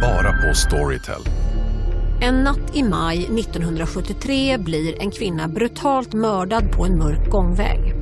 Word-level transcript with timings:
Bara 0.00 0.32
på 0.32 0.54
Storytel. 0.54 1.22
En 2.20 2.34
natt 2.44 2.76
i 2.76 2.82
maj 2.82 3.18
1973 3.18 4.58
blir 4.58 5.02
en 5.02 5.10
kvinna 5.10 5.48
brutalt 5.48 6.12
mördad 6.12 6.72
på 6.72 6.84
en 6.84 6.98
mörk 6.98 7.30
gångväg. 7.30 7.94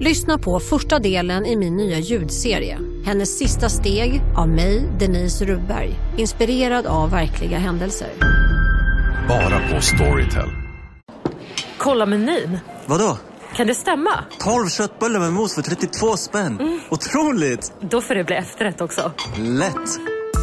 Lyssna 0.00 0.38
på 0.38 0.60
första 0.60 0.98
delen 0.98 1.46
i 1.46 1.56
min 1.56 1.76
nya 1.76 1.98
ljudserie. 1.98 2.78
Hennes 3.04 3.38
sista 3.38 3.68
steg 3.68 4.22
av 4.36 4.48
mig, 4.48 4.88
Denise 5.00 5.44
Rubberg. 5.44 5.94
Inspirerad 6.16 6.86
av 6.86 7.10
verkliga 7.10 7.58
händelser. 7.58 8.08
Bara 9.28 9.60
på 9.74 9.80
Storytel. 9.80 10.48
Kolla 11.78 12.06
menyn. 12.06 12.58
Vadå? 12.86 13.18
Kan 13.56 13.66
det 13.66 13.74
stämma? 13.74 14.10
12 14.38 14.68
köttbullar 14.68 15.20
med 15.20 15.32
mos 15.32 15.54
för 15.54 15.62
32 15.62 16.16
spänn. 16.16 16.80
Otroligt! 16.90 17.72
Då 17.80 18.00
får 18.00 18.14
det 18.14 18.24
bli 18.24 18.36
efterrätt 18.36 18.80
också. 18.80 19.12
Lätt! 19.36 20.17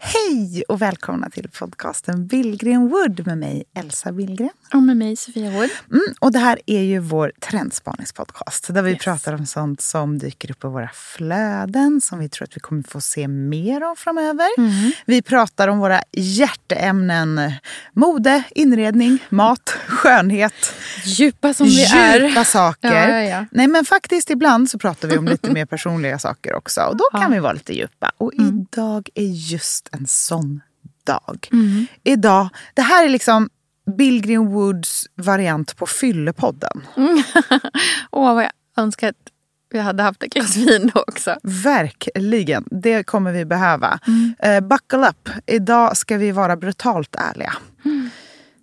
Hej 0.00 0.62
och 0.68 0.82
välkomna 0.82 1.30
till 1.30 1.48
podcasten 1.48 2.26
Billgren 2.26 2.88
Wood 2.88 3.26
med 3.26 3.38
mig 3.38 3.64
Elsa 3.74 4.12
Billgren. 4.12 4.50
Och 4.74 4.82
med 4.82 4.96
mig 4.96 5.16
Sofia 5.16 5.50
Wood. 5.50 5.70
Mm, 5.90 6.14
och 6.20 6.32
det 6.32 6.38
här 6.38 6.58
är 6.66 6.80
ju 6.80 6.98
vår 6.98 7.32
trendspaningspodcast 7.40 8.74
där 8.74 8.82
vi 8.82 8.90
yes. 8.90 9.04
pratar 9.04 9.34
om 9.34 9.46
sånt 9.46 9.80
som 9.80 10.18
dyker 10.18 10.50
upp 10.50 10.64
i 10.64 10.66
våra 10.66 10.90
flöden 10.94 12.00
som 12.00 12.18
vi 12.18 12.28
tror 12.28 12.44
att 12.44 12.56
vi 12.56 12.60
kommer 12.60 12.82
få 12.82 13.00
se 13.00 13.28
mer 13.28 13.80
av 13.80 13.94
framöver. 13.94 14.48
Mm. 14.58 14.92
Vi 15.06 15.22
pratar 15.22 15.68
om 15.68 15.78
våra 15.78 16.02
hjärteämnen 16.12 17.52
mode, 17.92 18.42
inredning, 18.50 19.18
mat, 19.28 19.68
skönhet. 19.86 20.74
Djupa 21.04 21.54
som 21.54 21.66
vi 21.66 21.72
Djupa 21.72 21.96
är. 21.96 22.28
Djupa 22.28 22.44
saker. 22.44 22.94
Ja, 22.94 23.08
ja, 23.08 23.22
ja. 23.22 23.46
Nej 23.50 23.66
men 23.66 23.84
faktiskt 23.84 24.30
ibland 24.30 24.70
så 24.70 24.78
pratar 24.78 25.08
vi 25.08 25.18
om 25.18 25.24
lite 25.24 25.50
mer 25.52 25.66
personliga 25.66 26.18
saker 26.18 26.54
också. 26.54 26.80
Och 26.80 26.96
då 26.96 27.04
kan 27.20 27.32
vi 27.32 27.38
vara 27.38 27.52
lite 27.52 27.76
djupa. 27.76 28.12
Och 28.18 28.34
mm. 28.34 28.66
idag 28.70 29.08
är 29.14 29.26
just 29.26 29.87
en 29.92 30.06
sån 30.06 30.60
dag. 31.04 31.48
Mm. 31.52 31.86
Idag, 32.04 32.48
det 32.74 32.82
här 32.82 33.04
är 33.04 33.08
liksom 33.08 33.48
Bill 33.96 34.38
Woods 34.38 35.06
variant 35.14 35.76
på 35.76 35.86
Fyllepodden. 35.86 36.82
Mm. 36.96 37.22
Åh, 38.10 38.34
vad 38.34 38.44
jag 38.44 38.52
önskar 38.76 39.08
att 39.08 39.32
vi 39.70 39.78
hade 39.78 40.02
haft 40.02 40.22
ett 40.22 40.32
glas 40.32 40.56
vin 40.56 40.90
då 40.94 41.00
också. 41.00 41.36
Verkligen. 41.42 42.64
Det 42.70 43.02
kommer 43.02 43.32
vi 43.32 43.44
behöva. 43.44 43.98
Mm. 44.06 44.34
Uh, 44.46 44.68
buckle 44.68 45.08
up. 45.08 45.28
Idag 45.46 45.96
ska 45.96 46.16
vi 46.16 46.32
vara 46.32 46.56
brutalt 46.56 47.16
ärliga. 47.16 47.52
Mm. 47.84 48.10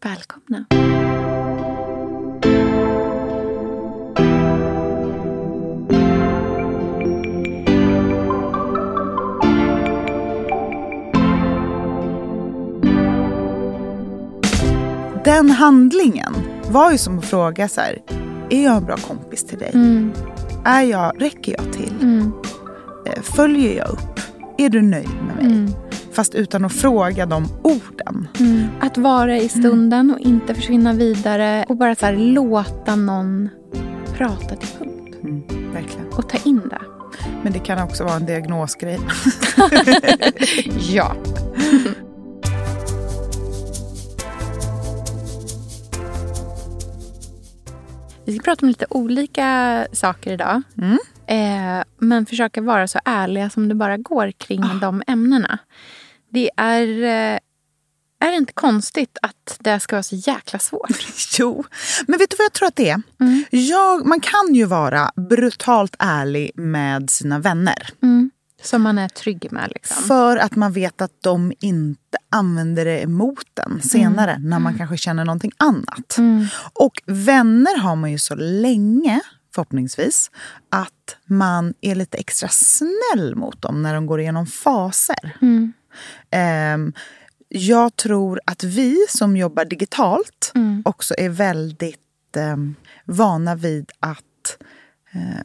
Välkomna. 0.01 0.65
Den 15.25 15.49
handlingen 15.49 16.33
var 16.69 16.91
ju 16.91 16.97
som 16.97 17.19
att 17.19 17.25
fråga 17.25 17.67
så 17.67 17.81
här, 17.81 18.01
är 18.49 18.63
jag 18.63 18.77
en 18.77 18.85
bra 18.85 18.97
kompis 18.97 19.43
till 19.43 19.57
dig? 19.57 19.71
Mm. 19.73 20.13
Är 20.65 20.81
jag, 20.81 21.21
räcker 21.21 21.55
jag 21.57 21.73
till? 21.73 21.93
Mm. 22.01 22.31
Följer 23.21 23.77
jag 23.77 23.89
upp? 23.89 24.19
Är 24.57 24.69
du 24.69 24.81
nöjd 24.81 25.09
med 25.09 25.35
mig? 25.35 25.45
Mm. 25.45 25.71
Fast 26.11 26.35
utan 26.35 26.65
att 26.65 26.73
fråga 26.73 27.25
de 27.25 27.47
orden. 27.63 28.27
Mm. 28.39 28.67
Att 28.81 28.97
vara 28.97 29.37
i 29.37 29.49
stunden 29.49 30.11
och 30.11 30.19
inte 30.19 30.55
försvinna 30.55 30.93
vidare 30.93 31.65
och 31.69 31.77
bara 31.77 31.95
så 31.95 32.05
här, 32.05 32.13
låta 32.13 32.95
någon 32.95 33.49
prata 34.13 34.55
till 34.55 34.69
punkt. 34.79 35.15
Mm, 35.23 35.43
verkligen. 35.73 36.07
Och 36.07 36.29
ta 36.29 36.37
in 36.45 36.61
det. 36.69 36.81
Men 37.43 37.53
det 37.53 37.59
kan 37.59 37.83
också 37.83 38.03
vara 38.03 38.15
en 38.15 38.25
diagnosgrej. 38.25 38.99
ja. 40.89 41.15
Vi 48.25 48.33
ska 48.33 48.43
prata 48.43 48.65
om 48.65 48.67
lite 48.67 48.85
olika 48.89 49.87
saker 49.91 50.31
idag. 50.31 50.61
Mm. 50.77 50.97
Eh, 51.27 51.83
men 51.97 52.25
försöka 52.25 52.61
vara 52.61 52.87
så 52.87 52.99
ärliga 53.05 53.49
som 53.49 53.69
det 53.69 53.75
bara 53.75 53.97
går 53.97 54.31
kring 54.31 54.63
oh. 54.63 54.79
de 54.79 55.03
ämnena. 55.07 55.57
Det 56.31 56.51
är, 56.57 56.87
eh, 57.03 57.39
är 58.19 58.31
det 58.31 58.35
inte 58.37 58.53
konstigt 58.53 59.17
att 59.21 59.57
det 59.59 59.79
ska 59.79 59.95
vara 59.95 60.03
så 60.03 60.15
jäkla 60.15 60.59
svårt? 60.59 61.07
jo, 61.39 61.63
men 62.07 62.19
vet 62.19 62.29
du 62.29 62.35
vad 62.37 62.45
jag 62.45 62.53
tror 62.53 62.67
att 62.67 62.75
det 62.75 62.89
är? 62.89 63.01
Mm. 63.19 63.43
Jag, 63.49 64.05
man 64.05 64.19
kan 64.19 64.55
ju 64.55 64.65
vara 64.65 65.11
brutalt 65.29 65.95
ärlig 65.99 66.51
med 66.55 67.09
sina 67.09 67.39
vänner. 67.39 67.89
Mm. 68.03 68.31
Som 68.65 68.81
man 68.81 68.97
är 68.97 69.09
trygg 69.09 69.47
med. 69.51 69.71
Liksom. 69.75 70.03
För 70.03 70.37
att 70.37 70.55
man 70.55 70.71
vet 70.71 71.01
att 71.01 71.11
de 71.21 71.53
inte 71.59 72.17
använder 72.29 72.85
det 72.85 73.01
emot 73.01 73.59
en 73.65 73.81
senare 73.81 74.31
mm. 74.31 74.49
när 74.49 74.59
man 74.59 74.77
kanske 74.77 74.97
känner 74.97 75.25
någonting 75.25 75.51
annat. 75.57 76.17
Mm. 76.17 76.47
Och 76.73 77.01
vänner 77.05 77.79
har 77.79 77.95
man 77.95 78.11
ju 78.11 78.17
så 78.17 78.35
länge, 78.35 79.21
förhoppningsvis, 79.55 80.31
att 80.69 81.17
man 81.25 81.73
är 81.81 81.95
lite 81.95 82.17
extra 82.17 82.49
snäll 82.49 83.35
mot 83.35 83.61
dem 83.61 83.81
när 83.81 83.93
de 83.93 84.05
går 84.05 84.21
igenom 84.21 84.47
faser. 84.47 85.37
Mm. 85.41 85.73
Um, 86.75 86.93
jag 87.49 87.95
tror 87.95 88.39
att 88.45 88.63
vi 88.63 89.05
som 89.09 89.37
jobbar 89.37 89.65
digitalt 89.65 90.51
Mm. 90.55 90.81
också 90.85 91.13
är 91.17 91.29
väldigt 91.29 91.99
um, 92.37 92.75
vana 93.05 93.55
vid 93.55 93.91
att 93.99 94.57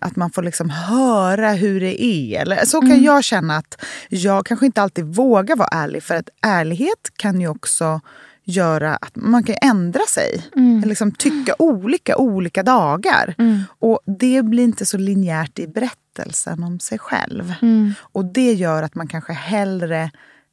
att 0.01 0.17
man 0.17 0.31
får 0.31 0.43
liksom 0.43 0.71
höra 0.71 1.53
hur 1.53 1.81
det 1.81 2.03
är. 2.05 2.41
Eller, 2.41 2.65
så 2.65 2.81
kan 2.81 2.91
Mm. 2.91 3.03
jag 3.05 3.25
känna 3.25 3.57
att 3.57 3.85
jag 4.09 4.47
kanske 4.47 4.67
inte 4.67 4.83
alltid 4.83 5.05
vågar 5.05 5.57
vara 5.57 5.69
ärlig. 5.73 6.03
För 6.03 6.15
att 6.15 6.29
ärlighet 6.47 7.11
kan 7.17 7.41
ju 7.41 7.49
också 7.49 8.01
göra 8.45 8.97
att 8.97 9.17
man 9.17 9.43
kan 9.45 9.57
ändra 9.63 10.01
sig. 10.09 10.47
Mm. 10.57 10.83
Liksom 10.89 11.13
tycka 11.13 11.55
olika 11.59 12.17
olika 12.17 12.63
dagar. 12.63 13.35
Mm. 13.39 13.63
Och 13.79 14.01
det 14.21 14.43
blir 14.43 14.65
inte 14.65 14.87
så 14.87 14.99
linjärt 14.99 15.59
i 15.59 15.67
berättelsen 15.67 16.63
om 16.65 16.81
sig 16.81 16.99
själv. 16.99 17.55
Mm. 17.63 17.95
Och 18.01 18.25
det 18.25 18.53
gör 18.53 18.83
att 18.83 18.95
man 18.95 19.09
kanske 19.09 19.33
hellre 19.33 20.11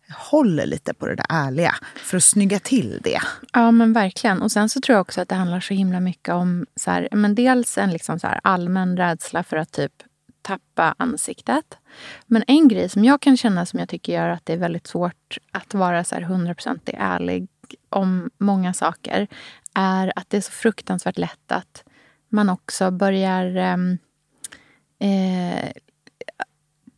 håller 0.09 0.65
lite 0.65 0.93
på 0.93 1.07
det 1.07 1.15
där 1.15 1.25
ärliga 1.29 1.75
för 1.95 2.17
att 2.17 2.23
snygga 2.23 2.59
till 2.59 2.99
det. 3.03 3.19
Ja, 3.53 3.71
men 3.71 3.93
verkligen. 3.93 4.41
Och 4.41 4.51
sen 4.51 4.69
så 4.69 4.81
tror 4.81 4.93
jag 4.93 5.01
också 5.01 5.21
att 5.21 5.29
det 5.29 5.35
handlar 5.35 5.59
så 5.59 5.73
himla 5.73 5.99
mycket 5.99 6.33
om 6.33 6.65
så 6.75 6.91
här, 6.91 7.09
men 7.11 7.35
dels 7.35 7.77
en 7.77 7.91
liksom 7.91 8.19
så 8.19 8.27
här 8.27 8.39
allmän 8.43 8.97
rädsla 8.97 9.43
för 9.43 9.57
att 9.57 9.71
typ 9.71 9.93
tappa 10.41 10.95
ansiktet. 10.97 11.77
Men 12.25 12.43
en 12.47 12.67
grej 12.67 12.89
som 12.89 13.05
jag 13.05 13.21
kan 13.21 13.37
känna 13.37 13.65
som 13.65 13.79
jag 13.79 13.89
tycker 13.89 14.13
gör 14.13 14.29
att 14.29 14.45
det 14.45 14.53
är 14.53 14.57
väldigt 14.57 14.87
svårt 14.87 15.37
att 15.51 15.73
vara 15.73 16.03
så 16.03 16.15
här 16.15 16.21
100% 16.21 16.79
ärlig 16.93 17.47
om 17.89 18.29
många 18.37 18.73
saker 18.73 19.27
är 19.73 20.13
att 20.15 20.29
det 20.29 20.37
är 20.37 20.41
så 20.41 20.51
fruktansvärt 20.51 21.17
lätt 21.17 21.51
att 21.51 21.83
man 22.29 22.49
också 22.49 22.91
börjar 22.91 23.55
ehm, 23.55 23.97
eh, 24.99 25.71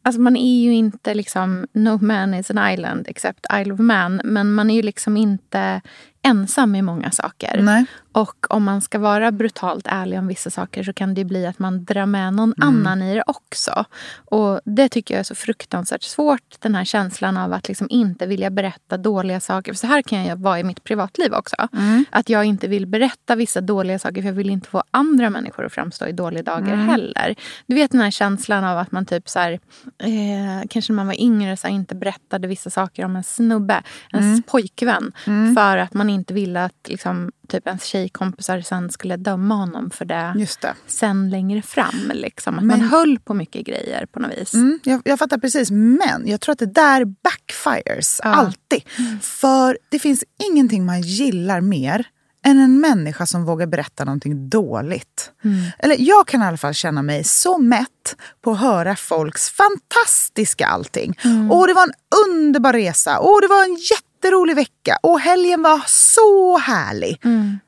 Alltså 0.09 0.22
man 0.22 0.36
är 0.36 0.62
ju 0.62 0.74
inte 0.74 1.14
liksom 1.14 1.68
no 1.72 1.97
man 2.02 2.34
is 2.34 2.52
an 2.52 2.72
island 2.72 3.08
except 3.08 3.46
Isle 3.53 3.74
of 3.74 3.80
Man. 3.80 4.22
Men 4.24 4.53
man 4.53 4.70
är 4.70 4.75
ju 4.75 4.81
liksom 4.81 5.18
inte 5.18 5.81
ensam 6.22 6.75
i 6.75 6.81
många 6.81 7.12
saker. 7.12 7.62
Nej. 7.62 7.85
Och 8.12 8.46
om 8.50 8.63
man 8.63 8.81
ska 8.81 9.00
vara 9.00 9.31
brutalt 9.31 9.88
ärlig 9.90 10.19
om 10.19 10.28
vissa 10.28 10.50
saker 10.50 10.84
så 10.84 10.94
kan 10.94 11.13
det 11.13 11.24
bli 11.25 11.46
att 11.46 11.59
man 11.59 11.85
drar 11.85 12.06
med 12.06 12.34
någon 12.34 12.53
mm. 12.57 12.68
annan 12.68 13.02
i 13.02 13.16
det 13.16 13.24
också. 13.28 13.85
Och 14.25 14.62
det 14.66 14.90
tycker 14.90 15.13
jag 15.13 15.19
är 15.19 15.24
så 15.24 15.35
fruktansvärt 15.35 16.03
svårt. 16.03 16.56
Den 16.59 16.75
här 16.75 16.85
känslan 16.85 17.38
av 17.38 17.53
att 17.53 17.68
liksom 17.68 17.88
inte 17.90 18.25
vilja 18.25 18.50
berätta 18.50 18.97
dåliga 18.97 19.40
saker. 19.40 19.74
För 19.74 19.78
så 19.78 19.88
här 19.88 20.02
kan 20.02 20.25
jag 20.25 20.35
vara 20.35 20.59
i 20.59 20.63
mitt 20.63 20.84
privatliv 20.84 21.34
också. 21.34 21.55
Mm. 21.73 22.05
Att 22.09 22.29
jag 22.29 22.46
inte 22.46 22.67
vill 22.67 22.85
berätta 22.85 23.35
vissa 23.35 23.61
dåliga 23.61 23.99
saker 23.99 24.22
för 24.22 24.29
jag 24.29 24.34
vill 24.34 24.49
inte 24.49 24.70
få 24.70 24.84
andra 24.91 25.29
människor 25.29 25.66
att 25.66 25.73
framstå 25.73 26.08
i 26.08 26.11
dåliga 26.11 26.43
dagar 26.43 26.73
Mm. 26.73 26.90
heller. 26.90 27.35
Du 27.66 27.76
vet 27.76 27.91
den 27.91 28.02
här 28.02 28.11
känslan 28.11 28.64
av 28.64 28.78
att 28.78 28.91
man 28.91 29.05
typ 29.05 29.29
så 29.29 29.40
här, 29.40 29.52
eh, 29.97 30.67
kanske 30.70 30.93
när 30.93 30.96
man 30.96 31.08
var 31.08 31.22
yngre 31.22 31.58
så 31.58 31.67
här, 31.67 31.73
inte 31.76 31.96
berättade 31.96 32.47
vissa 32.47 32.70
saker 32.70 33.05
om 33.05 33.16
en 33.16 33.23
snubbe, 33.23 33.84
ens 34.14 34.26
Mm. 34.26 34.41
pojkvän. 34.43 35.11
Mm. 35.28 35.55
För 35.55 35.78
att 35.78 35.93
man 35.93 36.09
inte 36.11 36.34
ville 36.34 36.64
att 36.66 36.88
liksom, 36.88 37.32
typ 37.47 37.67
ens 37.67 37.84
tjejkompisar 37.84 38.61
sen 38.61 38.90
skulle 38.91 39.17
döma 39.17 39.56
honom 39.56 39.90
för 39.90 40.06
det 40.06 40.34
Just 40.38 40.61
det. 40.61 40.73
sen 40.88 41.29
längre 41.29 41.61
fram. 41.61 42.11
Liksom. 42.14 42.58
Att 42.59 42.64
Men- 42.64 42.79
man 42.79 42.88
höll 42.90 43.20
på 43.20 43.34
mycket 43.34 43.66
grejer 43.66 44.06
på 44.06 44.20
något 44.20 44.32
vis. 44.38 44.53
Mm, 44.53 44.79
jag, 44.84 45.02
jag 45.06 45.20
fattar 45.20 45.38
precis, 45.38 45.72
men 45.72 46.23
jag 46.28 46.41
tror 46.41 46.53
att 46.53 46.59
det 46.59 46.66
där 46.73 47.06
backfires 47.06 48.20
Ja. 48.23 48.29
alltid. 48.29 48.84
För 49.22 49.78
det 49.90 50.00
finns 50.00 50.23
ingenting 50.52 50.85
man 50.85 51.02
gillar 51.02 51.61
mer 51.61 52.08
än 52.46 52.59
en 52.59 52.79
människa 52.79 53.26
som 53.26 53.46
vågar 53.46 53.67
berätta 53.67 54.05
någonting 54.05 54.50
dåligt. 54.50 55.32
Eller 55.79 55.96
jag 56.00 56.28
kan 56.28 56.41
i 56.41 56.46
alla 56.46 56.58
fall 56.58 56.73
känna 56.73 57.02
mig 57.02 57.23
så 57.23 57.58
mätt 57.58 58.16
på 58.41 58.52
att 58.52 58.59
höra 58.59 58.96
folks 58.96 59.50
fantastiska 59.50 60.67
allting. 60.67 61.17
Och 61.52 61.67
det 61.67 61.73
var 61.73 61.84
en 61.84 61.94
underbar 62.29 62.73
resa. 62.73 63.20
Och 63.20 63.41
det 63.41 63.47
var 63.47 63.64
en 63.64 63.78
jätterolig 64.19 64.55
vecka 64.55 64.97
och 65.03 65.19
helgen 65.19 65.61
var 65.61 65.81
så 65.87 66.57
härlig. 66.57 67.21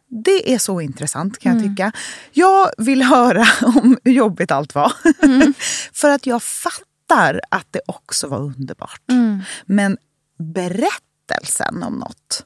Det 0.08 0.54
är 0.54 0.58
så 0.58 0.82
intressant 0.82 1.40
kan 1.40 1.54
jag 1.54 1.64
tycka. 1.64 1.92
Jag 2.32 2.70
vill 2.78 3.04
höra 3.04 3.46
om 3.62 3.98
hur 4.04 4.12
jobbigt 4.12 4.52
allt 4.52 4.76
var. 4.76 4.94
För 5.94 6.10
att 6.10 6.26
jag 6.26 6.44
fattar 6.44 7.42
att 7.52 7.68
det 7.72 7.82
också 7.86 8.28
var 8.28 8.40
underbart. 8.40 9.02
Men 9.66 9.98
berättelsen 10.40 11.84
om 11.84 11.94
något 11.94 12.46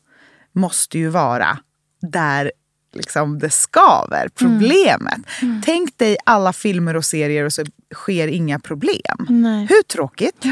måste 0.53 0.97
ju 0.97 1.09
vara 1.09 1.57
där 2.01 2.51
liksom 2.93 3.39
det 3.39 3.49
skaver, 3.49 4.29
problemet. 4.35 5.19
Tänk 5.65 5.97
dig 5.97 6.17
alla 6.25 6.53
filmer 6.53 6.95
och 6.95 7.05
serier 7.05 7.45
och 7.45 7.53
så 7.53 7.63
sker 7.93 8.27
inga 8.27 8.59
problem. 8.59 9.25
Nej. 9.29 9.65
Hur 9.69 9.83
tråkigt? 9.83 10.45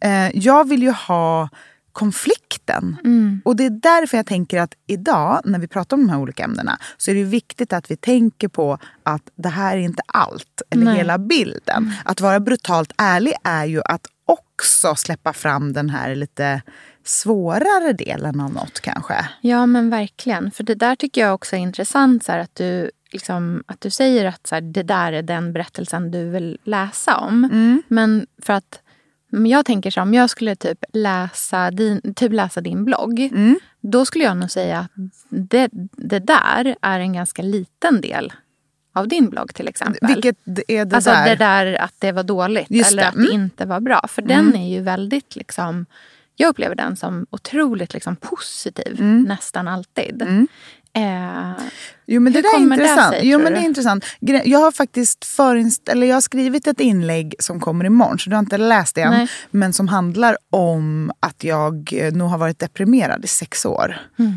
Eh, 0.00 0.30
jag 0.38 0.68
vill 0.68 0.82
ju 0.82 0.90
ha 0.90 1.48
konflikten. 1.96 2.96
Och 3.44 3.56
det 3.56 3.64
är 3.64 3.70
därför 3.70 4.16
jag 4.16 4.26
tänker 4.26 4.60
att 4.60 4.74
idag 4.86 5.40
när 5.44 5.58
vi 5.58 5.68
pratar 5.68 5.96
om 5.96 6.06
de 6.06 6.12
här 6.12 6.18
olika 6.18 6.44
ämnena 6.44 6.78
så 6.96 7.10
är 7.10 7.14
det 7.14 7.24
viktigt 7.24 7.72
att 7.72 7.90
vi 7.90 7.96
tänker 7.96 8.48
på 8.48 8.78
att 9.02 9.22
det 9.36 9.48
här 9.48 9.76
är 9.76 9.80
inte 9.80 10.02
allt 10.06 10.62
eller 10.70 10.84
Nej. 10.84 10.96
hela 10.96 11.18
bilden. 11.18 11.92
Att 12.04 12.20
vara 12.20 12.40
brutalt 12.40 12.92
ärlig 12.96 13.34
är 13.44 13.64
ju 13.64 13.82
att 13.84 14.06
också 14.24 14.94
släppa 14.94 15.32
fram 15.32 15.72
den 15.72 15.90
här 15.90 16.14
lite 16.14 16.62
svårare 17.04 17.92
delen 17.92 18.40
av 18.40 18.52
något 18.52 18.80
kanske. 18.80 19.28
Ja, 19.40 19.66
men 19.66 19.90
verkligen. 19.90 20.50
För 20.50 20.64
det 20.64 20.74
där 20.74 20.96
tycker 20.96 21.20
jag 21.20 21.34
också 21.34 21.56
är 21.56 21.60
intressant. 21.60 22.24
Så 22.24 22.32
här, 22.32 22.38
att, 22.38 22.54
du, 22.54 22.90
liksom, 23.12 23.64
att 23.66 23.80
du 23.80 23.90
säger 23.90 24.24
att 24.24 24.46
så 24.46 24.54
här, 24.54 24.62
det 24.62 24.82
där 24.82 25.12
är 25.12 25.22
den 25.22 25.52
berättelsen 25.52 26.10
du 26.10 26.30
vill 26.30 26.58
läsa 26.64 27.16
om. 27.16 27.48
Men 27.88 28.26
för 28.42 28.52
att 28.52 28.80
men 29.28 29.46
jag 29.46 29.66
tänker 29.66 29.90
så 29.90 30.00
om 30.02 30.14
jag 30.14 30.30
skulle 30.30 30.56
typ 30.56 30.84
läsa 30.92 31.70
din, 31.70 32.14
typ 32.14 32.32
läsa 32.32 32.60
din 32.60 32.84
blogg. 32.84 33.30
Då 33.80 34.04
skulle 34.04 34.24
jag 34.24 34.36
nog 34.36 34.50
säga 34.50 34.78
att 34.78 34.90
det, 35.28 35.68
det 35.96 36.18
där 36.18 36.76
är 36.82 37.00
en 37.00 37.12
ganska 37.12 37.42
liten 37.42 38.00
del 38.00 38.32
av 38.94 39.08
din 39.08 39.30
blogg 39.30 39.54
till 39.54 39.68
exempel. 39.68 40.08
Vilket 40.14 40.36
är 40.68 40.84
det 40.84 40.96
alltså 40.96 41.10
där? 41.10 41.28
det 41.28 41.34
där 41.36 41.74
att 41.82 41.94
det 41.98 42.12
var 42.12 42.22
dåligt 42.22 42.66
Just 42.70 42.90
eller 42.92 43.02
det. 43.02 43.08
att 43.08 43.14
Mm. 43.14 43.26
det 43.26 43.32
inte 43.34 43.66
var 43.66 43.80
bra. 43.80 44.04
För 44.08 44.22
den 44.22 44.56
är 44.56 44.68
ju 44.76 44.80
väldigt 44.82 45.36
liksom... 45.36 45.86
Jag 46.38 46.48
upplever 46.48 46.74
den 46.74 46.96
som 46.96 47.26
otroligt 47.30 47.94
liksom, 47.94 48.16
positiv 48.16 48.96
Mm. 49.00 49.22
nästan 49.22 49.68
alltid. 49.68 50.48
Eh, 50.96 51.52
Jo 52.08 52.20
men 52.20 52.32
det 52.32 52.42
där 52.42 52.54
är 52.54 52.58
det 52.58 52.74
intressant. 52.74 53.14
sig, 53.14 53.28
jo, 53.28 53.38
men 53.38 53.52
det 53.52 53.58
är 53.58 53.62
intressant. 53.64 54.04
Jag 54.44 54.58
har 54.58 54.72
faktiskt 54.72 55.24
förinst- 55.24 55.88
eller 55.88 56.06
jag 56.06 56.16
har 56.16 56.20
skrivit 56.20 56.66
ett 56.66 56.80
inlägg 56.80 57.34
som 57.38 57.60
kommer 57.60 57.84
imorgon, 57.84 58.18
så 58.18 58.30
du 58.30 58.36
har 58.36 58.40
inte 58.40 58.58
läst 58.58 58.94
det 58.94 59.02
än. 59.02 59.12
Nej. 59.12 59.28
Men 59.50 59.72
som 59.72 59.88
handlar 59.88 60.36
om 60.50 61.12
att 61.20 61.44
jag 61.44 61.92
eh, 61.92 62.12
nog 62.12 62.28
har 62.30 62.38
varit 62.38 62.58
deprimerad 62.58 63.24
i 63.24 63.28
sex 63.28 63.66
år. 63.66 63.96
Mm. 64.18 64.36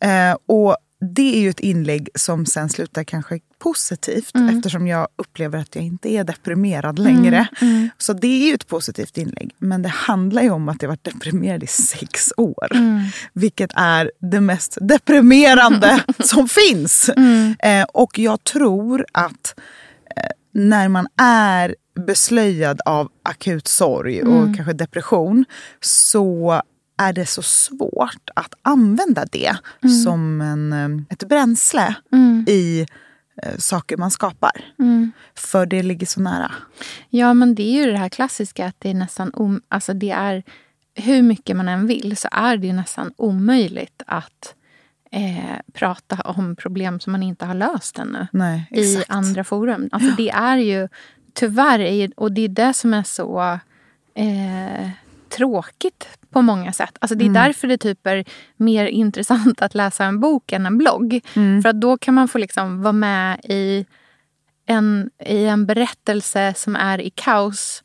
Eh, 0.00 0.36
och 0.46 0.76
det 1.14 1.36
är 1.36 1.40
ju 1.40 1.50
ett 1.50 1.60
inlägg 1.60 2.08
som 2.14 2.46
sen 2.46 2.68
slutar 2.68 3.04
kanske 3.04 3.38
positivt 3.64 4.34
Mm. 4.34 4.56
eftersom 4.56 4.86
jag 4.86 5.08
upplever 5.16 5.58
att 5.58 5.74
jag 5.74 5.84
inte 5.84 6.08
är 6.08 6.24
deprimerad 6.24 6.98
längre. 6.98 7.48
mm. 7.60 7.88
Så 7.98 8.12
det 8.12 8.26
är 8.26 8.46
ju 8.48 8.54
ett 8.54 8.66
positivt 8.66 9.18
inlägg. 9.18 9.50
Men 9.58 9.82
det 9.82 9.88
handlar 9.88 10.42
ju 10.42 10.50
om 10.50 10.68
att 10.68 10.82
jag 10.82 10.88
varit 10.88 11.04
deprimerad 11.04 11.62
i 11.62 11.66
sex 11.66 12.32
år. 12.36 12.68
Mm. 12.76 13.00
Vilket 13.32 13.70
är 13.74 14.12
det 14.20 14.40
mest 14.40 14.78
deprimerande 14.80 16.04
som 16.18 16.48
finns. 16.48 17.10
Mm. 17.16 17.54
Eh, 17.58 17.84
och 17.94 18.18
jag 18.18 18.44
tror 18.44 19.06
att 19.12 19.54
eh, 20.16 20.22
när 20.52 20.88
man 20.88 21.06
är 21.22 21.74
beslöjad 22.06 22.80
av 22.84 23.08
akut 23.22 23.68
sorg 23.68 24.20
Mm. 24.20 24.32
och 24.34 24.56
kanske 24.56 24.72
depression 24.72 25.44
så 25.80 26.62
är 27.02 27.12
det 27.12 27.26
så 27.26 27.42
svårt 27.42 28.30
att 28.36 28.54
använda 28.62 29.24
det 29.32 29.56
Mm. 29.82 29.94
som 30.02 30.40
en, 30.40 30.72
eh, 30.72 31.02
ett 31.12 31.28
bränsle 31.28 31.94
i 32.46 32.80
eh, 32.80 32.86
saker 33.58 33.96
man 33.96 34.10
skapar. 34.10 34.64
Mm. 34.78 35.12
För 35.34 35.66
det 35.66 35.82
ligger 35.82 36.06
så 36.06 36.20
nära. 36.20 36.52
ja, 37.08 37.34
men 37.34 37.54
det 37.54 37.62
är 37.62 37.84
ju 37.84 37.92
det 37.92 37.98
här 37.98 38.08
klassiska 38.08 38.66
att 38.66 38.76
det 38.78 38.90
är 38.90 38.94
nästan 38.94 39.30
om, 39.34 39.62
alltså 39.68 39.94
det 39.94 40.10
är 40.10 40.42
hur 40.94 41.22
mycket 41.22 41.56
man 41.56 41.68
än 41.68 41.86
vill 41.86 42.16
så 42.16 42.28
är 42.32 42.56
det 42.56 42.66
ju 42.66 42.72
nästan 42.72 43.12
omöjligt 43.16 44.02
att 44.06 44.54
eh, 45.10 45.58
prata 45.72 46.16
om 46.16 46.56
problem 46.56 47.00
som 47.00 47.12
man 47.12 47.22
inte 47.22 47.46
har 47.46 47.54
löst 47.54 47.98
ännu. 47.98 48.26
Nej, 48.32 48.68
i 48.70 49.02
andra 49.08 49.44
forum. 49.44 49.88
Alltså 49.92 50.10
det 50.10 50.30
är 50.30 50.56
ju 50.56 50.88
tyvärr, 51.32 52.10
och 52.16 52.32
det 52.32 52.40
är 52.40 52.48
det 52.48 52.72
som 52.72 52.94
är 52.94 53.02
så 53.02 53.58
eh, 54.14 54.88
tråkigt 55.36 56.08
på 56.30 56.42
många 56.42 56.72
sätt. 56.72 56.96
Alltså 57.00 57.14
det 57.14 57.24
är 57.24 57.28
därför 57.30 57.68
det 57.68 57.78
typ 57.78 58.06
är 58.06 58.24
mer 58.56 58.86
intressant 59.02 59.62
att 59.62 59.74
läsa 59.74 60.04
en 60.04 60.20
bok 60.20 60.52
än 60.52 60.66
en 60.66 60.78
blogg. 60.78 61.20
För 61.62 61.68
att 61.68 61.80
då 61.80 61.98
kan 61.98 62.14
man 62.14 62.28
få 62.28 62.38
liksom 62.38 62.82
vara 62.82 62.92
med 62.92 63.40
i 63.44 63.86
en, 64.66 65.10
i 65.26 65.44
en 65.44 65.66
berättelse 65.66 66.54
som 66.56 66.76
är 66.76 67.00
i 67.00 67.10
kaos 67.10 67.84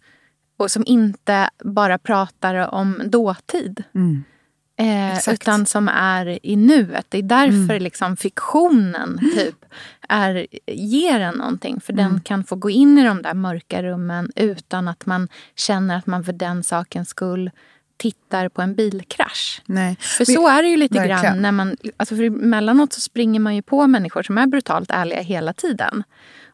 och 0.58 0.72
som 0.72 0.84
inte 0.86 1.50
bara 1.64 1.98
pratar 1.98 2.56
om 2.74 3.02
dåtid. 3.06 3.84
Eh, 4.80 5.34
utan 5.34 5.66
som 5.66 5.88
är 5.88 6.40
i 6.46 6.56
nuet. 6.56 7.06
Det 7.10 7.18
är 7.18 7.24
därför 7.24 7.80
liksom 7.80 8.18
fiktionen 8.18 9.20
typ 9.36 9.66
är, 10.10 10.48
ger 10.68 11.20
en 11.20 11.36
någonting. 11.36 11.82
För 11.82 11.94
den 11.94 12.22
kan 12.22 12.44
få 12.44 12.56
gå 12.56 12.70
in 12.70 12.98
i 12.98 13.04
de 13.04 13.22
där 13.22 13.34
mörka 13.34 13.84
rummen 13.84 14.32
utan 14.36 14.88
att 14.88 15.06
man 15.06 15.28
känner 15.56 15.98
att 15.98 16.08
man 16.08 16.24
för 16.24 16.34
den 16.34 16.64
sakens 16.64 17.10
skull 17.10 17.52
tittar 17.98 18.50
på 18.50 18.62
en 18.62 18.76
bilkrasch. 18.76 19.62
Nej. 19.66 19.98
För 20.00 20.26
Men- 20.28 20.36
så 20.36 20.48
är 20.48 20.64
det 20.64 20.70
ju 20.70 20.78
lite 20.78 20.96
Verkligen. 20.96 21.22
grann. 21.22 21.42
När 21.42 21.52
man, 21.52 21.78
alltså 21.98 22.16
för 22.16 22.24
emellanåt 22.24 22.94
så 22.94 23.02
springer 23.02 23.40
man 23.40 23.56
ju 23.56 23.62
på 23.62 23.88
människor 23.88 24.24
som 24.24 24.38
är 24.38 24.48
brutalt 24.48 24.92
ärliga 24.92 25.22
hela 25.22 25.54
tiden. 25.54 26.04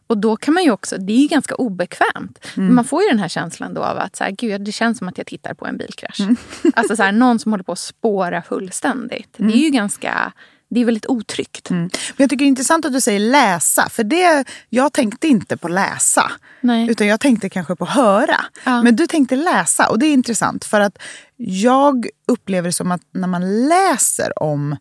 Och 0.08 0.18
då 0.18 0.38
kan 0.38 0.54
man 0.54 0.64
ju 0.64 0.72
också, 0.72 0.98
det 0.98 1.14
är 1.14 1.18
ju 1.18 1.28
ganska 1.28 1.56
obekvämt. 1.56 2.46
Mm. 2.58 2.76
Man 2.76 2.86
får 2.86 3.04
ju 3.04 3.10
den 3.10 3.20
här 3.20 3.28
känslan 3.28 3.74
då 3.74 3.84
av 3.84 3.98
att 3.98 4.16
så 4.16 4.24
här, 4.24 4.32
gud, 4.32 4.62
det 4.62 4.72
känns 4.72 4.98
som 4.98 5.08
att 5.08 5.18
jag 5.18 5.28
tittar 5.28 5.54
på 5.54 5.66
en 5.66 5.78
bilkrasch. 5.78 6.20
Mm. 6.20 6.36
Alltså 6.74 6.96
så 6.96 7.04
här, 7.04 7.12
någon 7.12 7.40
som 7.40 7.52
håller 7.52 7.64
på 7.64 7.72
att 7.72 7.80
spåra 7.80 8.42
fullständigt. 8.42 9.36
Det 9.38 9.54
är 9.54 9.64
ju 9.64 9.70
ganska, 9.70 10.32
det 10.70 10.82
är 10.82 10.86
väldigt 10.86 11.06
otryggt. 11.06 11.70
Men 11.70 11.90
jag 12.18 12.30
tycker 12.30 12.46
det 12.46 12.48
är 12.48 12.48
intressant 12.48 12.86
att 12.86 12.94
du 12.94 13.02
säger 13.02 13.20
läsa. 13.20 13.90
För 13.90 14.04
det, 14.04 14.46
jag 14.70 14.94
tänkte 14.94 15.28
inte 15.28 15.58
på 15.58 15.68
läsa. 15.68 16.32
Nej. 16.62 16.90
Utan 16.90 17.08
jag 17.08 17.20
tänkte 17.20 17.50
kanske 17.50 17.76
på 17.76 17.86
höra. 17.86 18.46
Ja. 18.64 18.84
Men 18.84 18.96
du 18.96 19.08
tänkte 19.08 19.36
läsa. 19.36 19.90
Och 19.90 20.00
det 20.00 20.06
är 20.06 20.14
intressant. 20.14 20.66
För 20.66 20.80
att 20.80 20.98
jag 21.38 22.08
upplever 22.28 22.70
det 22.70 22.74
som 22.74 22.92
att 22.92 23.02
när 23.12 23.28
man 23.28 23.68
läser 23.68 24.44
om 24.44 24.76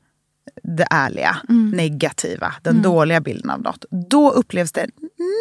det 0.65 0.87
ärliga, 0.91 1.37
Mm. 1.49 1.71
negativa, 1.71 2.55
den 2.63 2.83
dåliga 2.83 3.21
bilden 3.21 3.51
av 3.51 3.63
något. 3.63 3.85
Då 4.11 4.31
upplevs 4.31 4.73
det 4.73 4.87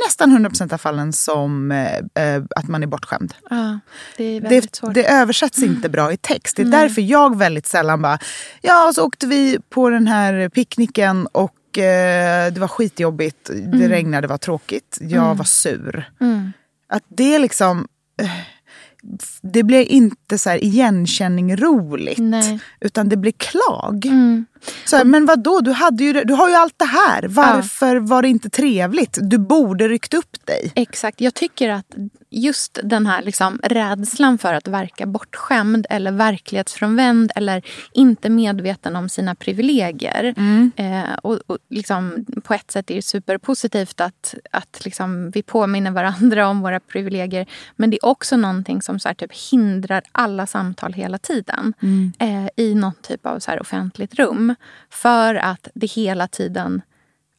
nästan 0.07 0.31
100% 0.31 0.74
av 0.74 0.77
fallen 0.77 1.13
som 1.13 1.71
eh, 1.71 1.98
eh, 2.25 2.43
att 2.55 2.67
man 2.67 2.83
är 2.83 2.88
bortskämd. 2.88 3.33
Ja, 3.50 3.79
det 4.17 4.24
är 4.24 4.41
Det. 4.41 4.81
Mm. 4.83 4.93
det 4.93 5.12
översätts 5.12 5.63
inte 5.63 5.89
bra 5.89 6.12
i 6.13 6.17
text. 6.17 6.55
Det 6.55 6.62
är 6.62 6.65
därför 6.65 7.01
jag 7.01 7.38
väldigt 7.38 7.67
sällan 7.67 8.01
bara, 8.01 8.19
ja 8.62 8.91
så 8.95 9.03
åkte 9.05 9.27
vi 9.27 9.59
på 9.69 9.89
den 9.89 10.07
här 10.07 10.50
picknicken 10.50 11.27
och 11.31 11.77
eh, 11.77 12.53
det 12.53 12.57
var 12.59 12.67
skitjobbigt, 12.67 13.50
Mm. 13.50 13.79
det 13.79 13.89
regnade, 13.89 14.21
det 14.21 14.31
var 14.31 14.38
tråkigt, 14.38 14.98
jag 15.01 15.36
var 15.36 15.45
sur. 15.45 16.09
Att 16.89 17.03
det 17.07 17.39
liksom, 17.39 17.88
eh, 18.21 18.29
det 19.41 19.63
blir 19.63 19.91
inte 19.91 20.38
så 20.38 20.50
här 20.50 20.63
igenkänning 20.63 21.57
roligt. 21.57 22.17
Nej. 22.17 22.60
Utan 22.81 23.10
det 23.10 23.17
blir 23.17 23.31
klag. 23.31 24.05
Så 24.86 24.95
här, 24.95 25.03
men 25.05 25.25
vad 25.25 25.43
då? 25.43 25.60
Du, 25.60 25.72
hade 25.72 26.03
ju, 26.03 26.13
du 26.24 26.33
har 26.33 26.50
ju 26.50 26.55
allt 26.55 26.79
det 26.79 26.86
här. 26.86 27.27
Varför 27.27 27.95
var 27.95 28.22
det 28.22 28.27
inte 28.27 28.50
trevligt? 28.50 29.17
Du 29.22 29.38
borde 29.38 29.88
ryckt 29.88 30.13
upp 30.13 30.45
dig. 30.45 30.72
Exakt. 30.75 31.22
Jag 31.22 31.33
tycker 31.33 31.69
att 31.69 31.95
just 32.29 32.79
den 32.83 33.07
här 33.07 33.22
liksom 33.22 33.60
rädslan 33.63 34.38
för 34.38 34.53
att 34.53 34.67
verka 34.67 35.05
bortskämd 35.05 35.86
eller 35.89 36.12
verklighetsfrånvänd 36.12 37.31
eller 37.36 37.62
inte 37.93 38.29
medveten 38.29 38.95
om 38.95 39.10
sina 39.10 39.36
privilegier. 39.36 40.33
Eh, 40.75 41.13
och, 41.22 41.39
och 41.48 41.57
liksom, 41.69 42.25
på 42.43 42.53
ett 42.53 42.72
sätt 42.72 42.91
är 42.91 42.95
det 42.95 43.01
superpositivt 43.01 44.01
att, 44.01 44.36
att 44.51 44.86
liksom 44.86 45.31
vi 45.31 45.43
påminner 45.43 45.91
varandra 45.91 46.48
om 46.48 46.62
våra 46.62 46.79
privilegier. 46.79 47.48
Men 47.75 47.89
det 47.89 47.98
är 48.01 48.05
också 48.05 48.38
någonting 48.38 48.81
som 48.81 48.92
så 49.00 49.09
här, 49.09 49.15
typ 49.15 49.33
hindrar 49.51 50.01
alla 50.12 50.47
samtal 50.47 50.93
hela 50.93 51.17
tiden 51.17 51.73
eh, 52.19 52.47
i 52.55 52.75
något 52.75 53.01
typ 53.01 53.25
av 53.25 53.39
så 53.39 53.51
här, 53.51 53.62
offentligt 53.62 54.15
rum. 54.15 54.55
För 54.89 55.35
att 55.35 55.67
det 55.73 55.91
hela 55.91 56.27
tiden 56.27 56.81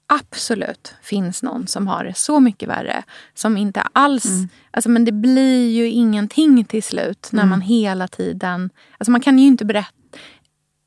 absolut 0.07 0.95
finns 1.03 1.43
någon 1.43 1.67
som 1.67 1.87
har 1.87 2.05
det 2.05 2.15
så 2.17 2.41
mycket 2.41 2.69
värre. 2.69 3.03
Som 3.35 3.57
inte 3.57 3.81
alls... 3.81 4.27
Alltså, 4.71 4.91
men 4.91 5.05
det 5.05 5.13
blir 5.13 5.71
ju 5.71 5.91
ingenting 5.91 6.65
till 6.65 6.83
slut 6.83 7.29
när 7.33 7.47
man 7.47 7.61
hela 7.61 8.09
tiden... 8.09 8.71
Alltså 8.99 9.11
man 9.11 9.21
kan 9.21 9.39
ju 9.39 9.47
inte 9.47 9.65
berätta... 9.65 9.93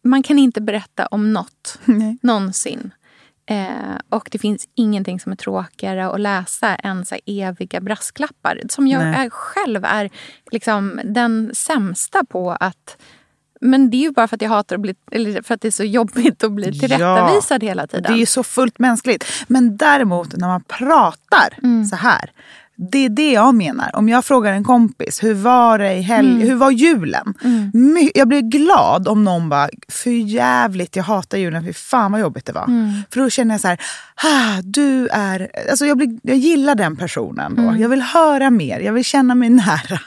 Man 0.03 0.23
kan 0.23 0.39
inte 0.39 0.61
berätta 0.61 1.05
om 1.05 1.33
något 1.33 1.79
Nej. 1.85 2.17
någonsin. 2.21 2.91
Eh, 3.49 3.97
och 4.09 4.27
det 4.31 4.37
finns 4.39 4.67
ingenting 4.75 5.19
som 5.19 5.31
är 5.31 5.35
tråkigare 5.35 6.07
att 6.07 6.19
läsa 6.19 6.75
än 6.75 7.05
så 7.05 7.15
eviga 7.25 7.81
brasklappar. 7.81 8.61
Som 8.69 8.87
jag 8.87 9.01
är, 9.03 9.29
själv 9.29 9.85
är 9.85 10.09
liksom 10.51 11.01
den 11.03 11.51
sämsta 11.53 12.25
på 12.25 12.51
att 12.51 12.97
Men 13.61 13.89
det 13.89 13.97
är 13.97 14.01
ju 14.01 14.11
bara 14.11 14.27
för 14.27 14.35
att 14.35 14.41
jag 14.41 14.49
hatar 14.49 14.75
att 14.75 14.81
bli, 14.81 14.95
eller 15.11 15.41
för 15.41 15.53
att 15.53 15.61
det 15.61 15.67
är 15.67 15.71
så 15.71 15.83
jobbigt 15.83 16.43
att 16.43 16.51
bli 16.51 16.79
tillrättavisad 16.79 17.63
hela 17.63 17.87
tiden. 17.87 18.03
Det 18.03 18.17
är 18.17 18.19
ju 18.19 18.25
så 18.25 18.43
fullt 18.43 18.79
mänskligt. 18.79 19.25
Men 19.47 19.77
däremot 19.77 20.35
när 20.37 20.47
man 20.47 20.63
pratar 20.63 21.53
Mm. 21.63 21.85
så 21.85 21.95
här. 21.95 22.31
Det 22.79 23.05
är 23.05 23.09
det 23.09 23.31
jag 23.31 23.55
menar. 23.55 23.91
Om 23.93 24.09
jag 24.09 24.25
frågar 24.25 24.53
en 24.53 24.63
kompis, 24.63 25.23
hur 25.23 25.33
var 25.33 25.79
det 25.79 25.93
i 25.93 26.01
helg? 26.01 26.29
Mm. 26.31 26.47
Hur 26.47 26.55
var 26.55 26.71
julen? 26.71 27.33
My- 27.73 28.11
jag 28.15 28.27
blir 28.27 28.41
glad 28.41 29.07
om 29.07 29.23
någon 29.23 29.49
bara, 29.49 29.69
för 29.91 30.09
jävligt, 30.09 30.95
jag 30.95 31.03
hatar 31.03 31.37
julen, 31.37 31.63
fy 31.63 31.73
fan 31.73 32.11
vad 32.11 32.21
jobbigt 32.21 32.45
det 32.45 32.53
var. 32.53 32.63
Mm. 32.63 32.93
För 33.11 33.19
då 33.19 33.29
känner 33.29 33.53
jag 33.53 33.61
så 33.61 33.67
här, 33.67 33.81
ah, 34.15 34.61
du 34.63 35.07
är... 35.07 35.49
Alltså 35.69 35.85
jag, 35.85 35.97
blir, 35.97 36.19
jag 36.23 36.37
gillar 36.37 36.75
den 36.75 36.95
personen 36.95 37.55
då. 37.55 37.61
Mm. 37.61 37.81
Jag 37.81 37.89
vill 37.89 38.01
höra 38.01 38.49
mer, 38.49 38.79
jag 38.79 38.93
vill 38.93 39.03
känna 39.05 39.35
mig 39.35 39.49
nära. 39.67 39.99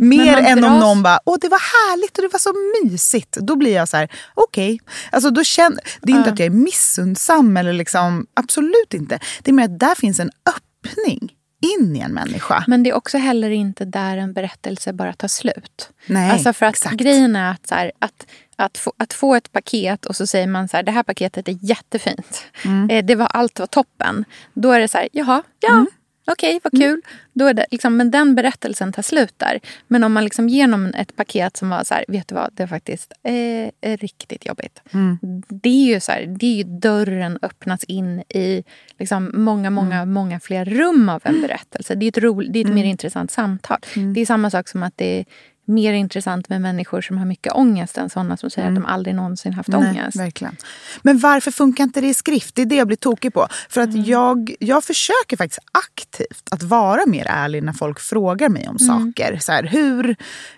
mer 0.00 0.32
man 0.32 0.44
än 0.44 0.64
om 0.64 0.78
någon 0.80 1.02
bara, 1.02 1.18
åh 1.24 1.36
det 1.40 1.48
var 1.48 1.58
härligt 1.58 2.18
och 2.18 2.22
det 2.22 2.28
var 2.32 2.38
så 2.38 2.52
mysigt. 2.84 3.36
Då 3.40 3.56
blir 3.56 3.74
jag 3.74 3.88
så 3.88 3.96
här, 3.96 4.08
okej. 4.34 4.80
Alltså 5.12 5.30
då 5.30 5.44
känner, 5.44 5.80
det 6.02 6.12
är 6.12 6.16
inte 6.16 6.30
att 6.30 6.38
jag 6.38 6.46
är 6.46 6.50
missundsam 6.50 7.56
eller 7.56 7.72
liksom, 7.72 8.26
absolut 8.34 8.94
inte. 8.94 9.18
Det 9.42 9.50
är 9.50 9.52
mer 9.54 9.64
att 9.64 9.78
där 9.80 9.94
finns 9.94 10.20
en 10.20 10.30
öppning 10.48 11.32
in 11.60 11.96
i 11.96 12.00
en 12.00 12.12
människa. 12.14 12.64
Men 12.66 12.82
det 12.82 12.90
är 12.90 12.94
också 12.94 13.18
heller 13.18 13.50
inte 13.50 13.84
där 13.84 14.16
en 14.16 14.32
berättelse 14.32 14.92
bara 14.92 15.12
tar 15.12 15.28
slut. 15.28 15.90
Nej, 16.06 16.30
alltså 16.30 16.52
för 16.52 16.66
att 16.66 16.74
exakt. 16.74 16.96
grejen 16.96 17.36
är 17.36 17.50
att, 17.50 17.66
så 17.66 17.74
här, 17.74 17.92
att, 17.98 18.26
att, 18.56 18.78
få, 18.78 18.92
att 18.96 19.12
få 19.12 19.34
ett 19.34 19.52
paket 19.52 20.06
och 20.06 20.16
så 20.16 20.26
säger 20.26 20.46
man 20.46 20.68
så 20.68 20.76
här, 20.76 20.84
det 20.84 20.92
här 20.92 21.02
paketet 21.02 21.48
är 21.48 21.58
jättefint. 21.60 22.44
Mm. 22.64 22.90
Eh, 22.90 23.04
det 23.04 23.14
var, 23.14 23.26
allt 23.26 23.58
var 23.58 23.66
toppen. 23.66 24.24
Då 24.54 24.72
är 24.72 24.80
det 24.80 24.88
så 24.88 24.98
här, 24.98 25.08
jaha, 25.12 25.42
ja. 25.60 25.72
Mm. 25.72 25.86
Okej, 26.26 26.60
vad 26.64 26.72
kul. 26.80 27.00
Då 27.32 27.46
är 27.46 27.54
det, 27.54 27.66
liksom, 27.70 27.96
men 27.96 28.10
den 28.10 28.34
berättelsen 28.34 28.92
tar 28.92 29.02
slut 29.02 29.34
där. 29.36 29.60
Men 29.88 30.04
om 30.04 30.12
man 30.12 30.24
liksom 30.24 30.48
ger 30.48 30.66
någon 30.66 30.94
ett 30.94 31.16
paket 31.16 31.56
som 31.56 31.68
var 31.68 31.84
så 31.84 31.94
här, 31.94 32.04
vet 32.08 32.28
du 32.28 32.34
vad, 32.34 32.50
det 32.52 32.62
är 32.62 32.66
faktiskt 32.66 33.12
eh, 33.22 33.96
riktigt 33.96 34.46
jobbigt. 34.46 34.82
Mm. 34.92 35.18
Det 35.48 35.68
är 35.68 35.94
ju 35.94 36.00
så 36.00 36.12
här, 36.12 36.26
det 36.26 36.46
är 36.46 36.54
ju 36.54 36.64
dörren 36.64 37.38
öppnas 37.42 37.84
in 37.84 38.20
i 38.28 38.64
liksom, 38.98 39.30
många, 39.34 39.70
många, 39.70 39.96
Mm. 39.96 40.12
många 40.12 40.40
fler 40.40 40.64
rum 40.64 41.08
av 41.08 41.22
en 41.24 41.40
berättelse. 41.42 41.94
Det 41.94 42.06
är 42.06 42.08
ett, 42.08 42.18
ro, 42.18 42.42
det 42.42 42.58
är 42.58 42.64
ett 42.64 42.74
mer 42.74 42.84
intressant 42.84 43.30
samtal. 43.30 43.78
Mm. 43.96 44.14
Det 44.14 44.20
är 44.20 44.26
samma 44.26 44.50
sak 44.50 44.68
som 44.68 44.82
att 44.82 44.96
det 44.96 45.24
mer 45.68 45.92
intressant 45.92 46.48
med 46.48 46.60
människor 46.60 47.00
som 47.00 47.18
har 47.18 47.24
mycket 47.26 47.52
ångest 47.52 47.98
än 47.98 48.10
sådana 48.10 48.36
som 48.36 48.50
säger 48.50 48.68
att 48.68 48.74
de 48.74 48.86
aldrig 48.86 49.14
någonsin 49.14 49.52
haft 49.52 49.68
Mm. 49.68 49.80
Nej, 49.80 49.90
ångest. 49.90 50.16
verkligen. 50.16 50.56
Men 51.02 51.18
varför 51.18 51.50
funkar 51.50 51.84
inte 51.84 52.00
det 52.00 52.06
i 52.08 52.14
skrift? 52.14 52.54
Det 52.54 52.62
är 52.62 52.66
det 52.66 52.76
jag 52.76 52.86
blir 52.86 52.96
tokig 52.96 53.34
på. 53.34 53.46
För 53.68 53.80
Mm. 53.80 54.00
att 54.00 54.06
jag, 54.06 54.54
jag 54.60 54.84
försöker 54.84 55.36
faktiskt 55.36 55.60
aktivt 55.72 56.48
att 56.50 56.62
vara 56.62 57.06
mer 57.06 57.26
ärlig 57.28 57.62
när 57.62 57.72
folk 57.72 58.00
frågar 58.00 58.48
mig 58.48 58.68
om 58.68 58.76
Mm. 58.80 59.12
saker. 59.12 59.38
Så 59.38 59.52
här, 59.52 59.62
hur 59.62 60.10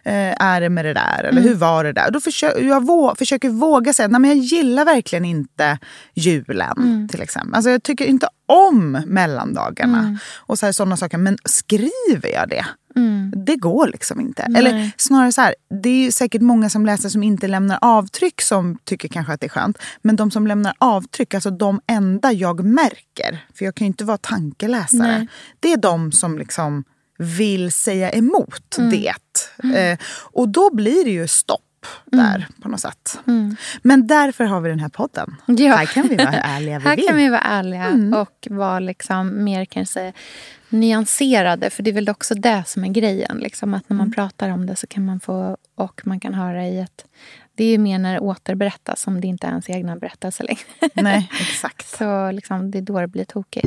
eh, 0.03 0.43
är 0.43 0.61
det 0.61 0.69
med 0.69 0.85
det 0.85 0.95
där? 0.95 1.19
Eller 1.25 1.41
Mm. 1.41 1.45
hur 1.45 1.55
var 1.55 1.85
det 1.85 1.93
där? 1.93 2.11
Då 2.11 2.21
försöker 2.21 2.63
jag 2.65 2.87
vå, 2.87 3.15
försöker 3.15 3.49
våga 3.51 3.93
säga 3.93 4.07
att 4.17 4.27
jag 4.27 4.37
gillar 4.37 4.85
verkligen 4.85 5.25
inte 5.25 5.79
julen. 6.15 6.77
Mm. 6.79 7.09
till 7.09 7.23
exempel. 7.23 7.55
Alltså, 7.55 7.71
jag 7.71 7.83
tycker 7.83 8.05
inte 8.05 8.29
om 8.47 8.93
mellandagarna. 9.07 9.99
Mm. 9.99 10.19
och 10.37 10.59
så 10.59 10.67
här, 10.67 10.73
sådana 10.73 10.97
saker. 10.97 11.19
Men 11.19 11.39
skriver 11.45 12.33
jag 12.35 12.49
det? 12.49 12.67
Mm. 12.99 13.33
Det 13.47 13.57
går 13.57 13.87
liksom 13.89 14.21
inte. 14.21 14.43
Eller 14.43 14.91
snarare 14.97 15.33
så 15.33 15.41
här, 15.41 15.55
det 15.83 16.07
är 16.07 16.11
säkert 16.11 16.43
många 16.43 16.71
som 16.71 16.87
läser 16.87 17.09
som 17.09 17.23
inte 17.23 17.49
lämnar 17.49 17.79
avtryck 17.81 18.41
som 18.41 18.79
tycker 18.85 19.09
kanske 19.09 19.33
att 19.33 19.41
det 19.41 19.47
är 19.47 19.51
skönt. 19.51 19.79
Men 20.03 20.17
de 20.17 20.31
som 20.31 20.47
lämnar 20.47 20.75
avtryck, 20.79 21.35
alltså 21.35 21.51
de 21.51 21.81
enda 21.87 22.33
jag 22.33 22.65
märker, 22.65 23.45
för 23.55 23.65
jag 23.65 23.75
kan 23.75 23.85
ju 23.85 23.87
inte 23.87 24.05
vara 24.05 24.19
tankeläsare. 24.19 25.19
Nej. 25.19 25.29
Det 25.61 25.73
är 25.73 25.77
de 25.77 26.13
som 26.13 26.39
liksom 26.39 26.85
vill 27.19 27.73
säga 27.73 28.11
emot 28.11 28.79
Mm. 28.79 28.91
det. 28.91 29.15
Eh, 29.93 29.99
och 30.33 30.49
då 30.49 30.75
blir 30.75 31.05
det 31.05 31.11
ju 31.11 31.29
stopp 31.29 31.61
där 32.05 32.47
på 32.63 32.69
något 32.69 32.81
sätt. 32.81 33.19
Mm. 33.27 33.57
Men 33.83 34.07
därför 34.07 34.45
har 34.45 34.61
vi 34.61 34.71
den 34.71 34.81
här 34.81 34.89
podden. 34.89 35.37
Ja. 35.47 35.77
Här 35.77 35.87
kan 35.87 36.09
vi 36.09 36.17
vara 36.17 36.29
ärliga 36.43 36.79
vi 36.79 36.85
Här 36.89 36.97
vill. 36.97 37.07
kan 37.07 37.17
vi 37.17 37.29
vara 37.29 37.41
ärliga 37.41 38.19
och 38.21 38.49
vara 38.51 38.81
liksom 38.81 39.45
mer 39.45 39.65
kanske 39.65 40.13
nyanserade. 40.69 41.71
För 41.71 41.83
det 41.83 41.91
är 41.91 41.95
väl 41.95 42.09
också 42.09 42.35
det 42.35 42.63
som 42.67 42.85
är 42.85 42.89
grejen. 42.89 43.39
Liksom, 43.39 43.75
att 43.75 43.89
när 43.91 43.97
man 43.97 44.13
pratar 44.13 44.49
om 44.51 44.67
det 44.67 44.77
så 44.77 44.87
kan 44.87 45.05
man 45.05 45.21
få, 45.21 45.57
och 45.75 46.01
man 46.05 46.21
kan 46.21 46.35
höra 46.35 46.67
i 46.67 46.81
ett... 46.81 47.05
Det 47.55 47.65
är 47.65 47.69
ju 47.71 47.79
mer 47.79 47.99
när 47.99 48.13
det 48.15 48.21
återberättas 48.21 49.07
om 49.07 49.21
det 49.21 49.27
inte 49.27 49.47
är 49.47 49.51
ens 49.51 49.71
egna 49.71 49.97
berättelse 49.97 50.43
längre. 50.43 50.93
Nej, 50.95 51.31
exakt. 51.41 51.89
Så 51.99 52.31
liksom, 52.31 52.71
det 52.71 52.79
är 52.79 52.83
då 52.83 53.01
det 53.01 53.07
blir 53.09 53.25
tokigt. 53.25 53.67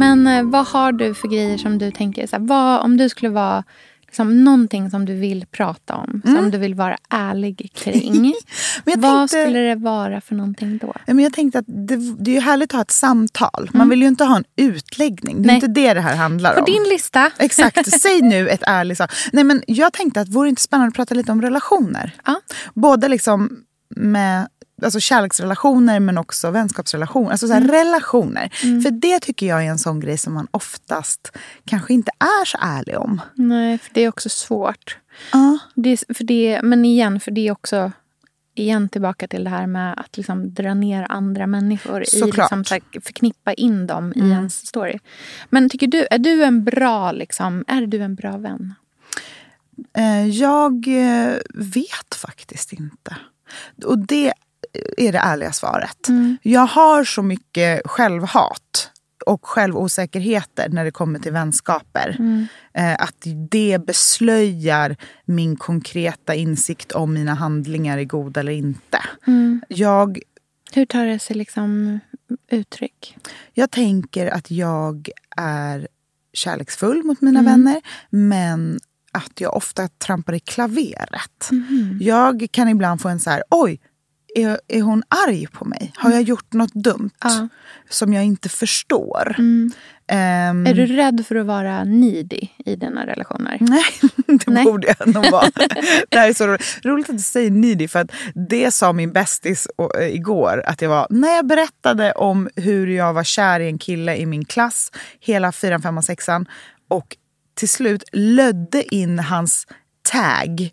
Men 0.00 0.26
eh, 0.26 0.42
vad 0.42 0.66
har 0.66 0.92
du 0.92 1.14
för 1.14 1.28
grejer 1.28 1.58
som 1.58 1.78
du 1.78 1.90
tänker, 1.90 2.26
så 2.26 2.36
här, 2.36 2.44
vad, 2.46 2.80
om 2.80 2.96
du 2.96 3.08
skulle 3.08 3.28
vara 3.30 3.64
liksom, 4.06 4.44
någonting 4.44 4.90
som 4.90 5.04
du 5.04 5.14
vill 5.14 5.46
prata 5.50 5.94
om, 5.96 6.22
som 6.24 6.50
du 6.50 6.58
vill 6.58 6.74
vara 6.74 6.96
ärlig 7.10 7.70
kring. 7.74 8.34
Mm. 8.86 9.00
Vad 9.00 9.02
tänkte- 9.30 9.42
skulle 9.44 9.58
det 9.58 9.74
vara 9.74 10.20
för 10.20 10.34
någonting 10.34 10.78
då? 10.78 10.94
Men 11.06 11.18
jag 11.18 11.32
tänkte 11.32 11.58
att 11.58 11.64
det, 11.68 11.96
det 12.18 12.30
är 12.30 12.34
ju 12.34 12.40
härligt 12.40 12.70
att 12.70 12.72
ha 12.76 12.82
ett 12.82 12.90
samtal. 12.90 13.70
Man 13.72 13.88
vill 13.88 14.02
ju 14.02 14.08
inte 14.08 14.24
ha 14.24 14.36
en 14.36 14.44
utläggning. 14.56 15.36
Det 15.36 15.46
är 15.46 15.46
Nej. 15.46 15.54
inte 15.54 15.66
det 15.66 15.94
det 15.94 16.00
här 16.00 16.16
handlar 16.16 16.52
På 16.54 16.58
om. 16.58 16.64
din 16.64 16.82
lista. 16.82 17.30
Exakt, 17.38 18.00
säg 18.00 18.22
nu 18.22 18.48
ett 18.48 18.62
ärligt 18.66 18.98
sak. 18.98 19.10
Nej 19.32 19.44
men 19.44 19.62
jag 19.66 19.92
tänkte 19.92 20.20
att 20.20 20.28
vore 20.28 20.46
det 20.46 20.50
inte 20.50 20.62
spännande 20.62 20.88
att 20.88 20.94
prata 20.94 21.14
lite 21.14 21.32
om 21.32 21.42
relationer? 21.42 22.14
Ja. 22.26 22.40
Både 22.74 23.08
liksom 23.08 23.50
med 23.96 24.48
alltså 24.84 25.00
kärleksrelationer 25.00 26.00
men 26.00 26.18
också 26.18 26.50
vänskapsrelationer. 26.50 27.30
Alltså 27.30 27.46
så 27.48 27.54
Mm. 27.54 27.68
relationer. 27.68 28.48
För 28.82 28.90
det 28.90 29.20
tycker 29.20 29.46
jag 29.46 29.64
är 29.66 29.70
en 29.70 29.78
sån 29.78 30.00
grej 30.00 30.18
som 30.18 30.34
man 30.34 30.48
oftast 30.50 31.32
kanske 31.64 31.92
inte 31.94 32.10
är 32.18 32.44
så 32.44 32.58
ärlig 32.60 32.98
om. 32.98 33.20
Nej, 33.34 33.78
för 33.78 33.90
det 33.94 34.00
är 34.00 34.08
också 34.08 34.28
svårt. 34.28 34.98
Ja. 35.32 35.58
Det 35.74 36.04
för 36.16 36.24
det, 36.24 36.60
men 36.62 36.84
igen, 36.84 37.20
för 37.20 37.30
det 37.30 37.48
är 37.48 37.52
också 37.52 37.92
igen 38.54 38.88
tillbaka 38.88 39.28
till 39.28 39.44
det 39.44 39.50
här 39.50 39.66
med 39.66 40.00
att 40.00 40.16
liksom 40.16 40.54
dra 40.54 40.74
ner 40.74 41.06
andra 41.10 41.46
människor. 41.46 42.02
I 42.02 42.20
liksom, 42.24 42.64
förknippa 43.04 43.52
in 43.52 43.86
dem 43.86 44.12
i 44.16 44.18
ens 44.20 44.66
story. 44.66 44.98
Men 45.50 45.68
tycker 45.70 45.86
du, 45.86 46.06
är 46.10 46.18
du 46.18 46.44
en 46.44 46.64
bra, 46.64 47.12
liksom, 47.12 47.64
är 47.68 47.86
du 47.86 48.02
en 48.02 48.14
bra 48.14 48.36
vän? 48.36 48.74
Eh, 49.96 50.26
Jag 50.28 50.88
eh, 50.88 51.34
vet 51.54 52.14
faktiskt 52.16 52.72
inte. 52.72 53.16
Och 53.84 53.98
det 53.98 54.32
är 54.96 55.12
det 55.12 55.18
ärliga 55.18 55.52
svaret. 55.52 56.08
Jag 56.42 56.66
har 56.66 57.04
så 57.04 57.22
mycket 57.22 57.82
självhat 57.86 58.90
och 59.26 59.46
självosäkerheter 59.46 60.68
när 60.68 60.84
det 60.84 60.90
kommer 60.90 61.18
till 61.18 61.32
vänskaper. 61.32 62.16
Eh, 62.74 62.92
Att 63.02 63.26
det 63.50 63.86
beslöjar 63.86 64.96
min 65.24 65.56
konkreta 65.56 66.34
insikt 66.34 66.92
om 66.92 67.12
mina 67.14 67.34
handlingar 67.34 67.98
är 67.98 68.04
goda 68.04 68.40
eller 68.40 68.52
inte. 68.52 68.98
Jag, 69.68 70.18
Hur 70.72 70.86
tar 70.86 71.04
det 71.06 71.18
sig 71.18 71.36
liksom 71.36 72.00
uttryck? 72.50 73.16
jag 73.54 73.70
tänker 73.70 74.26
att 74.26 74.50
jag 74.50 75.08
är 75.36 75.88
kärleksfull 76.32 77.02
mot 77.04 77.20
mina 77.20 77.42
vänner 77.42 77.80
men 78.10 78.80
att 79.12 79.40
jag 79.40 79.56
ofta 79.56 79.88
trampar 79.88 80.32
i 80.32 80.40
klaveret. 80.40 81.50
Jag 82.00 82.46
kan 82.50 82.68
ibland 82.68 83.00
få 83.00 83.08
en 83.08 83.20
så 83.20 83.30
här, 83.30 83.42
oj, 83.50 83.80
är, 84.34 84.60
är 84.68 84.82
hon 84.82 85.02
arg 85.28 85.46
på 85.46 85.64
mig? 85.64 85.92
Har 85.96 86.10
jag 86.10 86.22
gjort 86.22 86.52
något 86.52 86.74
dumt 86.74 87.10
Ja. 87.22 87.48
som 87.88 88.12
jag 88.12 88.24
inte 88.24 88.48
förstår? 88.48 89.36
Ehm, 90.12 90.66
Är 90.66 90.74
du 90.74 90.86
rädd 90.86 91.24
för 91.28 91.36
att 91.36 91.46
vara 91.46 91.84
needy 91.84 92.40
i 92.66 92.76
dina 92.76 93.06
relationer? 93.06 93.56
Nej, 93.60 93.82
det 94.26 94.46
Nej. 94.46 94.64
borde 94.64 94.94
jag 94.98 95.14
nog 95.14 95.30
vara. 95.30 95.50
det 96.08 96.18
här 96.18 96.28
är 96.28 96.32
så 96.34 96.46
roligt. 96.46 96.80
roligt 96.84 97.10
att 97.10 97.16
du 97.16 97.22
säger 97.22 97.50
needy 97.50 97.88
för 97.88 97.98
att 97.98 98.10
det 98.48 98.70
sa 98.70 98.92
min 98.92 99.12
bästis 99.12 99.68
eh, 99.98 100.06
igår 100.14 100.62
att 100.66 100.82
jag 100.82 100.88
var 100.88 101.06
när 101.10 101.36
jag 101.36 101.46
berättade 101.46 102.12
om 102.12 102.48
hur 102.56 102.86
jag 102.86 103.12
var 103.12 103.24
kär 103.24 103.60
i 103.60 103.66
en 103.66 103.78
kille 103.78 104.16
i 104.16 104.26
min 104.26 104.44
klass 104.44 104.92
hela 105.20 105.52
fyran, 105.52 105.82
femman, 105.82 106.02
sexan 106.02 106.46
och 106.88 107.16
till 107.54 107.68
slut 107.68 108.04
lödde 108.12 108.94
in 108.94 109.18
hans 109.18 109.66
tag 110.02 110.70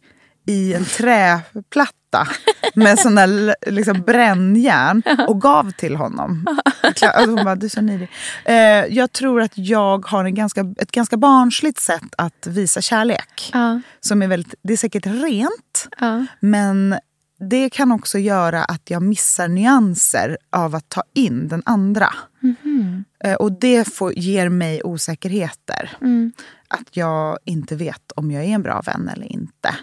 i 0.47 0.73
en 0.73 0.85
träplatta 0.85 1.96
med 2.73 2.99
sån 2.99 3.15
där 3.15 3.55
liksom 3.71 4.01
brännjärn 4.01 5.03
och 5.27 5.41
gav 5.41 5.71
till 5.71 5.95
honom. 5.95 6.47
Alltså 6.81 7.05
hon 7.25 7.35
bara, 7.43 7.55
du 7.55 7.65
är 7.65 7.69
så 7.69 7.81
needy. 7.81 8.07
Eh, 8.45 8.55
jag 8.97 9.11
tror 9.11 9.41
att 9.41 9.51
jag 9.55 10.05
har 10.05 10.25
en 10.25 10.35
ganska, 10.35 10.61
ett 10.79 10.91
ganska 10.91 11.17
barnsligt 11.17 11.79
sätt 11.79 12.13
att 12.17 12.47
visa 12.47 12.81
kärlek. 12.81 13.49
Ja. 13.53 13.81
Som 13.99 14.21
är 14.21 14.27
väldigt, 14.27 14.53
det 14.63 14.73
är 14.73 14.77
säkert 14.77 15.05
rent, 15.05 15.87
Ja. 15.99 16.25
men 16.39 16.95
det 17.49 17.69
kan 17.69 17.91
också 17.91 18.17
göra 18.19 18.63
att 18.63 18.89
jag 18.89 19.01
missar 19.01 19.47
nyanser 19.47 20.37
av 20.49 20.75
att 20.75 20.89
ta 20.89 21.03
in 21.13 21.47
den 21.47 21.61
andra. 21.65 22.09
Eh, 22.43 22.49
Och 23.39 23.51
det 23.59 23.93
får, 23.93 24.13
ger 24.13 24.49
mig 24.49 24.81
osäkerheter. 24.83 25.97
Mm. 26.01 26.31
Att 26.67 26.97
jag 26.97 27.37
inte 27.45 27.75
vet 27.75 28.11
om 28.15 28.31
jag 28.31 28.43
är 28.43 28.47
en 28.47 28.61
bra 28.61 28.81
vän 28.81 29.09
eller 29.15 29.31
inte. 29.31 29.75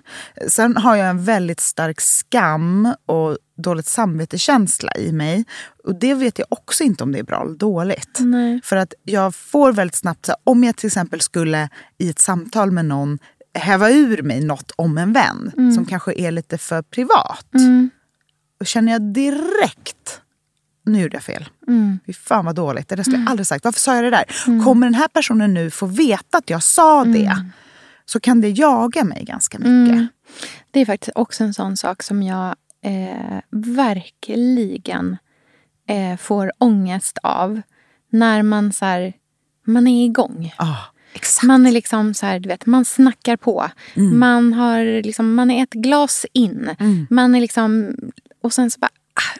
Sen 0.48 0.76
har 0.76 0.96
jag 0.96 1.08
en 1.08 1.24
väldigt 1.24 1.60
stark 1.60 2.00
skam 2.00 2.94
och 3.06 3.38
dåligt 3.56 3.86
samvetekänsla 3.86 4.96
i 4.96 5.12
mig. 5.12 5.44
Och 5.84 5.94
det 5.98 6.14
vet 6.14 6.38
jag 6.38 6.46
också 6.50 6.84
inte 6.84 7.04
om 7.04 7.12
det 7.12 7.18
är 7.18 7.24
bra 7.24 7.42
eller 7.42 7.54
dåligt. 7.54 8.18
Nej. 8.20 8.60
För 8.64 8.76
att 8.76 8.94
jag 9.02 9.34
får 9.34 9.72
väldigt 9.72 9.94
snabbt, 9.94 10.30
om 10.44 10.64
jag 10.64 10.76
till 10.76 10.86
exempel 10.86 11.20
skulle 11.20 11.68
i 11.98 12.10
ett 12.10 12.18
samtal 12.18 12.70
med 12.70 12.84
någon 12.84 13.18
häva 13.58 13.90
ur 13.90 14.22
mig 14.22 14.44
något 14.44 14.70
om 14.76 14.98
en 14.98 15.12
vän 15.12 15.52
som 15.74 15.86
kanske 15.86 16.14
är 16.14 16.30
lite 16.30 16.58
för 16.58 16.82
privat. 16.82 17.46
Då 18.58 18.64
känner 18.64 18.92
jag 18.92 19.02
direkt, 19.02 20.20
nu 20.84 21.02
gjorde 21.02 21.16
jag 21.16 21.22
fel. 21.22 21.48
Fy 22.06 22.12
fan 22.12 22.44
vad 22.44 22.54
dåligt, 22.54 22.88
det 22.88 22.96
där 22.96 23.02
skulle 23.02 23.18
jag 23.18 23.30
aldrig 23.30 23.46
sagt. 23.46 23.64
Varför 23.64 23.80
sa 23.80 23.94
jag 23.94 24.04
det 24.04 24.10
där? 24.10 24.24
Kommer 24.64 24.86
den 24.86 24.94
här 24.94 25.08
personen 25.08 25.54
nu 25.54 25.70
få 25.70 25.86
veta 25.86 26.38
att 26.38 26.50
jag 26.50 26.62
sa 26.62 27.04
det 27.04 27.44
så 28.06 28.20
kan 28.20 28.40
det 28.40 28.48
jaga 28.48 29.04
mig 29.04 29.24
ganska 29.24 29.58
mycket. 29.58 30.08
Det 30.70 30.80
är 30.80 30.86
faktiskt 30.86 31.12
också 31.14 31.44
en 31.44 31.54
sån 31.54 31.76
sak 31.76 32.02
som 32.02 32.22
jag 32.22 32.54
eh, 32.84 33.40
verkligen 33.50 35.16
eh, 35.88 36.16
får 36.16 36.52
ångest 36.58 37.18
av. 37.22 37.60
När 38.10 38.42
man 38.42 38.72
så 38.72 38.84
här, 38.84 39.12
man 39.66 39.86
är 39.86 40.04
igång. 40.04 40.54
Ah, 40.56 40.76
exakt. 41.14 41.46
Man 41.46 41.66
är 41.66 41.72
liksom 41.72 42.14
så 42.14 42.26
här, 42.26 42.40
du 42.40 42.48
vet, 42.48 42.66
man 42.66 42.84
snackar 42.84 43.36
på. 43.36 43.70
Man, 43.94 44.52
har 44.52 45.02
liksom, 45.02 45.34
man 45.34 45.50
är 45.50 45.62
ett 45.62 45.72
glas 45.72 46.26
in. 46.32 46.70
Man 47.10 47.34
är 47.34 47.40
liksom, 47.40 47.96
och 48.42 48.52
sen 48.52 48.70
så 48.70 48.78
bara, 48.80 48.90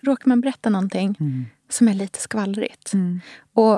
råkar 0.02 0.28
man 0.28 0.40
berätta 0.40 0.70
någonting 0.70 1.16
som 1.70 1.88
är 1.88 1.94
lite 1.94 2.20
skvallrigt. 2.20 2.92
Och, 3.54 3.72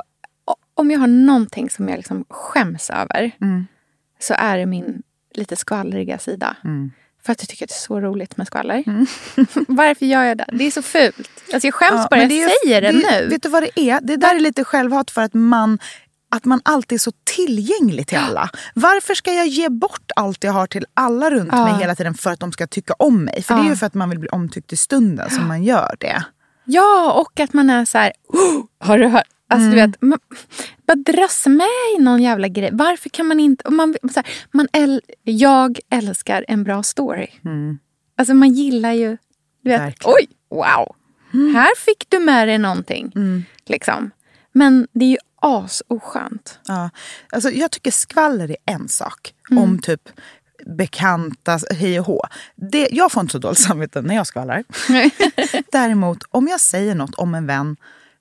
och 0.45 0.57
om 0.75 0.91
jag 0.91 0.99
har 1.01 1.07
någonting 1.07 1.71
som 1.71 1.89
jag 1.89 1.97
liksom 1.97 2.25
skäms 2.31 2.91
över 2.91 3.31
så 4.21 4.35
är 4.39 4.59
det 4.59 4.67
min 4.67 5.03
lite 5.35 5.57
skvallriga 5.57 6.19
sida. 6.19 6.57
För 7.25 7.33
att 7.33 7.43
jag 7.43 7.49
tycker 7.49 7.65
att 7.65 7.69
det 7.69 7.75
är 7.75 7.87
så 7.87 8.01
roligt 8.01 8.37
med 8.37 8.47
skvaller. 8.47 8.85
Varför 9.69 10.07
gör 10.07 10.23
jag 10.25 10.39
det? 10.39 10.47
Det 10.53 10.65
är 10.67 10.71
så 10.71 10.83
fult. 10.83 11.31
Alltså 11.53 11.67
jag 11.67 11.75
skäms 11.75 11.93
Ja, 11.93 12.09
bara 12.11 12.21
jag 12.23 12.33
är- 12.33 12.65
säger 12.65 12.83
det, 12.83 12.93
nu. 12.93 13.29
Vet 13.29 13.43
du 13.43 13.49
vad 13.49 13.63
det 13.63 13.81
är? 13.81 14.01
Det 14.01 14.17
där 14.17 14.35
är 14.35 14.41
lite 14.41 14.65
självhat 14.65 15.11
för 15.11 15.23
att 15.23 15.35
man 15.35 15.79
att 16.31 16.45
man 16.45 16.61
alltid 16.65 16.97
är 16.97 17.01
så 17.01 17.13
tillgänglig 17.25 18.07
till 18.07 18.19
alla. 18.19 18.51
Varför 18.75 19.15
ska 19.15 19.33
jag 19.33 19.47
ge 19.47 19.69
bort 19.69 20.11
allt 20.17 20.45
jag 20.45 20.53
har 20.53 20.67
till 20.67 20.87
alla 20.95 21.31
runt 21.31 21.49
Ja. 21.53 21.65
mig 21.65 21.75
hela 21.81 21.95
tiden 21.95 22.15
för 22.15 22.31
att 22.31 22.41
de 22.41 22.53
ska 22.53 22.67
tycka 22.67 22.95
om 22.99 23.25
mig? 23.25 23.43
För 23.43 23.55
det 23.55 23.61
är 23.61 23.65
Ja. 23.65 23.71
ju 23.71 23.77
för 23.77 23.87
att 23.87 23.95
man 23.95 24.11
vill 24.11 24.19
bli 24.19 24.29
omtyckt 24.29 24.73
i 24.73 24.77
stunden 24.77 25.31
som 25.31 25.49
man 25.49 25.65
gör 25.65 25.97
det. 26.01 26.25
Ja, 26.65 27.13
och 27.13 27.41
att 27.41 27.53
man 27.53 27.71
är 27.71 27.85
så 27.85 27.99
här... 27.99 28.13
"Oh, 28.29 28.65
har 28.79 28.99
du 28.99 29.07
hört? 29.07 29.23
Alltså, 29.49 29.71
du 29.71 29.75
vet, 29.77 30.03
man, 30.03 30.19
bara 30.87 30.95
dras 30.95 31.47
med 31.47 31.67
i 31.99 32.03
någon 32.03 32.23
jävla 32.23 32.49
grej. 32.49 32.71
Varför 32.73 33.09
kan 33.09 33.27
man 33.27 33.41
inte... 33.41 33.71
Man, 33.71 33.95
så 34.03 34.21
här, 34.21 34.27
man 34.53 34.69
äl, 34.73 35.01
jag 35.23 35.79
älskar 35.91 36.45
en 36.49 36.65
bra 36.65 36.83
story. 36.83 37.27
Alltså 38.19 38.35
man 38.35 38.53
gillar 38.53 38.93
ju... 38.93 39.17
Du 39.65 39.71
vet, 39.71 39.81
Verkligen. 39.81 40.15
oj, 40.17 40.27
wow. 40.51 40.95
Här 41.55 41.77
fick 41.77 42.07
du 42.11 42.19
med 42.19 42.49
dig 42.49 42.59
någonting. 42.59 43.13
Liksom. 43.67 44.11
Men 44.57 44.87
det 44.93 45.05
är 45.05 45.09
ju 45.09 45.19
asoskönt. 45.41 46.59
Ja. 46.67 46.91
Alltså, 47.33 47.51
jag 47.51 47.71
tycker 47.71 47.91
skvaller 47.91 48.51
är 48.51 48.57
en 48.65 48.89
sak. 48.89 49.35
Om 49.51 49.79
typ 49.79 50.09
bekanta, 50.67 51.59
hej 51.71 52.01
och 52.01 52.07
hå. 52.07 52.23
Det, 52.55 52.89
jag 52.93 53.13
får 53.13 53.21
inte 53.21 53.33
så 53.33 53.39
dåligt 53.39 53.59
samvete 53.59 54.03
när 54.03 54.15
jag 54.15 54.27
skvallrar. 54.27 54.65
Däremot, 55.73 56.19
om 56.31 56.49
jag 56.49 56.61
säger 56.61 56.95
något 56.95 57.15
om 57.15 57.35
en 57.35 57.47
vän 57.47 57.77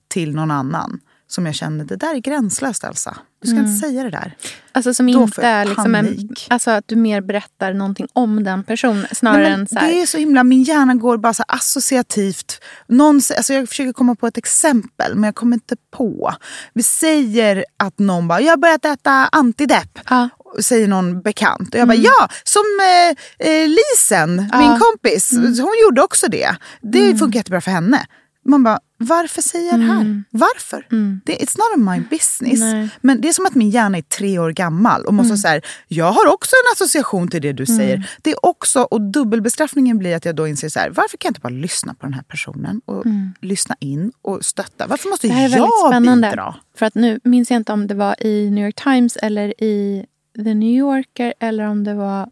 till 0.07 0.35
någon 0.35 0.51
annan 0.51 0.99
som 1.27 1.45
jag 1.45 1.55
känner, 1.55 1.85
det 1.85 1.95
där 1.95 2.15
är 2.15 2.19
gränslöst 2.19 2.83
Elsa. 2.83 3.17
Du 3.41 3.47
ska 3.47 3.59
inte 3.59 3.87
säga 3.87 4.03
det 4.03 4.09
där. 4.09 4.35
Alltså 4.71 4.93
som 4.93 5.11
Då 5.11 5.23
inte 5.23 5.41
är 5.41 5.65
liksom 5.65 5.95
en, 5.95 6.29
alltså 6.49 6.71
att 6.71 6.83
du 6.87 6.95
mer 6.95 7.21
berättar 7.21 7.73
någonting 7.73 8.07
om 8.13 8.43
den 8.43 8.63
personen 8.63 9.07
snarare 9.11 9.43
Nej, 9.43 9.51
än 9.51 9.67
så 9.67 9.79
här, 9.79 9.87
Det 9.87 10.01
är 10.01 10.05
så 10.05 10.17
himla, 10.17 10.43
min 10.43 10.63
hjärna 10.63 10.95
går 10.95 11.17
bara 11.17 11.33
så 11.33 11.43
associativt. 11.47 12.63
Någon, 12.87 13.15
alltså 13.15 13.53
jag 13.53 13.69
försöker 13.69 13.93
komma 13.93 14.15
på 14.15 14.27
ett 14.27 14.37
exempel 14.37 15.15
men 15.15 15.23
jag 15.23 15.35
kommer 15.35 15.53
inte 15.53 15.75
på. 15.91 16.33
Vi 16.73 16.83
säger 16.83 17.65
att 17.77 17.99
någon 17.99 18.27
bara, 18.27 18.41
jag 18.41 18.51
har 18.51 18.57
börjat 18.57 18.85
äta 18.85 19.11
antidepp. 19.11 19.99
Ja. 20.09 20.29
Säger 20.59 20.87
någon 20.87 21.21
bekant. 21.21 21.73
Och 21.73 21.79
jag 21.79 21.87
bara, 21.87 21.97
ja, 21.97 22.29
som 22.43 22.63
eh, 22.81 23.49
eh, 23.49 23.67
Lisen, 23.67 24.35
min 24.35 24.79
kompis. 24.79 25.31
Hon 25.59 25.73
gjorde 25.83 26.01
också 26.01 26.27
det. 26.27 26.55
Det 26.81 27.17
funkar 27.17 27.39
jättebra 27.39 27.61
för 27.61 27.71
henne. 27.71 28.05
Man 28.45 28.63
bara, 28.63 28.79
varför 28.97 29.41
säger 29.41 29.71
jag 29.71 29.79
det 29.79 29.85
här? 29.85 30.23
Varför? 30.29 30.87
Det, 31.25 31.37
it's 31.37 31.57
not 31.57 31.89
my 31.89 31.99
business. 32.09 32.59
Nej. 32.59 32.89
Men 33.01 33.21
det 33.21 33.29
är 33.29 33.33
som 33.33 33.45
att 33.45 33.55
min 33.55 33.69
hjärna 33.69 33.97
är 33.97 34.01
tre 34.01 34.39
år 34.39 34.51
gammal 34.51 35.05
och 35.05 35.13
måste 35.13 35.37
säga 35.37 35.61
jag 35.87 36.11
har 36.11 36.33
också 36.33 36.55
en 36.55 36.73
association 36.73 37.27
till 37.27 37.41
det 37.41 37.53
du 37.53 37.65
säger. 37.65 38.09
Det 38.21 38.31
är 38.31 38.45
också, 38.45 38.81
och 38.81 39.01
dubbelbestraffningen 39.01 39.97
blir 39.97 40.15
att 40.15 40.25
jag 40.25 40.35
då 40.35 40.47
inser 40.47 40.69
så 40.69 40.79
här, 40.79 40.89
varför 40.89 41.17
kan 41.17 41.29
jag 41.29 41.31
inte 41.31 41.41
bara 41.41 41.53
lyssna 41.53 41.93
på 41.93 42.05
den 42.05 42.13
här 42.13 42.23
personen 42.23 42.81
och 42.85 43.05
lyssna 43.41 43.75
in 43.79 44.11
och 44.21 44.45
stötta? 44.45 44.87
Varför 44.87 45.09
måste 45.09 45.27
jag 45.27 45.51
spännande. 45.89 46.29
bidra? 46.29 46.55
För 46.77 46.85
att 46.85 46.95
nu 46.95 47.19
minns 47.23 47.51
jag 47.51 47.57
inte 47.57 47.73
om 47.73 47.87
det 47.87 47.95
var 47.95 48.25
i 48.25 48.49
New 48.49 48.65
York 48.65 48.83
Times 48.83 49.17
eller 49.17 49.63
i 49.63 50.05
The 50.35 50.53
New 50.53 50.77
Yorker 50.77 51.33
eller 51.39 51.63
om 51.63 51.83
det 51.83 51.93
var 51.93 52.29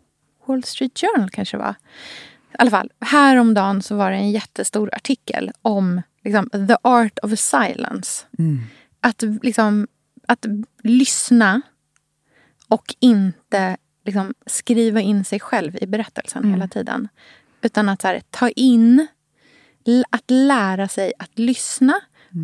Wall 0.47 0.63
Street 0.63 0.99
Journal 0.99 1.30
kanske 1.30 1.58
var. 1.58 1.76
I 2.54 2.56
alla 2.60 2.72
fall, 2.72 2.92
häromdagen 3.00 3.82
så 3.82 3.96
var 3.96 4.12
det 4.12 4.18
en 4.18 4.32
jättestor 4.32 4.89
artikel 4.96 5.52
om 5.62 6.02
liksom, 6.24 6.50
the 6.50 6.76
art 6.82 7.20
of 7.24 7.39
silence. 7.39 8.26
Att, 9.00 9.24
liksom, 9.42 9.88
att 10.28 10.46
lyssna 10.84 11.62
och 12.68 12.96
inte 13.00 13.78
liksom, 14.06 14.34
skriva 14.46 15.02
in 15.02 15.26
sig 15.26 15.39
själv 15.39 15.78
i 15.82 15.88
berättelsen 15.88 16.52
hela 16.52 16.68
tiden. 16.68 17.08
Utan 17.62 17.89
att 17.89 18.04
här, 18.04 18.22
ta 18.30 18.50
in, 18.50 19.08
att 20.10 20.24
lära 20.28 20.88
sig 20.88 21.13
att 21.20 21.39
lyssna 21.39 21.94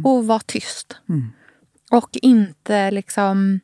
och 0.04 0.28
vara 0.28 0.39
tyst. 0.39 0.98
Och 1.91 2.10
inte 2.22 2.91
liksom... 2.91 3.60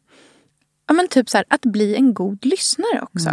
Ja, 0.88 0.93
men 0.93 1.08
typ 1.08 1.29
så 1.29 1.38
här, 1.38 1.45
att 1.49 1.65
bli 1.65 1.95
en 1.95 2.13
god 2.13 2.45
lyssnare 2.45 3.01
också. 3.01 3.29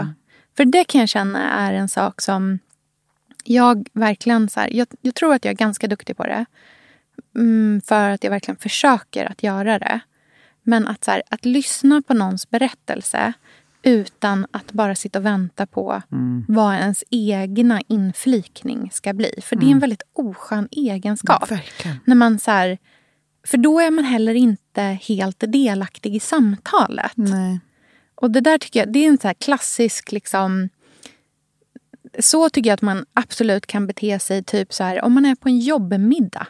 För 0.57 0.65
det 0.65 0.85
kan 0.85 1.01
jag 1.01 1.09
känna 1.09 1.53
är 1.53 1.73
en 1.73 1.89
sak 1.89 2.21
som 2.21 2.59
jag 3.45 3.89
verkligen... 3.93 4.49
Så 4.49 4.61
här, 4.61 4.77
jag, 4.77 4.87
jag 5.01 5.15
tror 5.15 5.35
att 5.35 5.45
jag 5.45 5.53
är 5.53 5.57
ganska 5.57 5.87
duktig 5.87 6.17
på 6.17 6.25
det. 6.25 6.45
Mm, 7.37 7.81
för 7.85 8.11
att 8.11 8.25
jag 8.25 8.31
verkligen 8.31 8.57
försöker 8.57 9.25
att 9.25 9.43
göra 9.43 9.79
det. 9.79 10.01
Men 10.63 10.89
att, 10.89 11.05
så 11.05 11.11
här, 11.11 11.23
att 11.29 11.45
lyssna 11.45 12.03
på 12.03 12.15
någons 12.15 12.51
berättelse 12.51 13.33
utan 13.83 14.47
att 14.51 14.73
bara 14.73 14.95
sitta 14.95 15.19
och 15.19 15.27
vänta 15.27 15.67
på 15.67 16.03
vad 16.49 16.75
ens 16.75 17.05
egna 17.11 17.81
inflikning 17.89 18.91
ska 18.93 19.13
bli. 19.13 19.41
För 19.43 19.57
det 19.57 19.67
är 19.67 19.71
en 19.71 19.79
väldigt 19.79 20.03
oskön 20.13 20.69
egenskap. 20.71 21.51
Verkligen. 21.51 21.97
När 22.05 22.15
man 22.15 22.39
så 22.39 22.51
här, 22.51 22.79
för 23.47 23.59
då 23.59 23.81
är 23.81 23.91
man 23.91 24.05
heller 24.05 24.35
inte 24.35 24.83
helt 24.83 25.45
delaktig 25.49 26.17
i 26.17 26.21
samtalet. 26.21 27.13
Nej. 27.15 27.61
Och 28.15 28.31
det 28.31 28.41
där 28.41 28.59
tycker 28.59 28.81
jag, 28.81 28.93
det 28.93 28.99
är 28.99 29.09
en 29.09 29.19
så 29.19 29.33
klassisk 29.39 30.13
liksom... 30.13 30.69
Så 32.19 32.51
tycker 32.51 32.71
jag 32.71 32.75
att 32.75 32.83
man 32.83 33.05
absolut 33.15 33.67
kan 33.67 33.87
bete 33.87 34.19
sig 34.19 34.43
typ 34.43 34.73
så 34.73 34.85
här 34.85 35.05
om 35.05 35.13
man 35.13 35.25
är 35.27 35.35
på 35.35 35.49
en 35.49 35.59
jobbmiddag. 35.59 36.47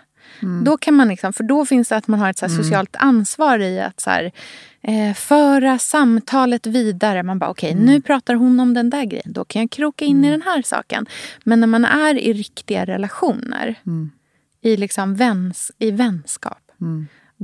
Då 0.64 0.77
kan 0.77 0.94
man 0.94 1.09
liksom, 1.09 1.33
för 1.33 1.44
då 1.44 1.66
finns 1.66 1.88
det 1.88 1.96
att 1.96 2.09
man 2.09 2.20
har 2.20 2.31
ett 2.31 2.38
så 2.38 2.46
här 2.46 2.57
socialt 2.62 2.96
ansvar 2.98 3.59
i 3.59 3.81
att 3.81 4.01
så 4.01 4.11
här, 4.11 4.33
eh, 4.81 5.14
föra 5.14 5.79
samtalet 5.79 6.66
vidare. 6.66 7.22
Man 7.22 7.38
bara 7.38 7.51
okej, 7.51 7.75
nu 7.75 8.01
pratar 8.01 8.35
hon 8.35 8.61
om 8.61 8.75
den 8.75 8.90
där 8.90 9.05
grejen. 9.05 9.33
Då 9.33 9.44
kan 9.44 9.62
jag 9.62 9.70
kroka 9.70 10.05
in 10.05 10.25
i 10.25 10.31
den 10.31 10.42
här 10.42 10.62
saken. 10.62 11.07
Men 11.44 11.61
när 11.61 11.66
man 11.66 11.85
är 11.85 12.14
i 12.18 12.33
riktiga 12.33 12.85
relationer, 12.85 13.75
i, 14.62 14.77
liksom 14.77 15.14
väns, 15.14 15.72
i 15.79 15.90
vänskap. 15.90 16.59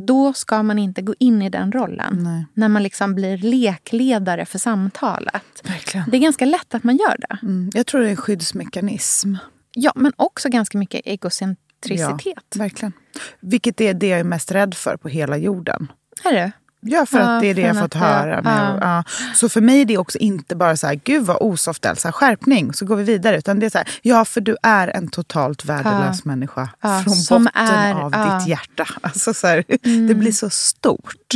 Då 0.07 0.33
ska 0.33 0.63
man 0.63 0.79
inte 0.79 1.03
gå 1.03 1.15
in 1.19 1.43
i 1.43 1.51
den 1.51 1.73
rollen. 1.73 2.23
Nej. 2.23 2.47
När 2.55 2.69
man 2.69 2.83
liksom 2.83 3.15
blir 3.15 3.39
lekledare 3.39 4.47
för 4.47 4.59
samtalet. 4.59 5.45
Verkligen. 5.65 6.11
Det 6.11 6.17
är 6.17 6.21
ganska 6.21 6.45
lätt 6.45 6.75
att 6.75 6.85
man 6.85 6.97
gör 6.97 7.17
det. 7.19 7.39
Mm. 7.43 7.71
Jag 7.75 7.87
tror 7.87 8.01
det 8.01 8.07
är 8.07 8.11
en 8.11 8.17
skyddsmekanism. 8.17 9.35
Ja, 9.75 9.93
men 9.95 10.13
också 10.17 10.49
ganska 10.49 10.79
mycket 10.79 11.01
egocentricitet. 11.05 12.23
Ja, 12.25 12.59
verkligen. 12.59 12.93
Vilket 13.41 13.81
är 13.81 13.95
det 13.95 14.09
jag 14.09 14.21
är 14.21 14.25
mest 14.25 14.53
rädd 14.53 14.75
för 14.75 14.97
på 14.97 15.09
hela 15.09 15.37
jorden. 15.37 15.93
Är 16.25 16.33
det? 16.33 16.53
Ja, 16.81 17.07
för 17.07 17.19
att 17.19 17.41
det 17.41 17.47
är 17.47 17.55
det 17.55 17.61
jag 17.61 17.77
fått 17.79 17.85
att 17.85 17.95
jag- 18.03 18.09
höra. 18.09 18.43
Med, 18.43 18.79
ja. 18.83 19.05
Så 19.35 19.49
för 19.49 19.61
mig 19.61 19.81
är 19.81 19.85
det 19.85 19.99
också 19.99 20.19
inte 20.19 20.57
bara 20.57 20.77
så 20.77 20.87
här, 20.87 21.01
gud 21.05 21.23
vad 21.27 21.37
osoft 21.41 21.85
Elsa, 21.85 22.13
skärpning, 22.13 22.73
så 22.73 22.85
går 22.87 22.97
vi 22.97 23.05
vidare. 23.05 23.39
Utan 23.39 23.61
det 23.61 23.67
är 23.67 23.71
så 23.71 23.79
här, 23.79 23.89
ja 24.03 24.25
för 24.25 24.41
du 24.41 24.57
är 24.63 24.89
en 24.89 25.09
totalt 25.09 25.65
värdelös 25.65 26.25
människa. 26.25 26.69
Från 27.05 27.15
som 27.17 27.45
botten 27.45 27.65
är- 27.67 27.95
av. 27.95 28.15
Mm. 28.15 28.39
ditt 28.39 28.49
hjärta. 28.49 28.87
Alltså 29.01 29.35
så 29.35 29.47
här, 29.47 29.65
Det 30.09 30.15
blir 30.15 30.33
så 30.33 30.51
stort. 30.51 31.35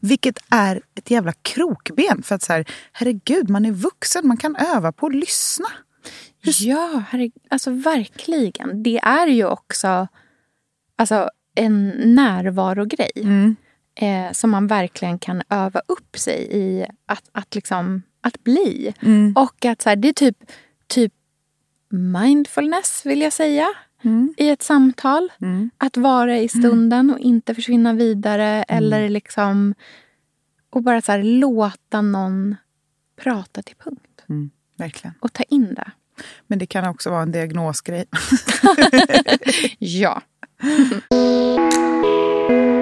Vilket 0.00 0.38
är 0.50 0.80
ett 0.98 1.10
jävla 1.10 1.32
krokben. 1.42 2.22
För 2.22 2.34
att 2.34 2.42
så 2.42 2.52
här, 2.52 2.64
herregud, 2.92 3.50
man 3.50 3.64
är 3.66 3.72
vuxen, 3.72 4.26
man 4.26 4.36
kan 4.36 4.56
öva 4.56 4.92
på 4.92 5.06
att 5.06 5.14
lyssna. 5.14 5.66
Ja, 6.42 7.02
herregud. 7.08 7.32
Alltså 7.50 7.70
verkligen. 7.70 8.82
Det 8.82 8.98
är 8.98 9.26
ju 9.26 9.44
också 9.46 10.08
alltså, 10.98 11.30
en 11.54 11.88
närvarogrej. 12.14 13.12
Eh, 13.94 14.32
som 14.32 14.50
man 14.50 14.66
verkligen 14.66 15.18
kan 15.18 15.42
öva 15.48 15.80
upp 15.88 16.18
sig 16.18 16.48
i 16.50 16.86
att, 17.06 17.28
att, 17.32 17.54
liksom, 17.54 18.02
att 18.20 18.44
bli. 18.44 18.94
Mm. 19.02 19.34
Och 19.36 19.64
att 19.64 19.82
så 19.82 19.88
här, 19.88 19.96
det 19.96 20.08
är 20.08 20.12
typ, 20.12 20.36
typ 20.86 21.12
mindfulness, 21.90 23.02
vill 23.04 23.20
jag 23.20 23.32
säga, 23.32 23.68
Mm. 24.04 24.34
i 24.36 24.48
ett 24.48 24.62
samtal. 24.62 25.32
Mm. 25.40 25.70
Att 25.78 25.96
vara 25.96 26.38
i 26.38 26.48
stunden 26.48 27.10
och 27.10 27.18
inte 27.18 27.54
försvinna 27.54 27.92
vidare. 27.92 28.64
Eller 28.68 29.08
liksom... 29.08 29.74
Och 30.70 30.82
bara 30.82 31.02
så 31.02 31.12
här, 31.12 31.22
låta 31.22 32.00
någon 32.00 32.56
prata 33.16 33.62
till 33.62 33.76
punkt. 33.76 34.24
Mm. 34.28 34.50
Verkligen. 34.76 35.14
Och 35.20 35.32
ta 35.32 35.42
in 35.42 35.74
det. 35.74 35.90
Men 36.46 36.58
det 36.58 36.66
kan 36.66 36.88
också 36.88 37.10
vara 37.10 37.22
en 37.22 37.32
diagnosgrej. 37.32 38.04
Ja. 39.78 40.22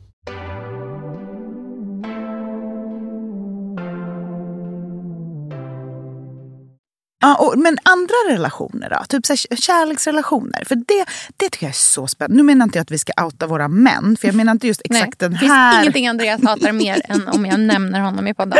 Ja, 7.21 7.35
och, 7.35 7.59
men 7.59 7.77
andra 7.83 8.13
relationer 8.29 8.89
då? 8.89 9.05
Typ 9.09 9.25
så 9.25 9.33
här, 9.33 9.55
kärleksrelationer? 9.57 10.63
För 10.65 10.75
det, 10.75 11.05
det 11.37 11.49
tycker 11.49 11.65
jag 11.65 11.69
är 11.69 11.73
så 11.73 12.07
spännande. 12.07 12.37
Nu 12.37 12.43
menar 12.43 12.63
inte 12.63 12.77
jag 12.77 12.83
att 12.83 12.91
vi 12.91 12.97
ska 12.97 13.13
outa 13.23 13.47
våra 13.47 13.67
män, 13.67 14.17
för 14.21 14.27
jag 14.27 14.35
menar 14.35 14.51
inte 14.51 14.67
just 14.67 14.81
exakt 14.83 15.19
den 15.19 15.31
det 15.31 15.37
finns 15.37 15.51
här... 15.51 15.81
ingenting 15.81 16.07
Andreas 16.07 16.43
hatar 16.43 16.71
mer 16.71 17.01
än 17.09 17.27
om 17.27 17.45
jag 17.45 17.59
nämner 17.59 17.99
honom 17.99 18.27
i 18.27 18.33
podden. 18.33 18.57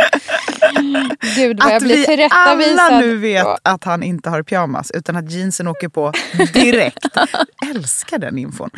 Gud 1.36 1.58
vad 1.62 1.68
jag 1.70 1.76
Att 1.76 1.82
blir 1.82 1.96
vi 1.96 2.04
tillrättavisad. 2.04 2.78
alla 2.78 2.98
nu 2.98 3.16
vet 3.16 3.44
på- 3.44 3.58
att 3.62 3.84
han 3.84 4.02
inte 4.02 4.30
har 4.30 4.42
pyjamas, 4.42 4.90
utan 4.90 5.16
att 5.16 5.30
jeansen 5.32 5.68
åker 5.68 5.88
på 5.88 6.12
direkt. 6.52 7.06
Älskar 7.70 8.18
den 8.18 8.38
infon. 8.38 8.70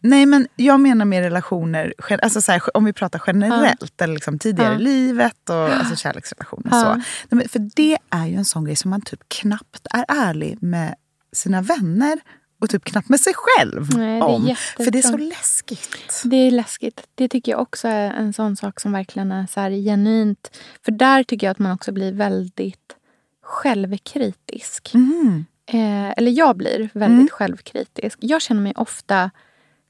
Nej, 0.00 0.26
men 0.26 0.48
jag 0.56 0.80
menar 0.80 1.04
med 1.04 1.22
relationer, 1.22 1.94
alltså 2.22 2.40
så 2.40 2.52
här, 2.52 2.76
om 2.76 2.84
vi 2.84 2.92
pratar 2.92 3.22
generellt, 3.26 4.02
eller 4.02 4.14
liksom 4.14 4.38
tidigare 4.38 4.74
i 4.74 4.78
livet 4.78 5.50
och 5.50 5.56
alltså 5.72 5.96
kärleksrelationer. 6.02 6.70
Så. 6.70 7.02
För 7.48 7.70
det 7.76 7.98
är 8.10 8.26
ju 8.26 8.36
en 8.36 8.44
sån 8.44 8.64
grej 8.64 8.76
som 8.76 8.90
man 8.90 9.00
typ 9.00 9.27
knappt 9.28 9.86
är 9.90 10.04
ärlig 10.08 10.62
med 10.62 10.94
sina 11.32 11.62
vänner 11.62 12.20
och 12.60 12.70
typ 12.70 12.84
knappt 12.84 13.08
med 13.08 13.20
sig 13.20 13.32
själv 13.36 13.96
Nej, 13.96 14.22
om. 14.22 14.56
För 14.76 14.90
det 14.90 14.98
är 14.98 15.02
så 15.02 15.16
läskigt. 15.16 16.22
Det 16.24 16.36
är 16.36 16.50
läskigt. 16.50 17.06
Det 17.14 17.28
tycker 17.28 17.52
jag 17.52 17.60
också 17.60 17.88
är 17.88 18.10
en 18.10 18.32
sån 18.32 18.56
sak 18.56 18.80
som 18.80 18.92
verkligen 18.92 19.32
är 19.32 19.46
så 19.46 19.60
genuint. 19.60 20.56
För 20.84 20.92
där 20.92 21.22
tycker 21.22 21.46
jag 21.46 21.52
att 21.52 21.58
man 21.58 21.72
också 21.72 21.92
blir 21.92 22.12
väldigt 22.12 22.96
självkritisk. 23.42 24.94
Mm. 24.94 25.44
Eh, 25.66 26.10
eller 26.16 26.30
jag 26.30 26.56
blir 26.56 26.90
väldigt 26.92 27.32
självkritisk. 27.32 28.18
Jag 28.20 28.42
känner 28.42 28.60
mig 28.60 28.72
ofta 28.76 29.30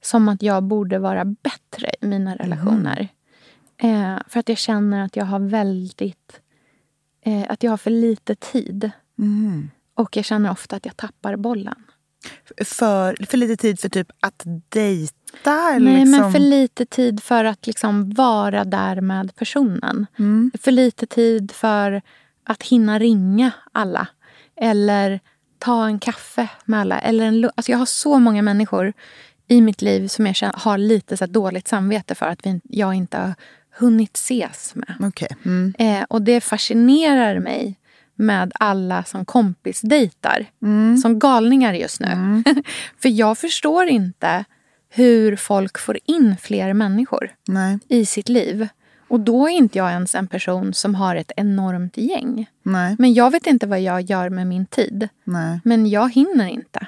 som 0.02 0.28
att 0.28 0.42
jag 0.42 0.62
borde 0.62 0.98
vara 0.98 1.24
bättre 1.24 1.90
i 2.00 2.06
mina 2.06 2.36
relationer. 2.36 3.08
Eh, 3.76 4.18
för 4.28 4.40
att 4.40 4.48
jag 4.48 4.58
känner 4.58 5.04
att 5.04 5.16
jag 5.16 5.24
har 5.24 5.40
väldigt... 5.40 6.40
Eh, 7.24 7.44
att 7.48 7.62
jag 7.62 7.72
har 7.72 7.76
för 7.76 7.90
lite 7.90 8.34
tid. 8.34 8.90
Mm. 9.18 9.70
Och 9.94 10.16
jag 10.16 10.24
känner 10.24 10.50
ofta 10.50 10.76
att 10.76 10.86
jag 10.86 10.96
tappar 10.96 11.36
bollen. 11.36 11.84
För, 12.64 13.26
för 13.26 13.36
lite 13.36 13.56
tid 13.56 13.80
för 13.80 13.88
typ 13.88 14.10
att 14.20 14.42
dejta? 14.68 15.72
Eller 15.74 15.90
Nej, 15.90 16.04
liksom... 16.04 16.20
men 16.20 16.32
för 16.32 16.38
lite 16.38 16.86
tid 16.86 17.22
för 17.22 17.44
att 17.44 17.66
liksom 17.66 18.10
vara 18.10 18.64
där 18.64 19.00
med 19.00 19.34
personen. 19.34 20.06
Mm. 20.18 20.50
För 20.60 20.70
lite 20.70 21.06
tid 21.06 21.52
för 21.52 22.02
att 22.44 22.62
hinna 22.62 22.98
ringa 22.98 23.50
alla. 23.72 24.08
Eller 24.56 25.20
ta 25.58 25.86
en 25.86 25.98
kaffe 25.98 26.48
med 26.64 26.80
alla. 26.80 26.98
Eller 26.98 27.24
en, 27.24 27.50
alltså 27.54 27.72
jag 27.72 27.78
har 27.78 27.86
så 27.86 28.18
många 28.18 28.42
människor 28.42 28.92
i 29.48 29.60
mitt 29.60 29.82
liv 29.82 30.08
som 30.08 30.26
jag 30.26 30.36
känner, 30.36 30.54
har 30.56 30.78
lite 30.78 31.16
så 31.16 31.26
dåligt 31.26 31.68
samvete 31.68 32.14
för 32.14 32.26
att 32.26 32.46
vi, 32.46 32.60
jag 32.64 32.94
inte 32.94 33.18
har 33.18 33.34
hunnit 33.78 34.16
ses 34.16 34.74
med. 34.74 34.94
Okej. 35.00 35.36
Mm. 35.44 35.74
Eh, 35.78 36.04
och 36.08 36.22
det 36.22 36.40
fascinerar 36.40 37.38
mig 37.38 37.77
med 38.18 38.52
alla 38.54 39.04
som 39.04 39.24
kompisdejtar. 39.24 40.46
Som 41.02 41.18
galningar 41.18 41.74
just 41.74 42.00
nu. 42.00 42.42
För 43.02 43.08
jag 43.08 43.38
förstår 43.38 43.86
inte 43.86 44.44
hur 44.90 45.36
folk 45.36 45.78
får 45.78 45.98
in 46.04 46.36
fler 46.42 46.72
människor 46.72 47.30
Nej, 47.48 47.78
i 47.88 48.06
sitt 48.06 48.28
liv. 48.28 48.68
Och 49.08 49.20
då 49.20 49.46
är 49.48 49.52
inte 49.52 49.78
jag 49.78 49.90
ens 49.90 50.14
en 50.14 50.26
person 50.26 50.74
som 50.74 50.94
har 50.94 51.16
ett 51.16 51.32
enormt 51.36 51.96
gäng. 51.96 52.46
nej, 52.62 52.96
Men 52.98 53.14
jag 53.14 53.30
vet 53.30 53.46
inte 53.46 53.66
vad 53.66 53.80
jag 53.80 54.00
gör 54.00 54.30
med 54.30 54.46
min 54.46 54.66
tid. 54.66 55.08
nej. 55.24 55.60
Men 55.64 55.86
jag 55.90 56.12
hinner 56.12 56.46
inte. 56.46 56.86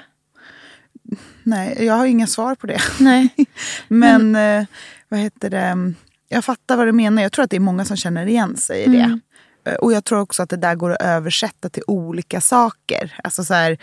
Nej, 1.43 1.85
jag 1.85 1.93
har 1.93 2.05
inga 2.05 2.27
svar 2.27 2.55
på 2.55 2.67
det. 2.67 2.79
Nej. 2.99 3.29
Men 3.87 4.35
eh, 4.35 4.65
vad 5.09 5.19
heter 5.19 5.49
det? 5.49 5.93
Jag 6.29 6.45
fattar 6.45 6.77
vad 6.77 6.87
du 6.87 6.91
menar. 6.91 7.21
Jag 7.21 7.31
tror 7.31 7.43
att 7.43 7.49
det 7.51 7.55
är 7.55 7.59
många 7.59 7.85
som 7.85 7.97
känner 7.97 8.25
igen 8.25 8.57
sig 8.57 8.83
i 8.83 8.87
det. 8.89 8.97
Mm. 8.99 9.21
Eh, 9.65 9.73
Och 9.73 9.93
jag 9.93 10.03
tror 10.05 10.19
också 10.19 10.43
att 10.43 10.49
det 10.49 10.57
där 10.57 10.75
går 10.75 10.91
att 10.91 11.01
översätta 11.01 11.69
till 11.69 11.83
olika 11.87 12.41
saker. 12.41 13.15
Alltså 13.23 13.43
så 13.43 13.53
här, 13.53 13.77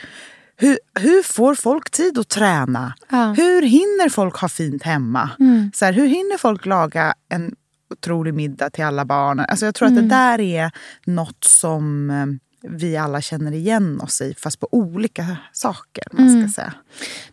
hur, 0.57 0.79
hur 1.01 1.23
får 1.23 1.55
folk 1.55 1.91
tid 1.91 2.19
att 2.19 2.29
träna? 2.29 2.95
Ja. 3.09 3.23
Mm. 3.25 3.35
Hur 3.37 3.62
hinner 3.62 4.09
folk 4.09 4.37
ha 4.37 4.49
fint 4.49 4.83
hemma? 4.83 5.31
Så 5.75 5.85
här, 5.85 5.93
hur 5.93 6.07
hinner 6.07 6.38
folk 6.38 6.67
laga 6.67 7.14
en 7.29 7.55
otrolig 7.91 8.35
middag 8.35 8.71
till 8.71 8.85
alla 8.85 9.05
barnen? 9.05 9.47
Alltså 9.49 9.64
jag 9.64 9.75
tror 9.75 9.88
Mm. 9.88 9.99
att 9.99 10.05
det 10.11 10.17
där 10.17 10.41
är 10.41 10.71
något 11.07 11.45
som 11.45 12.11
eh, 12.11 12.27
vi 12.71 12.97
alla 12.97 13.21
känner 13.21 13.53
igen 13.53 14.01
oss 14.01 14.21
i, 14.21 14.35
fast 14.38 14.61
på 14.61 14.69
olika 14.71 15.37
saker. 15.53 16.05
Man 16.12 16.29
ska 16.29 16.38
Mm. 16.38 16.49
säga. 16.49 16.75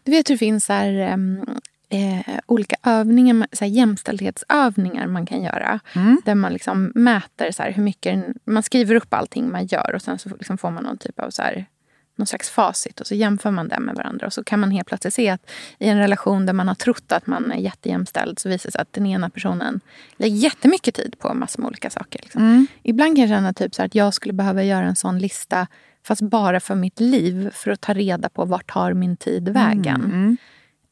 Du 0.04 0.12
vet 0.12 0.30
hur 0.30 0.34
det 0.36 0.40
finns 0.40 0.68
här, 0.70 0.94
em, 0.94 1.40
eh, 1.89 2.39
olika 2.45 2.76
övningar, 2.84 3.48
så 3.52 3.65
här 3.65 3.71
jämställdhetsövningar 3.71 5.08
man 5.08 5.26
kan 5.26 5.41
göra. 5.43 5.80
Där 6.26 6.36
man 6.36 6.54
liksom 6.54 6.91
mäter 6.95 7.52
så 7.52 7.63
här, 7.63 7.71
hur 7.71 7.84
mycket... 7.84 8.26
Man 8.45 8.63
skriver 8.63 8.95
upp 8.95 9.13
allting 9.13 9.52
man 9.52 9.65
gör 9.65 9.95
och 9.95 10.02
sen 10.02 10.19
så 10.19 10.30
liksom 10.30 10.58
får 10.58 10.71
man 10.71 10.84
någon 10.84 10.98
typ 10.98 11.19
av 11.19 11.30
så 11.30 11.41
här, 11.41 11.65
någon 12.15 12.28
slags 12.28 12.50
facit 12.50 13.00
och 13.02 13.08
så 13.08 13.15
jämför 13.15 13.52
man 13.52 13.67
det 13.67 13.80
med 13.80 13.95
varandra. 13.95 14.28
Och 14.28 14.34
så 14.34 14.43
kan 14.43 14.60
man 14.60 14.71
helt 14.71 14.88
plötsligt 14.88 15.13
se 15.13 15.30
att 15.30 15.50
i 15.80 15.89
en 15.89 15.98
relation 15.98 16.45
där 16.45 16.54
man 16.54 16.67
har 16.67 16.76
trott 16.76 17.12
att 17.12 17.28
man 17.28 17.52
är 17.52 17.58
jättejämställd 17.58 18.39
så 18.39 18.50
visar 18.50 18.67
det 18.67 18.71
sig 18.71 18.82
att 18.82 18.93
den 18.93 19.06
ena 19.06 19.30
personen 19.30 19.80
lägger 20.17 20.36
jättemycket 20.36 20.95
tid 20.95 21.15
på 21.19 21.34
massor 21.34 21.62
med 21.62 21.67
olika 21.67 21.89
saker. 21.89 22.19
Liksom. 22.24 22.41
Ibland 22.84 23.15
kan 23.15 23.21
jag 23.21 23.30
känna 23.30 23.54
typ 23.54 23.76
så 23.76 23.84
att 23.84 23.95
jag 23.95 24.13
skulle 24.13 24.34
behöva 24.34 24.63
göra 24.63 24.86
en 24.86 24.95
sån 24.95 25.19
lista 25.19 25.67
fast 26.04 26.21
bara 26.21 26.60
för 26.60 26.76
mitt 26.76 27.00
liv 27.00 27.50
för 27.54 27.71
att 27.71 27.82
ta 27.82 27.93
reda 27.93 28.30
på 28.30 28.45
vart 28.45 28.74
tar 28.74 28.93
min 28.93 29.17
tid 29.17 29.50
vägen. 29.50 30.38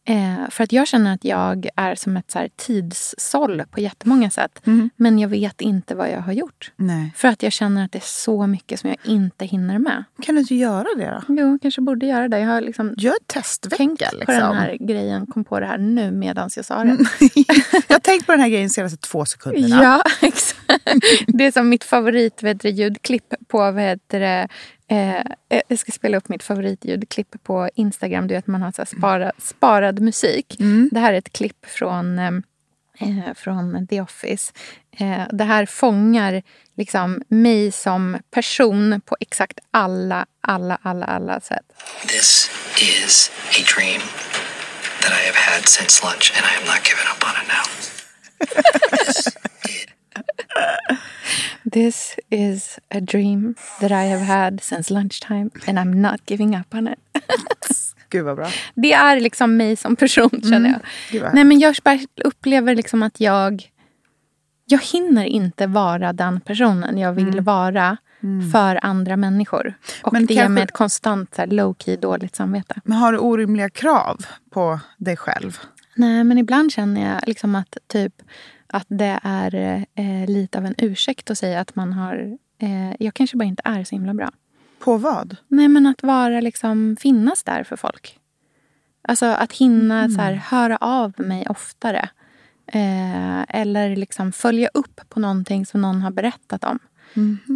Eh, 0.06 0.50
för 0.50 0.64
att 0.64 0.72
jag 0.72 0.88
känner 0.88 1.14
att 1.14 1.26
jag 1.26 1.68
är 1.76 1.96
som 1.96 2.18
ett 2.18 2.32
så 2.32 2.40
här 2.40 2.50
tidssåll 2.56 3.64
på 3.72 3.80
jättemånga 3.80 4.30
sätt. 4.30 4.62
Men 4.96 5.20
jag 5.20 5.30
vet 5.30 5.62
inte 5.62 5.96
vad 5.96 6.10
jag 6.12 6.20
har 6.22 6.34
gjort. 6.34 6.72
Nej. 6.76 7.14
För 7.16 7.28
att 7.28 7.44
jag 7.44 7.52
känner 7.54 7.86
att 7.86 7.92
det 7.92 7.98
är 7.98 8.04
så 8.06 8.48
mycket 8.48 8.80
som 8.80 8.90
jag 8.90 8.98
inte 9.04 9.46
hinner 9.46 9.80
med. 9.80 10.04
Kan 10.22 10.36
du 10.36 10.42
inte 10.42 10.56
göra 10.56 10.88
det 10.98 11.22
då? 11.28 11.34
Jo, 11.34 11.60
kanske 11.62 11.82
borde 11.82 12.06
göra 12.06 12.28
det. 12.28 12.40
Jag 12.40 12.48
har 12.48 12.62
liksom 12.62 12.94
Gör 12.98 13.16
testvecka. 13.28 13.78
tänkt 13.78 14.02
liksom. 14.02 14.26
på 14.26 14.32
den 14.32 14.56
här 14.56 14.78
grejen, 14.80 15.26
kom 15.28 15.44
på 15.44 15.60
det 15.60 15.66
här 15.66 15.78
nu 15.78 16.12
medan 16.12 16.50
jag 16.56 16.66
sa 16.66 16.84
det. 16.84 16.98
jag 17.88 17.96
har 17.96 18.00
tänkt 18.00 18.26
på 18.26 18.32
den 18.32 18.42
här 18.42 18.50
grejen 18.50 18.68
de 18.68 18.74
senaste 18.74 18.98
två 18.98 19.26
sekunderna. 19.26 19.84
Ja, 19.84 20.04
exakt. 20.28 20.60
Det 21.28 21.46
är 21.46 21.52
som 21.52 21.70
mitt 21.70 21.84
favorit 21.84 22.44
vet 22.44 22.62
du, 22.62 22.70
ljudklipp 22.70 23.34
på, 23.48 23.58
vad 23.58 23.82
heter 23.82 24.20
det, 24.20 24.48
eh, 24.88 25.62
jag 25.68 25.80
ska 25.80 25.92
spela 25.92 26.18
upp 26.18 26.30
mitt 26.30 26.44
favoritljudklipp 26.44 27.44
på 27.44 27.70
Instagram. 27.76 28.28
Du 28.28 28.34
vet 28.34 28.48
man 28.48 28.62
har 28.62 28.72
så 28.72 28.82
här 28.82 28.98
spara, 28.98 29.32
sparad 29.38 30.00
musik. 30.00 30.56
Det 30.92 31.00
här 31.00 31.14
är 31.14 31.18
ett 31.18 31.34
klipp 31.34 31.66
från 31.66 32.20
eh, 32.20 32.32
eh, 33.00 33.34
från 33.36 33.88
The 33.88 34.02
Office. 34.02 34.54
Eh, 34.98 35.24
det 35.32 35.44
här 35.44 35.66
fångar 35.66 36.44
liksom 36.76 37.22
mig 37.28 37.72
som 37.72 38.18
person 38.32 39.02
på 39.06 39.18
exakt 39.20 39.60
alla, 39.72 40.26
alla, 40.42 40.78
alla, 40.82 41.06
alla 41.06 41.40
sätt. 41.40 41.66
This 42.08 42.52
is 42.82 43.32
a 43.50 43.64
dream 43.76 44.02
that 45.02 45.12
I 45.12 45.26
have 45.26 45.38
had 45.38 45.68
since 45.68 46.06
lunch, 46.06 46.34
and 46.36 46.46
I 46.46 46.56
am 46.62 46.66
not 46.66 46.82
giving 46.88 47.08
up 47.14 47.24
on 47.24 47.34
it 47.42 47.48
now. 47.48 47.66
this 51.72 52.16
is 52.30 52.80
a 52.90 53.00
dream 53.00 53.56
that 53.80 53.92
I 53.92 54.10
have 54.12 54.22
had 54.26 54.64
since 54.64 54.94
lunchtime 54.94 55.50
and 55.68 55.80
I'm 55.80 56.02
not 56.02 56.22
giving 56.26 56.56
up 56.58 56.74
on 56.74 56.88
it. 56.88 57.00
Gud 58.10 58.26
vad 58.26 58.36
bra. 58.36 58.48
Det 58.76 58.94
är 58.94 59.20
liksom 59.20 59.58
mig 59.58 59.76
som 59.76 59.96
person 59.96 60.42
känner 60.50 60.70
jag. 60.70 60.80
Gud 61.12 61.24
Nej 61.34 61.44
men 61.44 61.60
jag 61.60 61.76
upplever 62.24 62.76
liksom 62.76 63.04
att 63.04 63.20
jag 63.20 63.70
jag 64.66 64.82
hinner 64.84 65.26
inte 65.26 65.68
vara 65.68 66.14
den 66.14 66.40
personen 66.42 66.98
jag 66.98 67.14
vill 67.14 67.42
vara 67.42 67.98
för 68.54 68.80
andra 68.86 69.18
människor. 69.18 69.74
Och 70.04 70.14
Men 70.14 70.26
det 70.26 70.34
ger 70.34 70.42
kanske- 70.42 70.54
mig 70.54 70.64
ett 70.64 70.72
konstant 70.72 71.38
low-key 71.38 71.98
dåligt 71.98 72.36
samvete. 72.36 72.76
Men 72.86 72.98
har 72.98 73.12
du 73.12 73.18
orimliga 73.18 73.70
krav 73.70 74.18
på 74.52 74.80
dig 74.98 75.18
själv? 75.18 75.60
Nej, 75.96 76.24
men 76.24 76.38
ibland 76.38 76.72
känner 76.72 77.14
jag 77.14 77.28
liksom 77.28 77.56
att 77.56 77.78
typ 77.88 78.14
att 78.74 78.86
det 78.90 79.20
är 79.24 79.86
eh, 79.96 80.28
lite 80.28 80.58
av 80.58 80.66
en 80.66 80.76
ursäkt 80.78 81.32
att 81.32 81.38
säga 81.38 81.60
att 81.60 81.76
man 81.76 81.94
har... 81.94 82.38
Eh, 82.58 82.96
jag 83.00 83.14
kanske 83.14 83.38
bara 83.38 83.46
inte 83.46 83.62
är 83.66 83.84
så 83.84 83.96
himla 83.96 84.14
bra. 84.14 84.32
På 84.80 84.98
vad? 84.98 85.38
Nej, 85.48 85.68
men 85.68 85.86
att 85.86 86.04
vara 86.04 86.42
liksom 86.42 86.98
finnas 87.00 87.44
där 87.44 87.64
för 87.64 87.76
folk. 87.76 88.20
Alltså 89.02 89.26
att 89.26 89.54
hinna 89.54 90.10
så 90.10 90.22
här, 90.22 90.34
höra 90.34 90.78
av 90.78 91.14
mig 91.18 91.46
oftare. 91.50 92.10
Eh, 92.68 93.42
eller 93.60 93.96
liksom 93.96 94.32
följa 94.32 94.70
upp 94.74 95.02
på 95.10 95.20
någonting 95.20 95.66
som 95.66 95.82
någon 95.82 96.02
har 96.02 96.12
berättat 96.12 96.64
om. 96.64 96.80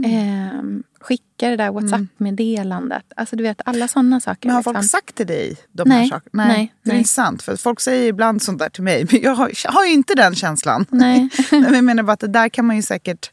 Eh, 0.05 0.61
skicka 0.99 1.49
det 1.49 1.55
där 1.57 1.71
WhatsApp-meddelandet. 1.71 3.03
Alltså 3.15 3.35
du 3.35 3.43
vet, 3.43 3.61
alla 3.65 3.87
sådana 3.87 4.19
saker. 4.19 4.47
Men 4.49 4.55
har 4.55 4.61
liksom. 4.61 4.73
folk 4.73 4.85
sagt 4.85 5.15
till 5.15 5.27
dig 5.27 5.57
de 5.71 5.91
här 5.91 5.99
Nej, 5.99 6.09
sakerna? 6.09 6.45
nej, 6.47 6.73
Det 6.83 6.89
är 6.89 6.93
nej. 6.93 6.97
intressant. 6.97 7.41
För 7.41 7.55
folk 7.55 7.79
säger 7.79 8.07
ibland 8.09 8.41
sånt 8.41 8.59
där 8.59 8.69
till 8.69 8.83
mig. 8.83 9.07
Men 9.11 9.21
jag 9.21 9.35
har, 9.35 9.71
har 9.73 9.85
ju 9.85 9.91
inte 9.91 10.15
den 10.15 10.35
känslan. 10.35 10.85
Nej. 10.91 11.29
Men 11.51 11.73
jag 11.73 11.83
menar 11.83 12.03
bara 12.03 12.13
att 12.13 12.19
det 12.19 12.27
där 12.27 12.49
kan 12.49 12.65
man 12.65 12.75
ju 12.75 12.81
säkert... 12.81 13.31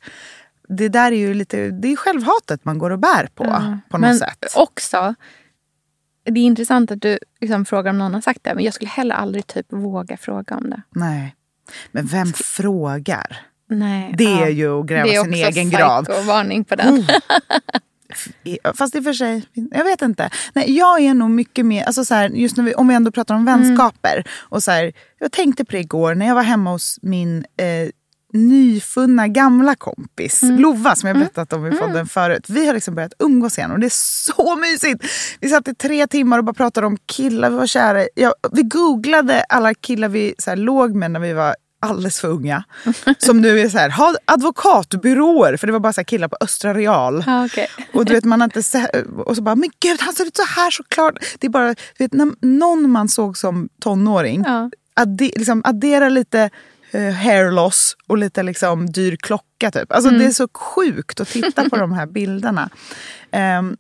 Det 0.68 0.88
där 0.88 1.12
är 1.12 1.16
ju 1.16 1.34
lite... 1.34 1.70
Det 1.70 1.92
är 1.92 1.96
självhatet 1.96 2.64
man 2.64 2.78
går 2.78 2.90
och 2.90 2.98
bär 2.98 3.28
på. 3.34 3.44
På 3.88 3.98
något 3.98 4.00
men 4.00 4.18
sätt. 4.18 4.44
också, 4.54 5.14
det 6.24 6.40
är 6.40 6.44
intressant 6.44 6.90
att 6.90 7.02
du 7.02 7.18
liksom 7.40 7.64
frågar 7.64 7.90
om 7.90 7.98
någon 7.98 8.14
har 8.14 8.20
sagt 8.20 8.44
det. 8.44 8.54
Men 8.54 8.64
jag 8.64 8.74
skulle 8.74 8.90
heller 8.90 9.14
aldrig 9.14 9.46
typ 9.46 9.66
våga 9.72 10.16
fråga 10.16 10.56
om 10.56 10.70
det. 10.70 10.82
Nej. 10.90 11.34
Men 11.92 12.06
vem 12.06 12.32
frågar? 12.32 13.40
Nej, 13.70 14.14
Det 14.18 14.24
ja. 14.24 14.46
är 14.46 14.50
ju 14.50 14.81
att 14.81 14.87
gräva 14.87 15.05
Det 15.05 15.14
är 15.14 15.22
sin 15.22 15.33
också 15.33 15.42
egen 15.42 15.70
grav. 15.70 16.05
psycho-varning 16.05 16.64
på 16.64 16.74
den. 16.77 17.05
I- 18.44 18.59
Fast 18.74 18.94
i 18.94 18.98
och 19.00 19.05
för 19.05 19.12
sig, 19.12 19.42
jag 19.70 19.85
vet 19.85 20.03
inte. 20.03 20.31
Nej, 20.55 20.77
jag 20.77 21.00
är 21.00 21.14
nog 21.14 21.31
mycket 21.31 21.66
mer, 21.66 21.85
alltså 21.85 22.05
så 22.05 22.14
här, 22.14 22.29
just 22.29 22.57
när 22.57 22.64
vi, 22.64 22.74
om 22.74 22.88
vi 22.88 22.94
ändå 22.94 23.11
pratar 23.11 23.35
om 23.35 23.44
vänskaper. 23.44 24.24
Och 24.40 24.62
så 24.62 24.70
här, 24.70 24.92
jag 25.18 25.33
tänkte 25.33 25.64
på 25.64 25.72
det 25.72 25.79
igår 25.81 26.14
när 26.14 26.27
jag 26.27 26.35
var 26.35 26.42
hemma 26.42 26.70
hos 26.70 26.98
min 27.03 27.38
eh, 27.38 27.90
nyfunna 28.33 29.29
gamla 29.29 29.74
kompis 29.74 30.40
Lova 30.42 30.94
som 30.96 31.07
jag 31.09 31.18
berättat 31.18 31.53
om 31.53 31.66
i 31.66 31.70
podden 31.70 32.07
förut. 32.07 32.44
Vi 32.48 32.66
har 32.66 32.74
liksom 32.74 32.94
börjat 32.94 33.12
umgås 33.18 33.59
igen 33.59 33.70
och 33.70 33.79
det 33.81 33.87
är 33.87 33.92
så 34.35 34.57
mysigt. 34.61 35.05
Vi 35.40 35.48
satt 35.48 35.68
i 35.68 35.74
tre 35.74 36.07
timmar 36.07 36.38
och 36.38 36.44
bara 36.44 36.55
pratade 36.55 36.87
om 36.87 36.96
killar 37.07 37.50
vi 37.50 37.57
var 37.57 37.66
kära 37.66 38.03
i. 38.03 38.09
ja, 38.14 38.35
Vi 38.53 38.62
googlade 38.62 39.44
alla 39.48 39.74
killar 39.74 40.09
vi 40.09 40.35
så 40.38 40.50
här, 40.50 40.57
låg 40.57 40.94
med 40.94 41.11
när 41.11 41.20
vi 41.20 41.33
var 41.33 41.57
alldeles 41.84 42.20
för 42.20 42.28
unga. 42.28 42.64
Som 43.18 43.40
nu 43.40 43.60
är 43.60 43.68
så 43.68 43.78
här, 43.78 43.90
ha 43.90 44.14
advokatbyråer. 44.24 45.56
För 45.56 45.66
det 45.66 45.72
var 45.72 45.80
bara 45.80 45.92
så 45.92 46.04
killar 46.04 46.28
på 46.28 46.36
Östra 46.40 46.74
Real. 46.74 47.24
Ja, 47.26 47.44
okej. 47.46 47.66
Och 47.92 48.04
du 48.04 48.12
vet, 48.12 48.24
man 48.24 48.40
har 48.40 48.44
inte 48.56 48.88
och 49.26 49.36
så 49.36 49.42
bara, 49.42 49.54
men 49.54 49.70
gud 49.80 50.00
han 50.00 50.14
ser 50.14 50.24
ut 50.24 50.36
så 50.36 50.44
här 50.44 50.70
såklart. 50.70 51.14
Det 51.38 51.46
är 51.46 51.50
bara, 51.50 51.68
du 51.68 51.74
vet, 51.98 52.12
när 52.12 52.32
någon 52.40 52.90
man 52.90 53.08
såg 53.08 53.38
som 53.38 53.68
tonåring, 53.80 54.44
Ja. 54.46 54.70
adde, 54.96 55.24
liksom, 55.24 55.62
addera 55.64 56.08
lite 56.08 56.50
eh, 56.90 57.12
hair 57.12 57.50
loss 57.50 57.96
och 58.06 58.18
lite 58.18 58.42
liksom, 58.42 58.90
dyr 58.92 59.16
klocka 59.16 59.70
typ. 59.70 59.92
Alltså 59.92 60.10
det 60.10 60.24
är 60.24 60.30
så 60.30 60.48
sjukt 60.54 61.20
att 61.20 61.28
titta 61.28 61.70
på 61.70 61.76
de 61.76 61.92
här 61.92 62.06
bilderna. 62.12 62.70
Ehm, 63.30 63.76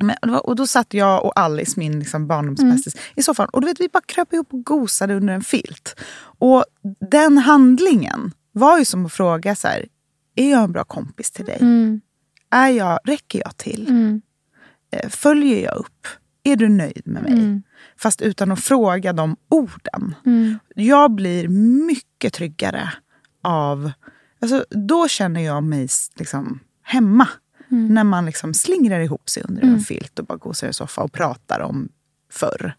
men, 0.00 0.16
och 0.34 0.56
då 0.56 0.66
satt 0.66 0.94
jag 0.94 1.24
och 1.24 1.38
Alice, 1.38 1.74
min 1.76 1.98
liksom 1.98 2.26
barndomsbästis, 2.26 2.96
i 3.16 3.22
soffan. 3.22 3.48
Och 3.48 3.60
du 3.60 3.66
vet, 3.66 3.80
vi 3.80 3.88
bara 3.88 4.02
kröp 4.06 4.32
ihop 4.32 4.52
och 4.54 4.64
gosade 4.64 5.14
under 5.14 5.34
en 5.34 5.42
filt. 5.42 6.00
Och 6.38 6.64
den 7.10 7.38
handlingen 7.38 8.32
var 8.52 8.78
ju 8.78 8.84
som 8.84 9.06
att 9.06 9.12
fråga 9.12 9.54
så 9.54 9.68
här, 9.68 9.86
är 10.36 10.50
jag 10.50 10.62
en 10.64 10.72
bra 10.72 10.84
kompis 10.84 11.30
till 11.30 11.44
dig? 11.44 11.58
Är 12.50 12.68
jag, 12.68 12.98
räcker 13.04 13.38
jag 13.44 13.56
till? 13.56 13.86
Eh, 14.92 15.08
Följer 15.08 15.64
jag 15.64 15.76
upp? 15.76 16.06
Är 16.42 16.56
du 16.56 16.68
nöjd 16.68 17.02
med 17.04 17.22
mig? 17.22 17.32
Fast 17.98 18.22
utan 18.22 18.52
att 18.52 18.60
fråga 18.60 19.12
de 19.12 19.36
orden. 19.48 20.14
Jag 20.74 21.10
blir 21.14 21.48
mycket 21.86 22.32
tryggare 22.34 22.92
av... 23.42 23.92
Alltså, 24.42 24.64
då 24.70 25.08
känner 25.08 25.40
jag 25.40 25.62
mig 25.62 25.88
liksom 26.16 26.58
hemma. 26.82 27.28
När 27.70 28.04
man 28.04 28.26
liksom 28.26 28.54
slingrar 28.54 29.00
ihop 29.00 29.30
sig 29.30 29.42
under 29.48 29.62
en 29.62 29.80
filt 29.80 30.18
och 30.18 30.24
bara 30.24 30.38
gosar 30.38 30.68
i 30.68 30.72
soffa 30.72 31.02
och 31.02 31.12
pratar 31.12 31.60
om 31.60 31.88
förr. 32.32 32.74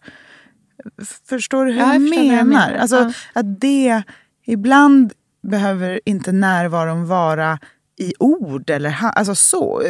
Förstår 1.26 1.66
du 1.66 1.72
hur 1.72 1.80
Ja, 1.80 1.86
jag, 1.94 2.02
jag 2.04 2.10
menar? 2.10 2.38
du 2.44 2.50
menar. 2.50 2.74
Alltså, 2.74 2.96
Ja. 2.98 3.12
att 3.34 3.62
det... 3.62 4.04
Ibland 4.46 5.14
behöver 5.44 6.00
inte 6.06 6.32
närvaron 6.32 7.06
vara 7.08 7.60
i 7.98 8.14
ord 8.20 8.70
eller 8.70 8.98
alltså 9.04 9.36
så. 9.36 9.84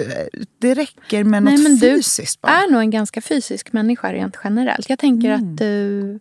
Det 0.60 0.74
räcker 0.74 1.24
med 1.24 1.44
något 1.44 1.54
Nej, 1.54 1.64
men 1.64 1.76
du 1.76 1.80
fysiskt 1.96 2.42
bara. 2.42 2.52
är 2.52 2.72
nog 2.72 2.82
en 2.82 2.90
ganska 2.92 3.22
fysisk 3.22 3.74
människa 3.74 4.14
rent 4.14 4.38
generellt. 4.44 4.90
Jag 4.90 5.00
tänker 5.00 5.30
Mm. 5.30 5.52
att 5.54 5.58
du 5.58 6.20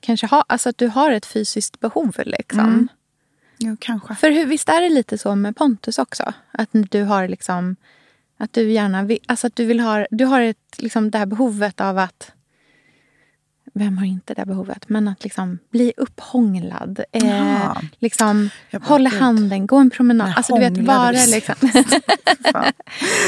kanske 0.00 0.26
har, 0.26 0.44
alltså 0.46 0.68
att 0.68 0.78
du 0.78 0.86
har 0.86 1.10
ett 1.10 1.26
fysiskt 1.26 1.80
behov. 1.80 2.14
Liksom. 2.24 2.60
Mm. 2.60 2.88
Jo, 3.58 3.76
kanske. 3.80 4.14
För 4.14 4.30
hur, 4.30 4.46
visst 4.46 4.68
är 4.68 4.80
det 4.80 4.88
lite 4.88 5.18
så 5.18 5.34
med 5.34 5.56
Pontus 5.56 5.98
också? 5.98 6.32
Att 6.52 6.68
du 6.72 7.02
har 7.02 7.28
liksom... 7.28 7.76
Att 8.40 8.52
du 8.52 8.70
gärna 8.72 9.02
vill, 9.02 9.18
alltså 9.26 9.46
att 9.46 9.56
du 9.56 9.64
vill 9.64 9.80
ha... 9.80 10.06
Du 10.10 10.24
har 10.24 10.40
ett, 10.40 10.74
liksom 10.78 11.10
det 11.10 11.18
här 11.18 11.26
behovet 11.26 11.80
av 11.80 11.98
att... 11.98 12.32
Vem 13.74 13.98
har 13.98 14.06
inte 14.06 14.34
det 14.34 14.44
behovet? 14.46 14.88
Men 14.88 15.08
att 15.08 15.24
liksom 15.24 15.58
bli 15.70 15.92
upphånglad. 15.96 17.00
Eh, 17.12 17.72
liksom 17.98 18.50
Jag 18.70 18.80
hålla 18.80 19.10
handen, 19.10 19.66
gå 19.66 19.76
en 19.76 19.90
promenad. 19.90 20.28
När 20.28 20.34
Alltså 20.36 20.54
du 20.54 20.60
vet, 20.60 20.78
vara 20.78 21.10
liksom... 21.10 21.54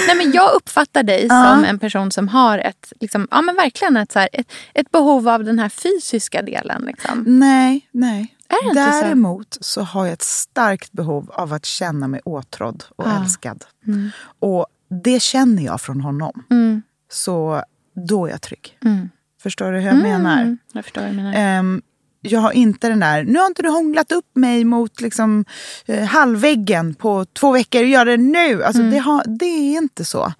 Nej, 0.06 0.16
men 0.16 0.32
jag 0.32 0.52
uppfattar 0.54 1.02
dig 1.02 1.26
Ja. 1.28 1.52
som 1.54 1.64
en 1.64 1.78
person 1.78 2.10
som 2.10 2.28
har 2.28 2.58
ett, 2.58 2.92
liksom, 3.00 3.28
ja, 3.30 3.42
men 3.42 3.54
verkligen 3.56 3.96
ett, 3.96 4.12
så 4.12 4.18
här, 4.18 4.28
ett, 4.32 4.52
ett 4.74 4.90
behov 4.90 5.28
av 5.28 5.44
den 5.44 5.58
här 5.58 5.68
fysiska 5.68 6.42
delen. 6.42 6.82
Liksom. 6.86 7.24
Nej, 7.26 7.88
nej. 7.90 8.36
Inte 8.64 8.74
så? 8.92 9.00
Däremot 9.02 9.58
så? 9.60 9.82
har 9.82 10.04
jag 10.06 10.12
ett 10.12 10.22
starkt 10.22 10.92
behov 10.92 11.30
av 11.34 11.52
att 11.52 11.64
känna 11.66 12.08
mig 12.08 12.20
åtrådd 12.24 12.84
och 12.96 13.06
Ja. 13.06 13.22
älskad. 13.22 13.64
Och 14.38 14.66
det 15.04 15.22
känner 15.22 15.62
jag 15.62 15.80
från 15.80 16.00
honom. 16.00 16.44
Mm. 16.50 16.82
Så 17.10 17.62
då 18.08 18.26
är 18.26 18.30
jag 18.30 18.42
trygg. 18.42 18.78
Mm. 18.84 19.08
Förstår 19.42 19.72
du 19.72 19.78
hur 19.78 19.86
jag 19.86 19.96
menar? 19.96 20.42
Mm, 20.42 20.58
jag 20.72 20.84
förstår 20.84 21.02
du 21.02 21.12
menar. 21.12 21.32
Ehm, 21.36 21.82
jag 22.20 22.40
har 22.40 22.52
inte 22.52 22.88
den 22.88 23.00
där, 23.00 23.24
nu 23.24 23.38
har 23.38 23.46
inte 23.46 23.62
du 23.62 23.68
hånglat 23.68 24.12
upp 24.12 24.36
mig 24.36 24.64
mot 24.64 25.00
liksom, 25.00 25.44
eh, 25.86 26.04
halvväggen 26.04 26.94
på 26.94 27.24
två 27.24 27.52
veckor, 27.52 27.82
gör 27.82 28.04
det 28.04 28.16
nu. 28.16 28.64
Alltså, 28.64 28.82
det, 28.82 28.98
har, 28.98 29.24
det 29.38 29.44
är 29.44 29.78
inte 29.78 30.04
så, 30.04 30.32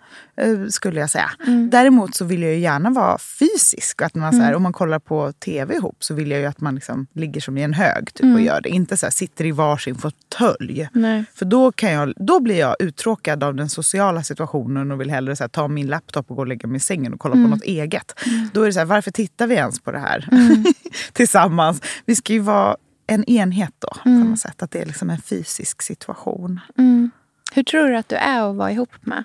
skulle 0.71 1.01
jag 1.01 1.11
säga. 1.11 1.31
Däremot 1.71 2.15
så 2.15 2.25
vill 2.25 2.43
jag 2.43 2.53
ju 2.53 2.59
gärna 2.59 2.91
vara 2.91 3.19
fysisk. 3.19 4.01
Och 4.01 4.07
att 4.07 4.15
man, 4.15 4.33
så 4.33 4.39
här, 4.43 4.55
Om 4.55 4.63
man 4.63 4.73
kollar 4.73 4.99
på 4.99 5.33
tv 5.33 5.75
ihop 5.75 5.97
så 6.05 6.15
vill 6.15 6.31
jag 6.31 6.45
att 6.45 6.61
man 6.61 6.75
liksom 6.75 7.07
ligger 7.13 7.41
som 7.41 7.59
i 7.59 7.63
en 7.63 7.73
hög 7.75 8.15
typ, 8.15 8.35
och 8.35 8.41
gör 8.41 8.61
det. 8.61 8.69
Inte 8.69 8.97
så 8.97 9.07
här, 9.07 9.11
sitter 9.11 9.45
i 9.45 9.51
varsin 9.51 9.95
fåtölj. 9.95 10.89
För 11.35 11.45
då, 11.45 11.73
kan 11.73 11.93
jag, 11.93 12.13
då 12.17 12.41
blir 12.41 12.59
jag 12.59 12.77
uttråkad 12.79 13.45
av 13.45 13.55
den 13.55 13.69
sociala 13.69 14.23
situationen 14.23 14.91
och 14.91 15.01
vill 15.01 15.11
hellre 15.11 15.37
så 15.37 15.43
här, 15.43 15.49
ta 15.49 15.69
min 15.69 15.87
laptop 15.87 16.31
och 16.31 16.37
gå 16.37 16.43
och 16.43 16.49
lägga 16.49 16.69
mig 16.69 16.77
i 16.77 16.81
sängen 16.81 17.13
och 17.15 17.21
kolla 17.21 17.35
på 17.35 17.41
något 17.41 17.63
eget. 17.63 18.15
Då 18.53 18.63
är 18.63 18.67
det 18.67 18.73
så 18.73 18.79
här, 18.79 18.87
varför 18.87 19.11
tittar 19.11 19.47
vi 19.47 19.55
ens 19.55 19.81
på 19.81 19.93
det 19.93 19.99
här 19.99 20.29
tillsammans? 21.13 21.83
Vi 22.07 22.15
ska 22.17 22.33
ju 22.33 22.39
vara 22.39 22.77
en 23.07 23.25
enhet 23.25 23.75
då 23.79 23.89
på 24.03 24.09
något 24.09 24.39
sätt. 24.39 24.63
Att 24.63 24.71
det 24.71 24.81
är 24.81 24.87
liksom 24.87 25.11
en 25.11 25.21
fysisk 25.21 25.83
situation. 25.83 26.61
Hur 27.55 27.63
tror 27.63 27.89
du 27.89 27.97
att 27.97 28.09
du 28.09 28.17
är 28.17 28.51
att 28.51 28.57
vara 28.57 28.73
ihop 28.73 28.91
med? 29.01 29.25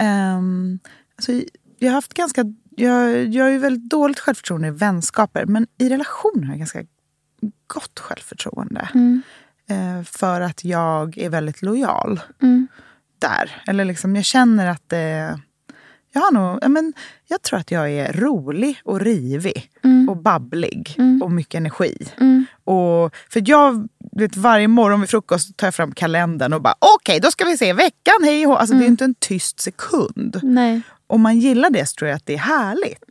Um, 0.00 0.78
alltså, 1.16 1.32
jag 1.78 1.88
har 1.88 1.94
haft 1.94 2.14
ganska... 2.14 2.44
Jag, 2.76 3.26
jag 3.26 3.44
har 3.44 3.50
ju 3.50 3.58
väldigt 3.58 3.90
dåligt 3.90 4.18
självförtroende 4.18 4.68
i 4.68 4.70
vänskaper 4.70 5.46
men 5.46 5.66
i 5.78 5.88
relationer 5.88 6.42
har 6.42 6.52
jag 6.52 6.58
ganska 6.58 6.84
gott 7.66 7.98
självförtroende. 7.98 8.88
Eh, 9.68 10.02
för 10.04 10.40
att 10.40 10.64
jag 10.64 11.18
är 11.18 11.28
väldigt 11.28 11.62
lojal. 11.62 12.20
där. 13.18 13.62
Eller 13.66 13.84
liksom, 13.84 14.16
jag 14.16 14.24
känner 14.24 14.66
att 14.66 14.88
det... 14.88 15.40
Jag, 16.12 16.20
har 16.20 16.32
nog, 16.32 16.70
men, 16.70 16.92
jag 17.28 17.42
tror 17.42 17.58
att 17.58 17.70
jag 17.70 17.90
är 17.90 18.12
rolig 18.12 18.80
och 18.84 19.00
rivig 19.00 19.70
och 20.08 20.16
babblig 20.16 20.96
och 21.22 21.32
mycket 21.32 21.54
energi. 21.54 21.96
Och, 22.64 23.14
för 23.30 23.42
jag, 23.46 23.88
vet, 24.12 24.36
varje 24.36 24.68
morgon 24.68 25.00
vid 25.00 25.10
frukost 25.10 25.56
tar 25.56 25.66
jag 25.66 25.74
fram 25.74 25.92
kalendern 25.92 26.52
och 26.52 26.62
bara 26.62 26.74
okej, 26.78 27.20
då 27.20 27.30
ska 27.30 27.44
vi 27.44 27.56
se 27.58 27.72
veckan, 27.72 28.14
hej 28.24 28.46
och 28.46 28.52
hå." 28.52 28.58
alltså, 28.58 28.76
Det 28.76 28.84
är 28.84 28.88
inte 28.88 29.04
en 29.04 29.14
tyst 29.14 29.60
sekund. 29.60 30.40
Nej. 30.42 30.80
Om 31.06 31.20
man 31.20 31.38
gillar 31.38 31.70
det 31.70 31.86
så 31.86 31.94
tror 31.94 32.08
jag 32.08 32.16
att 32.16 32.26
det 32.26 32.34
är 32.34 32.38
härligt 32.38 33.04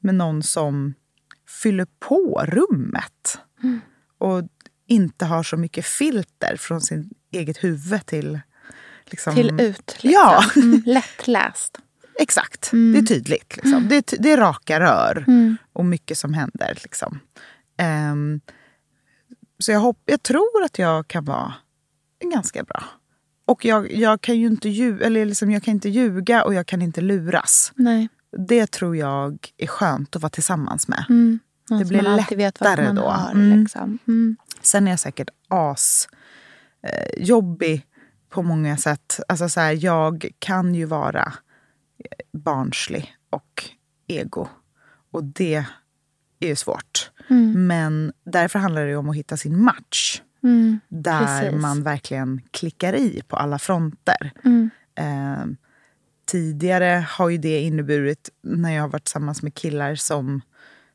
med 0.00 0.14
någon 0.14 0.42
som 0.42 0.94
fyller 1.62 1.86
på 2.00 2.44
rummet. 2.48 3.38
Och 4.18 4.42
inte 4.86 5.24
har 5.24 5.42
så 5.42 5.56
mycket 5.56 5.86
filter 5.86 6.56
från 6.56 6.80
sin 6.80 7.10
eget 7.32 7.64
huvud 7.64 8.06
till... 8.06 8.40
Liksom, 9.06 9.34
Till 9.34 9.60
ut. 9.60 9.96
Liksom. 10.00 10.10
Ja. 10.10 10.44
Mm, 10.56 10.82
lättläst. 10.86 11.78
Exakt. 12.18 12.70
Det 12.70 12.98
är 12.98 13.02
tydligt. 13.02 13.56
Liksom. 13.56 13.88
Det, 13.88 13.96
är, 13.96 14.22
det 14.22 14.32
är 14.32 14.36
raka 14.36 14.80
rör 14.80 15.24
och 15.72 15.84
mycket 15.84 16.18
som 16.18 16.34
händer. 16.34 16.78
Liksom. 16.82 17.20
Ehm, 17.76 18.40
så 19.58 19.72
jag, 19.72 19.80
hopp, 19.80 20.02
jag 20.04 20.22
tror 20.22 20.62
att 20.64 20.78
jag 20.78 21.08
kan 21.08 21.24
vara 21.24 21.54
ganska 22.32 22.62
bra. 22.64 22.84
Och 23.46 23.64
jag, 23.64 23.92
jag, 23.92 24.20
kan 24.20 24.38
ju 24.38 24.46
inte 24.46 24.68
ljuga, 24.68 25.06
eller 25.06 25.24
liksom, 25.24 25.50
jag 25.50 25.62
kan 25.62 25.74
inte 25.74 25.88
ljuga 25.88 26.44
och 26.44 26.54
jag 26.54 26.66
kan 26.66 26.82
inte 26.82 27.00
luras. 27.00 27.72
Nej. 27.74 28.08
Det 28.48 28.66
tror 28.66 28.96
jag 28.96 29.48
är 29.56 29.66
skönt 29.66 30.16
att 30.16 30.22
vara 30.22 30.30
tillsammans 30.30 30.88
med. 30.88 31.04
Mm. 31.08 31.38
Någon 31.70 31.78
Det 31.78 31.84
blir 31.84 32.02
lättare 32.36 32.92
då. 32.92 33.02
har. 33.02 33.32
Mm. 33.32 33.60
Liksom. 33.60 33.98
Mm. 34.08 34.36
Sen 34.62 34.86
är 34.86 34.90
jag 34.90 35.00
säkert 35.00 35.30
as 35.48 36.08
eh, 36.82 37.24
jobbig 37.24 37.86
på 38.30 38.42
många 38.42 38.76
sätt. 38.76 39.20
Alltså 39.28 39.48
så 39.48 39.60
här, 39.60 39.84
jag 39.84 40.30
kan 40.38 40.74
ju 40.74 40.84
vara 40.84 41.32
barnslig 42.32 43.16
och 43.30 43.64
ego. 44.06 44.48
Och 45.10 45.24
det 45.24 45.64
är 46.40 46.48
ju 46.48 46.56
svårt. 46.56 47.10
Men 47.54 48.12
därför 48.24 48.58
handlar 48.58 48.86
det 48.86 48.96
om 48.96 49.08
att 49.08 49.16
hitta 49.16 49.36
sin 49.36 49.62
match. 49.62 50.22
Mm. 50.42 50.80
Där 50.88 51.42
Precis. 51.42 51.62
man 51.62 51.82
verkligen 51.82 52.40
klickar 52.50 52.94
i 52.94 53.22
på 53.28 53.36
alla 53.36 53.58
fronter. 53.58 54.32
Mm. 54.44 54.70
Eh, 54.94 55.46
tidigare 56.26 57.06
har 57.08 57.28
ju 57.28 57.38
det 57.38 57.60
inneburit, 57.60 58.30
när 58.42 58.72
jag 58.74 58.82
har 58.82 58.88
varit 58.88 59.04
tillsammans 59.04 59.42
med 59.42 59.54
killar 59.54 59.94
som 59.94 60.40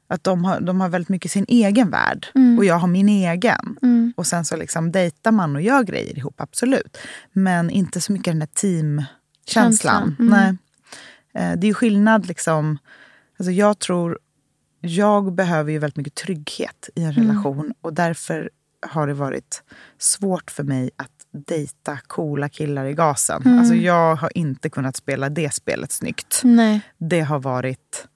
att 0.07 0.24
de 0.24 0.45
har, 0.45 0.62
de 0.62 0.82
har 0.82 0.89
väldigt 0.89 1.10
mycket 1.10 1.32
sin 1.32 1.45
egen 1.47 1.89
värld 1.89 2.28
och 2.57 2.66
jag 2.66 2.76
har 2.76 2.88
min 2.88 3.10
egen. 3.10 3.78
Mm. 3.82 4.14
Och 4.18 4.28
sen 4.28 4.45
så 4.45 4.55
liksom 4.55 4.91
dejtar 4.91 5.32
man 5.32 5.55
och 5.55 5.62
gör 5.62 5.84
grejer 5.84 6.18
ihop, 6.18 6.41
absolut. 6.41 6.97
Men 7.32 7.70
inte 7.70 8.01
så 8.01 8.12
mycket 8.12 8.32
den 8.32 8.39
där 8.39 8.47
teamkänslan. 8.47 9.07
Känslan, 9.47 10.16
mm. 10.20 10.32
Nej. 10.32 10.57
Eh, 11.34 11.52
Det 11.58 11.66
är 11.66 11.70
ju 11.70 11.74
skillnad 11.74 12.26
liksom. 12.28 12.78
Alltså 13.40 13.52
jag 13.52 13.80
tror, 13.80 14.20
jag 14.82 15.34
behöver 15.34 15.72
ju 15.72 15.80
väldigt 15.80 15.98
mycket 15.98 16.16
trygghet 16.16 16.90
i 16.96 17.04
en 17.04 17.12
Mm. 17.12 17.28
relation. 17.28 17.74
Och 17.82 17.94
därför 17.94 18.50
har 18.90 19.08
det 19.08 19.14
varit 19.14 19.64
svårt 19.98 20.52
för 20.52 20.64
mig 20.64 20.90
att 20.96 21.12
dejta 21.48 21.98
coola 22.08 22.50
killar 22.50 22.86
i 22.86 22.94
gasen. 22.94 23.42
Mm. 23.46 23.60
Alltså 23.60 23.74
jag 23.76 24.16
har 24.16 24.38
inte 24.38 24.70
kunnat 24.70 24.96
spela 24.96 25.30
det 25.30 25.54
spelet 25.54 25.92
snyggt. 25.92 26.42
Nej. 26.44 26.82
Det 26.98 27.22
har 27.22 27.40
varit 27.40 28.08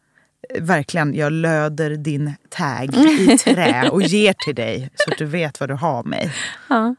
eh, 0.55 0.64
verkligen, 0.64 1.14
jag 1.14 1.32
löder 1.32 1.89
din 1.95 2.34
tag 2.49 2.95
i 2.95 3.38
trä 3.43 3.89
och 3.89 4.01
ger 4.01 4.34
till 4.45 4.55
dig 4.55 4.89
så 4.95 5.11
att 5.11 5.18
du 5.18 5.26
vet 5.26 5.59
vad 5.59 5.70
du 5.70 5.74
har 5.76 6.03
mig. 6.03 6.32
Ja. 6.70 6.95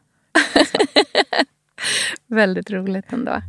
Väldigt 2.27 2.71
roligt 2.71 3.13
ändå. 3.13 3.41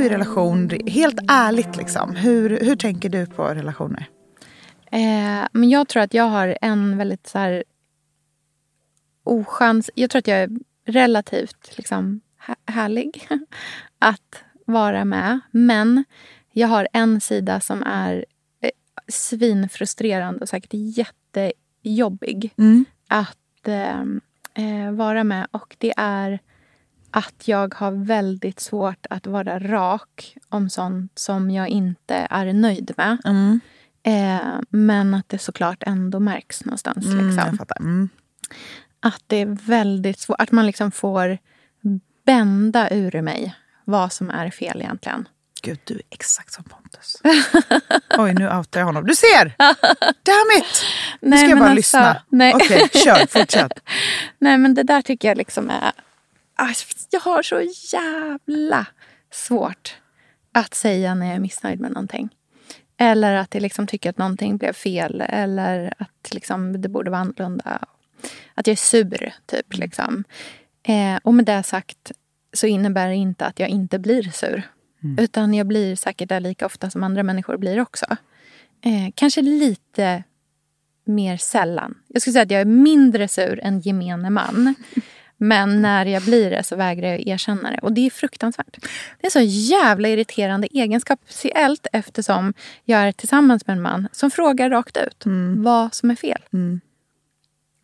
Du 0.00 0.06
i 0.06 0.08
relation? 0.08 0.70
Helt 0.86 1.20
ärligt, 1.28 1.76
liksom. 1.76 2.16
hur, 2.16 2.60
hur 2.60 2.76
tänker 2.76 3.08
du 3.08 3.26
på 3.26 3.44
relationer? 3.44 4.06
Eh, 4.92 5.48
men 5.52 5.70
jag 5.70 5.88
tror 5.88 6.02
att 6.02 6.14
jag 6.14 6.24
har 6.24 6.58
en 6.60 6.98
väldigt 6.98 7.26
så 7.26 7.38
här 7.38 7.64
ochans... 9.24 9.90
Jag 9.94 10.10
tror 10.10 10.18
att 10.18 10.26
jag 10.26 10.38
är 10.38 10.50
relativt 10.86 11.76
liksom, 11.76 12.20
hä- 12.46 12.72
härlig 12.72 13.28
att 13.98 14.42
vara 14.64 15.04
med. 15.04 15.40
Men 15.50 16.04
jag 16.52 16.68
har 16.68 16.88
en 16.92 17.20
sida 17.20 17.60
som 17.60 17.82
är 17.82 18.24
eh, 18.60 18.70
svinfrustrerande 19.08 20.40
och 20.40 20.48
säkert 20.48 20.70
jättejobbig 20.72 22.52
att 23.08 23.68
eh, 23.68 24.00
eh, 24.54 24.92
vara 24.92 25.24
med. 25.24 25.46
Och 25.50 25.76
det 25.78 25.92
är 25.96 26.38
att 27.10 27.48
jag 27.48 27.74
har 27.74 28.04
väldigt 28.04 28.60
svårt 28.60 29.06
att 29.10 29.26
vara 29.26 29.58
rak 29.58 30.36
om 30.48 30.70
sånt 30.70 31.18
som 31.18 31.50
jag 31.50 31.68
inte 31.68 32.26
är 32.30 32.52
nöjd 32.52 32.92
med. 32.96 33.18
Eh, 34.02 34.60
men 34.68 35.14
att 35.14 35.28
det 35.28 35.38
såklart 35.38 35.82
ändå 35.86 36.20
märks 36.20 36.64
någonstans. 36.64 37.06
Mm, 37.06 37.26
liksom. 37.26 37.58
jag. 37.58 37.80
Mm. 37.80 38.08
Att 39.00 39.22
det 39.26 39.36
är 39.36 39.58
väldigt 39.66 40.18
svårt. 40.18 40.40
Att 40.40 40.52
man 40.52 40.66
liksom 40.66 40.90
får 40.90 41.38
bända 42.26 42.90
ur 42.90 43.22
mig 43.22 43.54
vad 43.84 44.12
som 44.12 44.30
är 44.30 44.50
fel 44.50 44.80
egentligen. 44.80 45.28
Gud, 45.62 45.78
du 45.84 45.94
är 45.94 46.02
exakt 46.10 46.52
som 46.52 46.64
Pontus. 46.64 47.16
Oj, 48.18 48.34
nu 48.34 48.50
outar 48.56 48.80
jag 48.80 48.86
honom. 48.86 49.06
Du 49.06 49.14
ser! 49.14 49.44
Damn 50.22 50.58
it! 50.58 50.84
Nu 51.20 51.30
Nej, 51.30 51.38
ska 51.38 51.48
jag 51.48 51.58
men 51.58 51.58
bara 51.58 51.70
alltså, 51.70 51.76
lyssna. 51.76 52.22
nej. 52.28 52.54
Okej, 52.54 52.88
kör. 53.04 53.26
Fortsätt. 53.26 53.72
Nej 54.38 54.58
men 54.58 54.74
det 54.74 54.82
där 54.82 55.02
tycker 55.02 55.28
jag 55.28 55.36
liksom 55.38 55.70
är... 55.70 55.92
Jag 57.10 57.20
har 57.20 57.42
så 57.42 57.60
jävla 57.92 58.86
svårt 59.30 59.96
att 60.52 60.74
säga 60.74 61.14
när 61.14 61.26
jag 61.26 61.34
är 61.34 61.40
missnöjd 61.40 61.80
med 61.80 61.92
någonting. 61.92 62.28
Eller 62.96 63.34
att 63.34 63.54
jag 63.54 63.62
liksom 63.62 63.86
tycker 63.86 64.10
att 64.10 64.18
någonting 64.18 64.56
blev 64.56 64.72
fel. 64.72 65.20
Eller 65.28 65.94
att 65.98 66.34
liksom 66.34 66.82
det 66.82 66.88
borde 66.88 67.10
vara 67.10 67.20
annorlunda. 67.20 67.84
Att 68.54 68.66
jag 68.66 68.72
är 68.72 68.76
sur, 68.76 69.34
typ. 69.46 69.76
Liksom. 69.76 70.24
Eh, 70.82 71.16
och 71.22 71.34
med 71.34 71.44
det 71.44 71.62
sagt 71.62 72.12
så 72.52 72.66
innebär 72.66 73.08
det 73.08 73.14
inte 73.14 73.46
att 73.46 73.58
jag 73.58 73.68
inte 73.68 73.98
blir 73.98 74.22
sur. 74.22 74.62
Utan 75.18 75.54
jag 75.54 75.66
blir 75.66 75.96
säkert 75.96 76.28
där 76.28 76.40
lika 76.40 76.66
ofta 76.66 76.90
som 76.90 77.02
andra 77.02 77.22
människor 77.22 77.56
blir 77.56 77.80
också. 77.80 78.06
Eh, 78.84 79.12
kanske 79.14 79.42
lite 79.42 80.22
mer 81.04 81.36
sällan. 81.36 81.94
Jag 82.08 82.22
skulle 82.22 82.32
säga 82.32 82.42
att 82.42 82.50
jag 82.50 82.60
är 82.60 82.64
mindre 82.64 83.28
sur 83.28 83.60
än 83.62 83.80
gemene 83.80 84.30
man. 84.30 84.74
Men 85.42 85.82
när 85.82 86.06
jag 86.06 86.22
blir 86.22 86.50
det 86.50 86.62
så 86.64 86.76
vägrar 86.76 87.08
jag 87.08 87.26
erkänna 87.28 87.70
det. 87.70 87.78
Och 87.82 87.92
det 87.92 88.06
är 88.06 88.10
fruktansvärt. 88.10 88.76
Det 89.20 89.26
är 89.26 89.30
så 89.30 89.40
jävla 89.40 90.08
irriterande 90.08 90.66
egenskap. 90.70 91.20
Speciellt 91.28 91.86
eftersom 91.92 92.54
jag 92.84 93.00
är 93.00 93.12
tillsammans 93.12 93.66
med 93.66 93.76
en 93.76 93.82
man 93.82 94.08
som 94.12 94.30
frågar 94.30 94.70
rakt 94.70 94.96
ut 94.96 95.24
vad 95.56 95.94
som 95.94 96.10
är 96.10 96.14
fel. 96.16 96.42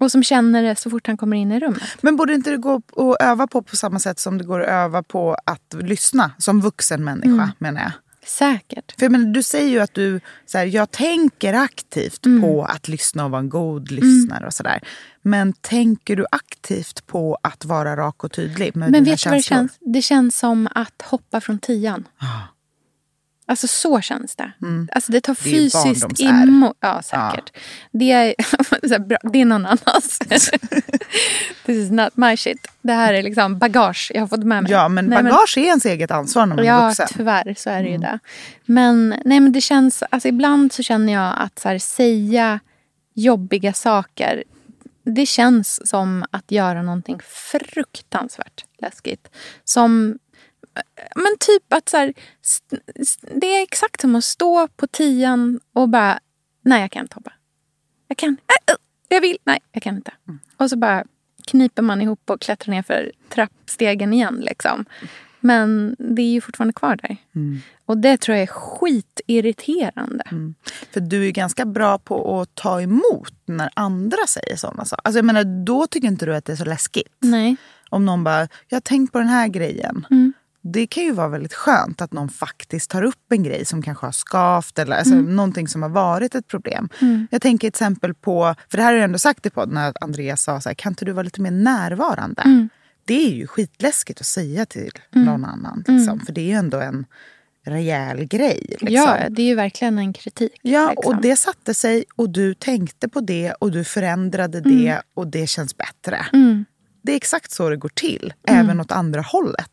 Och 0.00 0.10
som 0.10 0.22
känner 0.22 0.62
det 0.62 0.76
så 0.76 0.90
fort 0.90 1.06
han 1.06 1.16
kommer 1.16 1.36
in 1.36 1.52
i 1.52 1.60
rummet. 1.60 1.82
Men 2.00 2.16
borde 2.16 2.34
inte 2.34 2.50
det 2.50 2.56
gå 2.56 2.74
att 2.96 3.22
öva 3.22 3.46
på 3.46 3.62
på 3.62 3.76
samma 3.76 3.98
sätt 3.98 4.18
som 4.18 4.38
det 4.38 4.44
går 4.44 4.60
att 4.62 4.68
öva 4.68 5.02
på 5.02 5.36
att 5.46 5.74
lyssna 5.80 6.30
som 6.38 6.60
vuxen 6.60 7.04
människa, 7.04 7.28
Mm. 7.28 7.48
menar 7.58 7.80
jag? 7.82 7.92
Säkert. 8.26 8.94
För 8.98 9.08
menar, 9.08 9.26
du 9.32 9.42
säger 9.42 9.68
ju 9.70 9.80
att 9.80 9.94
du 9.94 10.20
så 10.46 10.58
här, 10.58 10.64
jag 10.64 10.90
tänker 10.90 11.54
aktivt 11.54 12.26
Mm. 12.26 12.42
på 12.42 12.64
att 12.64 12.88
lyssna 12.88 13.24
och 13.24 13.30
vara 13.30 13.40
en 13.40 13.48
god 13.48 13.90
lyssnare 13.90 14.46
och 14.46 14.54
sådär. 14.54 14.80
Men 15.22 15.52
tänker 15.52 16.16
du 16.16 16.26
aktivt 16.30 17.06
på 17.06 17.38
att 17.42 17.64
vara 17.64 17.96
rak 17.96 18.24
och 18.24 18.32
tydlig 18.32 18.76
med 18.76 18.90
Men 18.90 19.04
dina 19.04 19.14
vet 19.14 19.26
vad 19.26 19.34
det 19.34 19.42
känslor? 19.42 19.56
känns? 19.58 19.72
Det 19.80 20.02
känns 20.02 20.38
som 20.38 20.68
att 20.74 21.02
hoppa 21.02 21.40
från 21.40 21.58
tian. 21.58 22.08
Ah. 22.18 22.24
Alltså 23.48 23.68
så 23.68 24.00
känns 24.00 24.36
det. 24.36 24.52
Alltså 24.92 25.12
det 25.12 25.20
tar 25.20 25.32
är 25.32 25.34
fysiskt 25.34 26.20
emot. 26.20 26.76
Ja, 26.80 27.02
säkert. 27.02 27.52
Det, 27.92 28.12
är, 28.12 28.34
det 29.32 29.40
är 29.40 29.44
någon 29.44 29.66
annans. 29.66 30.18
This 31.66 31.76
is 31.76 31.90
not 31.90 32.16
my 32.16 32.36
shit. 32.36 32.66
Det 32.82 32.92
här 32.92 33.14
är 33.14 33.22
liksom 33.22 33.58
bagage 33.58 34.10
jag 34.14 34.22
har 34.22 34.28
fått 34.28 34.44
med 34.44 34.62
mig. 34.62 34.72
Ja, 34.72 34.88
men 34.88 35.06
Nej, 35.06 35.22
bagage 35.22 35.58
är 35.58 35.62
ens 35.62 35.86
eget 35.86 36.10
ansvar 36.10 36.46
när 36.46 36.56
man 36.56 36.64
är 36.64 36.68
Ja, 36.68 36.88
vuxen. 36.88 37.08
tyvärr 37.16 37.54
så 37.58 37.70
är 37.70 37.82
det 37.82 37.88
ju 37.88 37.98
det. 37.98 38.18
Men, 38.64 39.08
nej, 39.24 39.40
men 39.40 39.52
det 39.52 39.60
känns, 39.60 40.02
alltså, 40.10 40.28
ibland 40.28 40.72
så 40.72 40.82
känner 40.82 41.12
jag 41.12 41.34
att 41.38 41.58
så 41.58 41.68
här, 41.68 41.78
säga 41.78 42.60
jobbiga 43.14 43.72
saker 43.72 44.44
det 45.06 45.26
känns 45.26 45.88
som 45.88 46.24
att 46.30 46.50
göra 46.50 46.82
någonting 46.82 47.20
fruktansvärt 47.24 48.64
läskigt. 48.78 49.28
Som, 49.64 50.18
men 51.14 51.36
typ 51.40 51.72
att 51.72 51.88
så 51.88 51.96
här, 51.96 52.14
det 53.20 53.46
är 53.46 53.62
exakt 53.62 54.00
som 54.00 54.14
att 54.14 54.24
stå 54.24 54.68
på 54.68 54.86
tian 54.86 55.60
och 55.72 55.88
bara, 55.88 56.18
nej 56.62 56.80
jag 56.80 56.90
kan 56.90 57.02
inte 57.02 57.14
hoppa. 57.14 57.32
Jag 58.08 58.18
kan, 58.18 58.30
äh, 58.30 58.74
äh, 58.74 58.78
jag 59.08 59.20
vill, 59.20 59.38
nej 59.44 59.58
jag 59.72 59.82
kan 59.82 59.96
inte. 59.96 60.12
Och 60.56 60.70
så 60.70 60.76
bara 60.76 61.04
kniper 61.46 61.82
man 61.82 62.02
ihop 62.02 62.30
och 62.30 62.40
klättrar 62.40 62.74
ner 62.74 62.82
för 62.82 63.12
trappstegen 63.28 64.12
igen. 64.12 64.40
Liksom. 64.40 64.84
Men 65.40 65.96
det 65.98 66.22
är 66.22 66.32
ju 66.32 66.40
fortfarande 66.40 66.72
kvar 66.72 66.96
där. 66.96 67.16
Mm. 67.34 67.60
Och 67.86 67.98
det 67.98 68.16
tror 68.16 68.36
jag 68.36 68.42
är 68.42 68.46
skitirriterande. 68.46 70.24
För 70.90 71.00
du 71.00 71.26
är 71.26 71.30
ganska 71.30 71.64
bra 71.64 71.98
på 71.98 72.40
att 72.40 72.54
ta 72.54 72.80
emot 72.82 73.34
när 73.44 73.70
andra 73.74 74.26
säger 74.28 74.56
sådana 74.56 74.84
saker. 74.84 75.02
Alltså 75.04 75.18
jag 75.18 75.24
menar, 75.24 75.64
då 75.64 75.86
tycker 75.86 76.08
inte 76.08 76.26
du 76.26 76.36
att 76.36 76.44
det 76.44 76.52
är 76.52 76.56
så 76.56 76.64
läskigt. 76.64 77.16
Nej. 77.18 77.56
Om 77.88 78.04
någon 78.04 78.24
bara, 78.24 78.48
jag 78.68 78.76
har 78.76 78.80
tänkt 78.80 79.12
på 79.12 79.18
den 79.18 79.28
här 79.28 79.48
grejen. 79.48 80.06
Mm. 80.10 80.32
Det 80.72 80.86
kan 80.86 81.02
ju 81.04 81.12
vara 81.12 81.28
väldigt 81.28 81.54
skönt 81.54 82.00
att 82.00 82.12
någon 82.12 82.28
faktiskt 82.28 82.90
tar 82.90 83.02
upp 83.02 83.32
en 83.32 83.42
grej 83.42 83.64
som 83.64 83.82
kanske 83.82 84.06
har 84.06 84.12
skavt 84.12 84.78
eller 84.78 84.96
alltså, 84.96 85.14
Mm. 85.14 85.36
någonting 85.36 85.68
som 85.68 85.82
har 85.82 85.88
varit 85.88 86.34
ett 86.34 86.48
problem. 86.48 86.88
Jag 87.30 87.42
tänker 87.42 87.60
till 87.60 87.68
exempel 87.68 88.14
på, 88.14 88.54
för 88.70 88.76
det 88.76 88.82
här 88.82 88.90
har 88.92 88.96
jag 88.98 89.04
ändå 89.04 89.18
sagt 89.18 89.46
i 89.46 89.50
podden, 89.50 89.74
när 89.74 89.92
Andreas 90.00 90.42
sa 90.42 90.60
så 90.60 90.68
här, 90.68 90.74
kan 90.74 90.92
inte 90.92 91.04
du 91.04 91.12
vara 91.12 91.22
lite 91.22 91.40
mer 91.40 91.50
närvarande? 91.50 92.42
Mm. 92.42 92.68
Det 93.04 93.26
är 93.26 93.34
ju 93.34 93.46
skitläskigt 93.46 94.20
att 94.20 94.26
säga 94.26 94.66
till 94.66 94.90
någon 95.12 95.44
annan. 95.44 95.84
Liksom, 95.86 96.20
För 96.20 96.32
det 96.32 96.40
är 96.40 96.44
ju 96.46 96.52
ändå 96.52 96.80
en 96.80 97.04
rejäl 97.66 98.24
grej. 98.24 98.66
Liksom. 98.68 98.88
Ja, 98.88 99.18
det 99.30 99.42
är 99.42 99.46
ju 99.46 99.54
verkligen 99.54 99.98
en 99.98 100.12
kritik. 100.12 100.52
Ja, 100.62 100.90
liksom. 100.90 101.14
och 101.16 101.22
det 101.22 101.36
satte 101.36 101.74
sig 101.74 102.04
och 102.16 102.30
du 102.30 102.54
tänkte 102.54 103.08
på 103.08 103.20
det 103.20 103.52
och 103.52 103.72
du 103.72 103.84
förändrade 103.84 104.60
det 104.60 105.02
och 105.14 105.26
det 105.26 105.46
känns 105.46 105.76
bättre. 105.76 106.26
Mm. 106.32 106.64
Det 107.02 107.12
är 107.12 107.16
exakt 107.16 107.50
så 107.50 107.68
det 107.70 107.76
går 107.76 107.90
till, 107.94 108.34
även 108.48 108.80
åt 108.80 108.92
andra 108.92 109.20
hållet. 109.20 109.70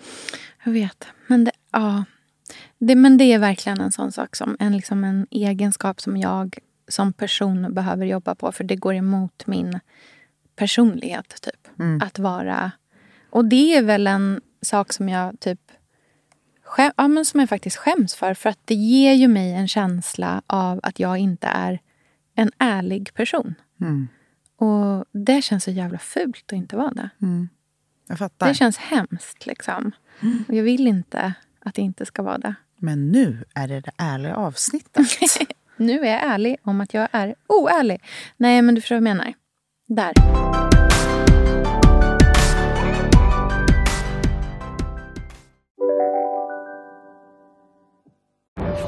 Mm. 0.00 0.40
Jag 0.64 0.72
vet. 0.72 1.06
Men 1.26 1.44
det, 1.44 1.52
ja. 1.70 2.04
det, 2.78 2.94
men 2.94 3.16
det 3.16 3.24
är 3.24 3.38
verkligen 3.38 3.80
en 3.80 3.92
sån 3.92 4.12
sak 4.12 4.36
som 4.36 4.56
en, 4.60 4.76
liksom 4.76 5.04
en 5.04 5.26
egenskap 5.30 6.00
som 6.00 6.16
jag 6.16 6.58
som 6.88 7.12
person 7.12 7.74
behöver 7.74 8.06
jobba 8.06 8.34
på. 8.34 8.52
För 8.52 8.64
det 8.64 8.76
går 8.76 8.94
emot 8.94 9.46
min 9.46 9.80
personlighet. 10.56 11.40
typ. 11.42 11.78
Mm. 11.78 12.02
Att 12.02 12.18
vara... 12.18 12.72
Och 13.30 13.44
det 13.44 13.76
är 13.76 13.82
väl 13.82 14.06
en 14.06 14.40
sak 14.62 14.92
som 14.92 15.08
jag 15.08 15.40
typ 15.40 15.60
skäm, 16.62 16.92
ja, 16.96 17.08
men 17.08 17.24
som 17.24 17.40
jag 17.40 17.48
faktiskt 17.48 17.76
skäms 17.76 18.14
för. 18.14 18.34
För 18.34 18.50
att 18.50 18.58
det 18.64 18.74
ger 18.74 19.12
ju 19.12 19.28
mig 19.28 19.52
en 19.52 19.68
känsla 19.68 20.42
av 20.46 20.80
att 20.82 21.00
jag 21.00 21.18
inte 21.18 21.46
är 21.46 21.80
en 22.34 22.50
ärlig 22.58 23.14
person. 23.14 23.54
Mm. 23.80 24.08
Och 24.56 25.04
det 25.12 25.42
känns 25.42 25.64
så 25.64 25.70
jävla 25.70 25.98
fult 25.98 26.44
att 26.46 26.52
inte 26.52 26.76
vara 26.76 26.90
det. 26.90 27.10
Jag 28.10 28.18
fattar. 28.18 28.48
Det 28.48 28.54
känns 28.54 28.76
hemskt. 28.76 29.46
Liksom. 29.46 29.92
Och 30.48 30.54
jag 30.54 30.62
vill 30.62 30.86
inte 30.86 31.34
att 31.60 31.74
det 31.74 31.82
inte 31.82 32.06
ska 32.06 32.22
vara 32.22 32.38
det. 32.38 32.54
Men 32.78 33.12
nu 33.12 33.44
är 33.54 33.68
det 33.68 33.80
det 33.80 33.92
ärliga 33.96 34.36
avsnittet. 34.36 35.06
Nu 35.76 36.00
är 36.00 36.10
jag 36.10 36.22
ärlig 36.22 36.56
om 36.62 36.80
att 36.80 36.94
jag 36.94 37.08
är 37.12 37.34
oärlig. 37.46 38.02
Nej, 38.36 38.62
men 38.62 38.74
du 38.74 38.80
förstår 38.80 38.96
vad 38.96 39.08
jag 39.08 39.16
menar. 39.16 39.34
Där. 39.88 40.12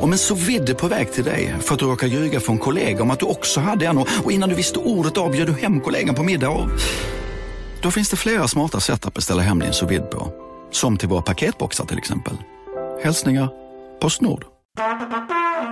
Om 0.01 0.13
en 0.13 0.19
så 0.19 0.35
vidde 0.35 0.75
på 0.75 0.89
väg 0.89 1.13
till 1.13 1.25
dig 1.25 1.55
för 1.61 1.75
att 1.75 1.81
du 1.81 1.87
råkar 1.87 2.07
ljuga 2.07 2.41
från 2.41 2.59
kollega 2.59 3.03
om 3.03 3.11
att 3.11 3.21
du 3.21 3.27
också 3.27 3.61
hade 3.61 3.87
en 3.87 3.99
och 3.99 4.09
och 4.25 4.33
innan 4.33 4.49
du 4.49 4.55
visste 4.55 4.79
ordet 4.79 5.19
av 5.19 5.33
bjöd 5.33 5.47
du 5.47 5.53
hem 5.53 5.81
kollegan 5.81 6.15
på 6.15 6.23
middag 6.23 6.51
och... 6.51 6.69
Då 7.83 7.91
finns 7.91 8.11
det 8.11 8.17
flera 8.17 8.49
smarta 8.49 8.81
sätt 8.81 9.07
att 9.07 9.15
beställa 9.15 9.43
hem 9.43 9.59
din 9.59 9.73
sous 9.73 10.11
på. 10.11 10.33
Som 10.71 10.97
till 10.97 11.09
våra 11.09 11.23
paketboxar 11.23 11.85
till 11.85 11.99
exempel. 11.99 12.35
Hälsningar 13.03 13.49
Postnord. 14.01 14.45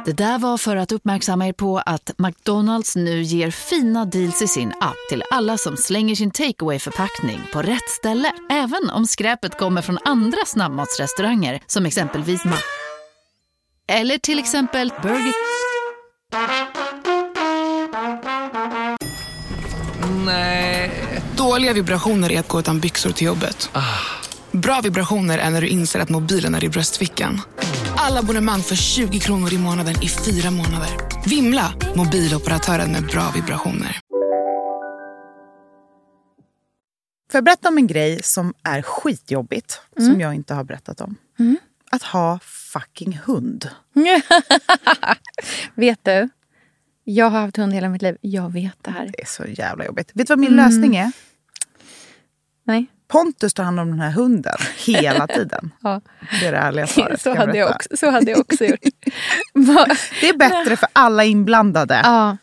Det 0.04 0.12
där 0.12 0.38
var 0.38 0.58
för 0.58 0.76
att 0.76 0.92
uppmärksamma 0.92 1.46
er 1.46 1.52
på 1.52 1.78
att 1.78 2.10
McDonalds 2.18 2.96
nu 2.96 3.22
ger 3.22 3.50
fina 3.50 4.04
deals 4.04 4.42
i 4.42 4.48
sin 4.48 4.68
app 4.80 4.96
till 5.10 5.22
alla 5.30 5.58
som 5.58 5.76
slänger 5.76 6.14
sin 6.14 6.30
takeaway 6.30 6.78
förpackning 6.78 7.40
på 7.52 7.62
rätt 7.62 7.88
ställe. 7.88 8.32
Även 8.50 8.90
om 8.90 9.06
skräpet 9.06 9.58
kommer 9.58 9.82
från 9.82 9.98
andra 10.04 10.38
snabbmatsrestauranger 10.46 11.60
som 11.66 11.86
exempelvis 11.86 12.44
Ma... 12.44 12.56
Eller 13.88 14.18
till 14.18 14.38
exempel 14.38 14.92
Burger... 15.02 15.34
Dåliga 21.40 21.72
vibrationer 21.72 22.32
är 22.32 22.40
att 22.40 22.48
gå 22.48 22.60
utan 22.60 22.80
byxor 22.80 23.10
till 23.10 23.26
jobbet. 23.26 23.70
Bra 24.52 24.80
vibrationer 24.80 25.38
är 25.38 25.50
när 25.50 25.60
du 25.60 25.68
inser 25.68 26.00
att 26.00 26.08
mobilen 26.08 26.54
är 26.54 26.64
i 26.64 26.68
bröstfickan. 26.68 27.40
Alla 27.96 28.20
abonnemang 28.20 28.60
för 28.60 28.74
20 28.74 29.18
kronor 29.18 29.52
i 29.52 29.58
månaden 29.58 29.94
i 30.02 30.08
fyra 30.08 30.50
månader. 30.50 30.88
Vimla! 31.26 31.74
Mobiloperatören 31.96 32.92
med 32.92 33.06
bra 33.06 33.32
vibrationer. 33.34 34.00
Får 37.30 37.38
jag 37.38 37.44
berätta 37.44 37.68
om 37.68 37.78
en 37.78 37.86
grej 37.86 38.22
som 38.22 38.54
är 38.62 38.82
skitjobbigt, 38.82 39.80
som 39.96 40.20
jag 40.20 40.34
inte 40.34 40.54
har 40.54 40.64
berättat 40.64 41.00
om? 41.00 41.16
Att 41.90 42.02
ha 42.02 42.38
fucking 42.42 43.20
hund. 43.24 43.70
vet 45.74 46.04
du? 46.04 46.28
Jag 47.04 47.30
har 47.30 47.40
haft 47.40 47.56
hund 47.56 47.72
hela 47.72 47.88
mitt 47.88 48.02
liv. 48.02 48.16
Jag 48.20 48.52
vet 48.52 48.76
det 48.82 48.90
här. 48.90 49.10
Det 49.12 49.22
är 49.22 49.26
så 49.26 49.44
jävla 49.44 49.84
jobbigt. 49.84 50.10
Vet 50.14 50.26
du 50.26 50.30
vad 50.32 50.38
min 50.38 50.56
lösning 50.56 50.96
är? 50.96 51.12
Nej. 52.64 52.86
Pontus 53.08 53.54
tar 53.54 53.64
hand 53.64 53.80
om 53.80 53.90
den 53.90 54.00
här 54.00 54.10
hunden 54.10 54.56
hela 54.86 55.26
tiden. 55.36 55.70
Ja. 55.82 56.00
Det 56.40 56.46
är 56.46 56.52
det 56.52 56.58
ärliga 56.58 56.86
svaret. 56.86 57.20
Så 57.20 57.34
hade, 57.36 57.58
jag 57.58 57.70
också, 57.70 57.88
så 57.96 58.10
hade 58.10 58.30
jag 58.30 58.40
också 58.40 58.64
gjort. 58.64 58.80
Det 60.20 60.28
är 60.28 60.36
bättre 60.38 60.76
för 60.76 60.88
alla 60.92 61.24
inblandade. 61.24 62.00
ja. 62.04 62.36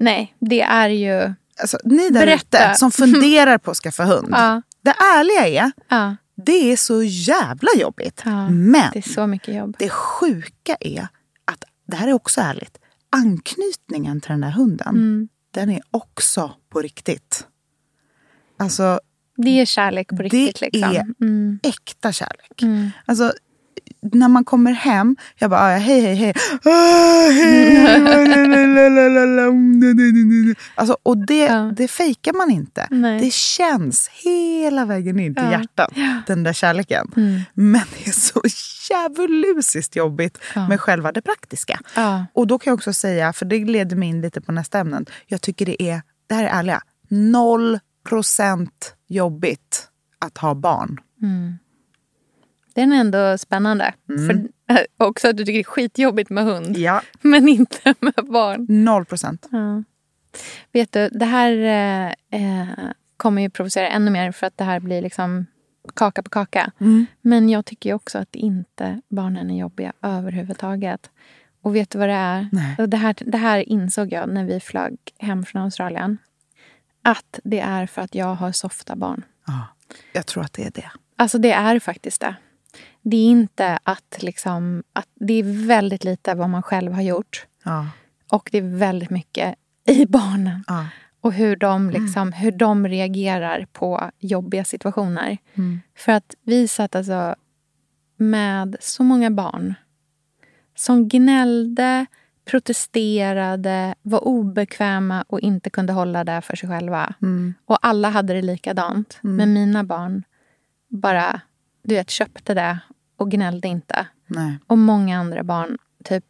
Nej, 0.00 0.34
det 0.38 0.60
är 0.62 0.88
ju... 0.88 1.34
Alltså, 1.60 1.78
ni 1.84 2.10
där 2.10 2.26
ute 2.26 2.74
som 2.74 2.90
funderar 2.92 3.58
på 3.58 3.70
att 3.70 3.76
skaffa 3.76 4.04
hund. 4.04 4.28
Ja. 4.30 4.62
Det 4.82 4.90
ärliga 4.90 5.46
är, 5.64 5.72
Ja, 5.88 6.16
det 6.36 6.72
är 6.72 6.76
så 6.76 7.02
jävla 7.02 7.68
jobbigt. 7.76 8.22
Ja, 8.24 8.48
Men 8.50 8.90
det 8.92 8.98
är 8.98 9.02
så 9.12 9.26
mycket 9.26 9.54
jobb. 9.54 9.76
det 9.78 9.88
sjuka 9.90 10.76
är 10.80 11.08
att, 11.44 11.64
det 11.86 11.96
här 11.96 12.08
är 12.08 12.12
också 12.12 12.40
ärligt, 12.40 12.78
anknytningen 13.10 14.20
till 14.20 14.30
den 14.30 14.40
där 14.40 14.50
hunden, 14.50 14.88
Mm. 14.88 15.28
den 15.50 15.70
är 15.70 15.80
också 15.90 16.50
på 16.70 16.80
riktigt. 16.80 17.46
Alltså, 18.58 19.00
Det 19.42 19.60
är 19.60 19.64
kärlek 19.66 20.08
på 20.08 20.16
riktigt. 20.16 20.60
det 20.60 20.66
liksom. 20.72 20.90
är 20.96 21.04
Mm. 21.26 21.58
äkta 21.62 22.12
kärlek. 22.12 22.62
Mm. 22.62 22.90
Alltså, 23.06 23.32
när 24.12 24.28
man 24.28 24.44
kommer 24.44 24.72
hem, 24.72 25.16
jag 25.38 25.50
bara, 25.50 25.60
"Ah, 25.60 25.76
hej, 25.78 26.00
hej, 26.00 26.14
hej. 26.14 26.34
Ah, 26.64 27.28
Alltså, 30.74 30.96
och 31.02 31.26
det, 31.26 31.38
Ja. 31.44 31.72
det 31.76 31.88
fejkar 31.88 32.32
man 32.32 32.50
inte. 32.50 32.86
Nej. 32.90 33.20
Det 33.20 33.32
känns 33.32 34.08
hela 34.24 34.84
vägen 34.84 35.20
in 35.20 35.34
till 35.34 35.44
Ja. 35.44 35.50
hjärtat, 35.50 35.92
den 36.26 36.42
där 36.42 36.52
kärleken. 36.52 37.12
Mm. 37.16 37.40
Men 37.54 37.80
det 37.98 38.08
är 38.10 38.12
så 38.12 38.42
djävulusiskt 38.90 39.96
jobbigt 39.96 40.38
Ja. 40.54 40.68
med 40.68 40.80
själva 40.80 41.12
det 41.12 41.22
praktiska. 41.22 41.80
Ja. 41.94 42.26
Och 42.32 42.46
då 42.46 42.58
kan 42.58 42.70
jag 42.70 42.74
också 42.76 42.92
säga, 42.92 43.32
för 43.32 43.44
det 43.46 43.64
leder 43.64 43.96
mig 43.96 44.08
in 44.08 44.20
lite 44.20 44.40
på 44.40 44.52
nästa 44.52 44.78
ämne. 44.78 45.00
Jag 45.26 45.40
tycker 45.40 45.66
det 45.66 45.82
är, 45.82 46.02
det 46.26 46.34
här 46.34 46.44
är 46.44 46.48
ärliga, 46.48 46.82
noll 47.08 47.78
procent 48.08 48.94
jobbigt 49.08 49.88
att 50.18 50.38
ha 50.38 50.54
barn. 50.54 51.00
Mm. 51.22 51.58
Den 52.74 52.92
är 52.92 52.96
ändå 53.00 53.38
spännande. 53.38 53.94
För, 54.06 54.34
äh, 54.74 54.80
också 54.96 55.28
att 55.28 55.36
du 55.36 55.44
tycker 55.44 55.58
det 55.58 55.62
är 55.62 55.64
skitjobbigt 55.64 56.30
med 56.30 56.44
hund. 56.44 56.76
Ja, 56.76 57.02
Men 57.20 57.48
inte 57.48 57.94
med 58.00 58.26
barn. 58.30 58.66
noll 58.68 59.04
procent. 59.04 59.48
Ja. 59.50 59.82
Vet 60.72 60.92
du, 60.92 61.08
det 61.08 61.24
här 61.24 61.52
eh, 62.30 62.62
eh, 62.62 62.68
kommer 63.16 63.42
ju 63.42 63.50
provocera 63.50 63.88
ännu 63.88 64.10
mer 64.10 64.32
för 64.32 64.46
att 64.46 64.56
det 64.56 64.64
här 64.64 64.80
blir 64.80 65.02
liksom 65.02 65.46
kaka 65.94 66.22
på 66.22 66.30
kaka. 66.30 66.72
Men 67.20 67.48
jag 67.48 67.64
tycker 67.64 67.94
också 67.94 68.18
att 68.18 68.34
inte 68.34 69.00
barnen 69.08 69.50
är 69.50 69.58
jobbiga 69.58 69.92
överhuvudtaget. 70.02 71.10
Och 71.62 71.76
vet 71.76 71.90
du 71.90 71.98
vad 71.98 72.08
det 72.08 72.14
är? 72.14 72.48
Nej. 72.52 72.88
Det, 72.88 72.96
här, 72.96 73.14
det 73.20 73.38
här 73.38 73.68
insåg 73.68 74.12
jag 74.12 74.28
när 74.28 74.44
vi 74.44 74.60
flög 74.60 74.96
hem 75.18 75.44
från 75.44 75.62
Australien. 75.62 76.18
Att 77.02 77.40
det 77.44 77.60
är 77.60 77.86
för 77.86 78.02
att 78.02 78.14
jag 78.14 78.34
har 78.34 78.52
softa 78.52 78.96
barn. 78.96 79.24
Ja, 79.46 79.66
jag 80.12 80.26
tror 80.26 80.44
att 80.44 80.52
det 80.52 80.64
är 80.64 80.70
det. 80.70 80.90
Alltså 81.16 81.38
det 81.38 81.52
är 81.52 81.78
faktiskt 81.80 82.20
det. 82.20 82.34
Det 83.02 83.16
är 83.16 83.24
inte 83.30 83.78
att 83.82 84.16
liksom... 84.22 84.82
Att 84.92 85.08
det 85.14 85.34
är 85.34 85.66
väldigt 85.66 86.04
lite 86.04 86.34
vad 86.34 86.50
man 86.50 86.62
själv 86.62 86.92
har 86.92 87.02
gjort. 87.02 87.46
Ja, 87.64 87.86
Och 88.30 88.48
det 88.52 88.58
är 88.58 88.76
väldigt 88.78 89.10
mycket 89.10 89.54
i 89.86 90.06
barnen. 90.06 90.64
ja. 90.66 90.86
Och 91.20 91.32
hur 91.32 91.56
de, 91.56 91.90
liksom, 91.90 92.32
hur 92.32 92.52
de 92.52 92.88
reagerar 92.88 93.66
på 93.72 94.10
jobbiga 94.18 94.64
situationer. 94.64 95.38
Mm. 95.54 95.80
För 95.96 96.12
att 96.12 96.34
vi 96.42 96.68
satt 96.68 96.94
alltså 96.96 97.34
med 98.16 98.76
så 98.80 99.02
många 99.02 99.30
barn 99.30 99.74
som 100.76 101.08
gnällde, 101.08 102.06
protesterade, 102.50 103.94
var 104.02 104.24
obekväma 104.24 105.24
och 105.28 105.40
inte 105.40 105.70
kunde 105.70 105.92
hålla 105.92 106.24
det 106.24 106.40
för 106.40 106.56
sig 106.56 106.68
själva. 106.68 107.14
Mm. 107.22 107.54
Och 107.64 107.78
alla 107.86 108.10
hade 108.10 108.34
det 108.34 108.42
likadant. 108.42 109.18
Men 109.20 109.52
mina 109.52 109.84
barn 109.84 110.22
bara 110.88 111.40
du 111.82 111.94
vet, 111.94 112.10
köpte 112.10 112.54
det 112.54 112.78
och 113.16 113.30
gnällde 113.30 113.68
inte. 113.68 114.06
Nej. 114.26 114.58
Och 114.66 114.78
många 114.78 115.18
andra 115.18 115.42
barn 115.42 115.78
typ 116.04 116.24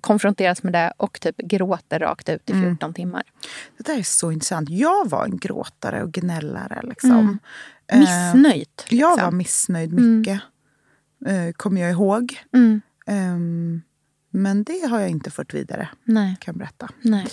konfronteras 0.00 0.62
med 0.62 0.72
det 0.72 0.92
och 0.96 1.20
typ 1.20 1.36
gråter 1.36 1.98
rakt 1.98 2.28
ut 2.28 2.50
i 2.50 2.52
14 2.52 2.94
timmar. 2.94 3.22
Det 3.76 3.86
där 3.86 3.98
är 3.98 4.02
så 4.02 4.32
intressant. 4.32 4.70
Jag 4.70 5.10
var 5.10 5.24
en 5.24 5.36
gråtare 5.36 6.02
och 6.02 6.12
gnällare. 6.12 6.80
Liksom. 6.82 7.10
Mm. 7.10 7.38
Eh, 7.86 7.98
Missnöjt. 7.98 8.86
Jag 8.88 9.10
liksom. 9.10 9.24
var 9.24 9.32
missnöjd 9.32 9.92
Mm. 9.92 10.18
mycket. 10.18 10.40
Eh, 11.26 11.52
kommer 11.52 11.80
jag 11.80 11.90
ihåg. 11.90 12.38
Mm. 12.54 12.80
Men 14.36 14.64
det 14.64 14.86
har 14.90 15.00
jag 15.00 15.10
inte 15.10 15.30
fört 15.30 15.54
vidare. 15.54 15.88
Nej. 16.04 16.36
Kan 16.40 16.52
jag 16.52 16.58
berätta. 16.58 16.88
Nej. 17.02 17.26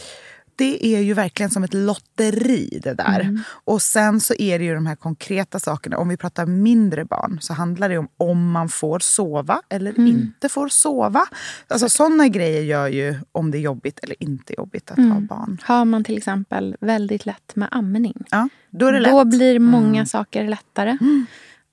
Det 0.55 0.85
är 0.95 0.99
ju 1.01 1.13
verkligen 1.13 1.49
som 1.49 1.63
ett 1.63 1.73
lotteri 1.73 2.79
det 2.83 2.93
där. 2.93 3.19
Mm. 3.19 3.39
Och 3.47 3.81
sen 3.81 4.19
så 4.19 4.33
är 4.33 4.59
det 4.59 4.65
ju 4.65 4.73
de 4.75 4.85
här 4.85 4.95
konkreta 4.95 5.59
sakerna. 5.59 5.97
Om 5.97 6.09
vi 6.09 6.17
pratar 6.17 6.45
mindre 6.45 7.05
barn 7.05 7.37
så 7.41 7.53
handlar 7.53 7.89
det 7.89 7.97
om 7.97 8.07
om 8.17 8.51
man 8.51 8.69
får 8.69 8.99
sova 8.99 9.61
eller 9.69 9.91
Mm. 9.91 10.07
inte 10.07 10.49
får 10.49 10.67
sova. 10.67 11.25
Alltså 11.67 11.89
sådana 11.89 12.27
grejer 12.27 12.61
gör 12.61 12.87
ju 12.87 13.15
om 13.31 13.51
det 13.51 13.57
är 13.57 13.61
jobbigt 13.61 13.99
eller 13.99 14.23
inte 14.23 14.53
jobbigt 14.57 14.91
att 14.91 14.97
ha 14.97 15.03
Mm. 15.03 15.25
barn. 15.25 15.57
Har 15.63 15.85
man 15.85 16.03
till 16.03 16.17
exempel 16.17 16.75
väldigt 16.79 17.25
lätt 17.25 17.55
med 17.55 17.67
amning. 17.71 18.23
Ja, 18.31 18.49
då 18.69 18.85
är 18.87 18.91
det 18.93 19.09
Då 19.09 19.23
lätt. 19.23 19.37
blir 19.37 19.59
många 19.59 19.87
Mm. 19.99 20.05
saker 20.05 20.47
lättare. 20.47 20.97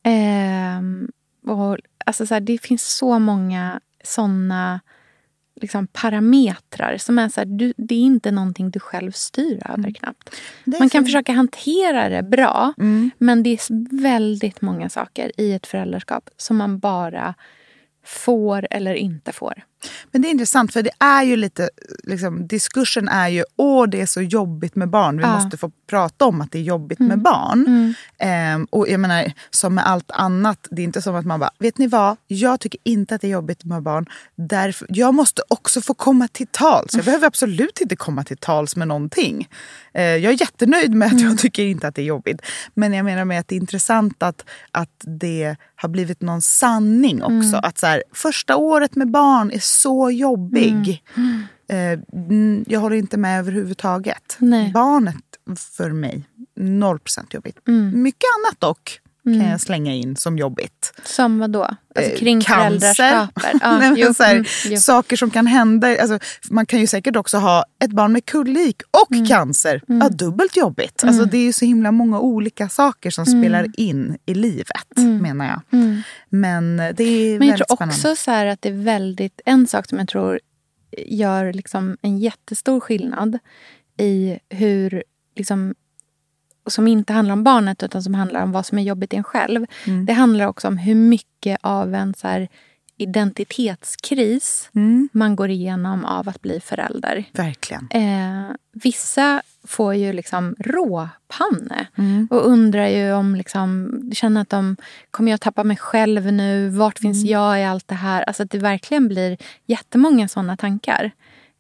Ehm, 0.03 1.09
och, 1.47 1.79
alltså, 2.07 2.27
så 2.27 2.35
här, 2.35 2.41
det 2.41 2.59
finns 2.63 2.97
så 2.97 3.19
många 3.19 3.81
såna 4.05 4.81
liksom, 5.61 5.87
parametrar 5.87 6.97
som 6.99 7.19
är 7.19 7.29
så 7.29 7.41
här, 7.41 7.47
du, 7.47 7.73
det 7.77 7.95
är 7.95 7.99
inte 8.03 8.31
någonting 8.31 8.71
du 8.71 8.81
själv 8.81 9.13
styr 9.13 9.63
över 9.71 9.91
knappt. 9.91 10.31
Det 10.65 10.77
är 10.77 10.81
Man 10.81 10.89
kan 10.91 11.03
så- 11.03 11.07
försöka 11.07 11.33
hantera 11.33 12.09
det 12.09 12.23
bra 12.23 12.73
Mm. 12.79 13.11
men 13.19 13.43
det 13.43 13.51
är 13.51 13.97
väldigt 14.03 14.61
många 14.61 14.89
saker 14.89 15.33
i 15.37 15.53
ett 15.53 15.67
föräldraskap 15.67 16.31
som 16.37 16.57
man 16.57 16.79
bara 16.79 17.35
får 18.05 18.67
eller 18.71 18.95
inte 18.95 19.33
får. 19.33 19.63
Men 20.13 20.23
det 20.23 20.29
är 20.29 20.31
intressant 20.31 20.73
för 20.73 20.83
det 20.83 20.91
är 20.99 21.23
ju 21.23 21.37
lite, 21.37 21.71
liksom, 22.05 22.47
diskursen 22.47 23.09
är 23.09 23.29
ju 23.29 23.45
åh 23.57 23.89
det 23.89 24.01
är 24.01 24.07
så 24.07 24.23
jobbigt 24.23 24.77
med 24.77 24.89
barn. 24.91 25.17
Vi 25.17 25.23
Ja. 25.23 25.35
måste 25.35 25.57
få 25.57 25.71
prata 25.91 26.25
om 26.25 26.41
att 26.41 26.53
det 26.53 26.59
är 26.59 26.63
jobbigt 26.63 27.01
Mm. 27.01 27.09
med 27.09 27.19
barn. 27.23 27.65
Mm. 27.67 27.95
Ehm, 28.19 28.65
och 28.71 28.89
jag 28.89 29.01
menar, 29.01 29.33
som 29.51 29.75
med 29.75 29.87
allt 29.87 30.11
annat, 30.11 30.69
det 30.71 30.83
är 30.83 30.85
inte 30.85 31.03
som 31.03 31.15
att 31.15 31.27
man 31.27 31.41
bara, 31.41 31.51
vet 31.59 31.79
ni 31.79 31.87
vad? 31.87 32.17
Jag 32.27 32.61
tycker 32.61 32.81
inte 32.85 33.15
att 33.15 33.21
det 33.21 33.27
är 33.27 33.31
jobbigt 33.31 33.65
med 33.65 33.83
barn. 33.83 34.07
Därför, 34.37 34.87
jag 34.91 35.15
måste 35.15 35.43
också 35.49 35.81
få 35.81 35.95
komma 35.95 36.29
till 36.29 36.47
tals. 36.47 36.95
Jag 36.95 37.05
behöver 37.05 37.27
absolut 37.27 37.81
inte 37.81 37.97
komma 37.97 38.25
till 38.25 38.37
tals 38.37 38.77
med 38.77 38.89
någonting. 38.89 39.49
Eh, 39.95 40.03
jag 40.03 40.33
är 40.33 40.41
jättenöjd 40.41 40.95
med 40.95 41.09
att 41.09 41.21
jag 41.21 41.39
tycker 41.39 41.63
inte 41.63 41.89
att 41.89 41.95
det 41.95 42.03
är 42.03 42.07
jobbigt. 42.07 42.41
Men 42.75 42.93
jag 42.93 43.05
menar 43.05 43.25
med 43.25 43.41
att 43.41 43.49
det 43.49 43.55
är 43.55 43.61
intressant 43.61 44.23
att, 44.23 44.45
att 44.71 44.91
det 45.21 45.57
har 45.77 45.89
blivit 45.89 46.21
någon 46.21 46.43
sanning 46.43 47.23
också. 47.23 47.33
Mm. 47.49 47.61
Att 47.63 47.79
så 47.79 47.87
här, 47.87 48.03
första 48.15 48.57
året 48.57 48.97
med 48.97 49.11
barn 49.11 49.51
är 49.51 49.59
så 49.71 50.11
jobbig. 50.11 51.05
Eh, 51.69 51.99
mm, 52.13 52.65
jag 52.69 52.81
håller 52.81 52.97
inte 52.97 53.17
med 53.17 53.39
överhuvudtaget. 53.39 54.37
Nej. 54.39 54.71
Barnet 54.73 55.17
för 55.59 55.91
mig, 55.91 56.25
noll 56.57 56.99
procent 56.99 57.35
jobbigt. 57.35 57.69
Mm. 57.69 58.03
Mycket 58.03 58.29
annat 58.39 58.61
dock 58.61 59.00
kan 59.25 59.35
Mm. 59.35 59.51
jag 59.51 59.61
slänga 59.61 59.95
in 59.95 60.17
som 60.17 60.39
jobbigt. 60.39 60.93
Som 61.05 61.39
vad 61.39 61.51
då? 61.51 61.63
Alltså 61.65 62.13
Eh, 62.13 62.19
kring 62.19 62.41
cancer. 62.41 63.29
Nej, 63.95 64.15
så 64.15 64.23
här, 64.23 64.45
mm, 64.67 64.79
saker 64.79 65.17
som 65.17 65.31
kan 65.31 65.47
hända. 65.47 66.01
Alltså, 66.03 66.19
man 66.51 66.67
kan 66.67 66.81
ju 66.81 66.87
säkert 66.87 67.17
också 67.17 67.39
ha 67.39 67.65
ett 67.85 67.91
barn 67.91 68.13
med 68.13 68.31
kolik 68.31 68.83
och 68.91 69.29
cancer. 69.29 69.83
Mm. 69.89 70.01
Ja, 70.01 70.09
dubbelt 70.09 70.57
jobbigt. 70.57 71.05
Alltså, 71.05 71.25
det 71.25 71.37
är 71.39 71.43
ju 71.43 71.53
så 71.53 71.65
himla 71.65 71.93
många 71.93 72.21
olika 72.21 72.69
saker 72.69 73.11
som 73.11 73.25
Mm. 73.25 73.43
spelar 73.43 73.67
in 73.81 74.19
i 74.27 74.35
livet, 74.35 74.97
Mm. 74.99 75.19
menar 75.19 75.47
jag. 75.47 75.61
Mm. 75.81 76.03
Men 76.29 76.77
det 76.77 77.05
är 77.05 77.39
Men 77.39 77.49
jag 77.49 77.57
tror 77.57 77.77
spännande. 77.77 77.95
också 77.95 78.17
så 78.17 78.31
att 78.31 78.63
det 78.63 78.69
är 78.69 78.85
väldigt... 78.85 79.41
En 79.45 79.67
sak 79.67 79.87
som 79.89 79.99
jag 79.99 80.09
tror 80.09 80.41
gör 81.07 81.53
liksom 81.53 81.97
en 82.03 82.19
jättestor 82.19 82.81
skillnad 82.81 83.39
i 83.99 84.39
hur... 84.49 85.03
Liksom, 85.37 85.75
som 86.67 86.89
inte 86.89 87.13
handlar 87.13 87.33
om 87.33 87.45
barnet 87.45 87.83
utan 87.83 88.03
som 88.03 88.15
handlar 88.15 88.43
om 88.43 88.53
vad 88.53 88.67
som 88.67 88.79
är 88.79 88.83
jobbigt 88.83 89.13
i 89.15 89.17
en 89.17 89.25
själv. 89.25 89.67
Mm. 89.87 90.07
Det 90.07 90.13
handlar 90.13 90.47
också 90.47 90.69
om 90.69 90.79
hur 90.79 90.95
mycket 90.95 91.59
av 91.63 91.95
en 91.95 92.15
så 92.15 92.29
här 92.29 92.49
identitetskris 92.97 94.71
Mm. 94.75 95.09
man 95.13 95.37
går 95.37 95.51
igenom 95.51 96.05
av 96.05 96.29
att 96.29 96.43
bli 96.43 96.61
förälder. 96.61 97.25
Verkligen. 97.33 97.89
Eh, 97.91 98.51
vissa 98.73 99.43
får 99.67 99.95
ju 99.95 100.13
liksom 100.13 100.55
råpanne 100.59 101.87
Mm. 101.99 102.29
och 102.31 102.47
undrar 102.49 102.89
ju 102.89 103.13
om... 103.13 103.35
Liksom, 103.37 103.91
känner 104.15 104.41
att 104.41 104.49
de 104.51 104.77
kommer 105.11 105.31
jag 105.31 105.41
tappa 105.41 105.65
mig 105.65 105.77
själv 105.77 106.33
nu? 106.33 106.69
Vart 106.69 106.99
finns 106.99 107.23
Mm. 107.25 107.33
jag 107.33 107.61
i 107.61 107.65
allt 107.65 107.89
det 107.89 107.95
här? 107.95 108.23
Alltså 108.23 108.43
att 108.43 108.51
det 108.51 108.59
verkligen 108.59 109.09
blir 109.09 109.37
jättemånga 109.67 110.29
såna 110.29 110.57
tankar. 110.57 111.11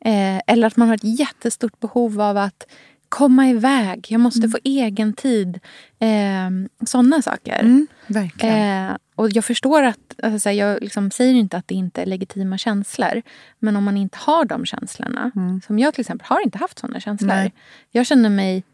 Eh, 0.05 0.40
eller 0.46 0.66
att 0.66 0.76
man 0.76 0.88
har 0.88 0.94
ett 0.94 1.18
jättestort 1.20 1.80
behov 1.80 2.20
av 2.20 2.36
att 2.36 2.66
komma 3.11 3.48
iväg. 3.48 4.06
Jag 4.11 4.20
måste 4.20 4.38
Mm. 4.40 4.50
få 4.50 4.58
egen 4.64 5.12
tid. 5.12 5.61
Eh, 5.98 6.50
såna 6.86 7.22
saker. 7.22 7.61
Mm, 7.61 7.86
verkligen. 8.06 8.88
Eh, 8.90 8.96
och 9.14 9.30
jag 9.32 9.44
förstår 9.44 9.82
att, 9.82 10.14
alltså, 10.22 10.50
jag 10.50 10.82
liksom 10.82 11.11
säger 11.11 11.34
inte 11.34 11.56
att 11.56 11.68
det 11.68 11.74
inte 11.74 12.02
är 12.02 12.06
legitima 12.06 12.58
känslor. 12.58 13.22
Men 13.58 13.76
om 13.76 13.84
man 13.84 13.96
inte 13.96 14.18
har 14.20 14.44
de 14.44 14.66
känslorna. 14.66 15.30
Som 15.66 15.78
jag 15.78 15.94
till 15.94 16.00
exempel 16.00 16.26
har 16.28 16.40
inte 16.44 16.58
haft 16.58 16.78
såna 16.78 17.00
känslor. 17.00 17.30
Mm. 17.30 17.42
Nej. 17.42 17.52
Jag 17.90 18.06
kände 18.06 18.28
mig 18.28 18.64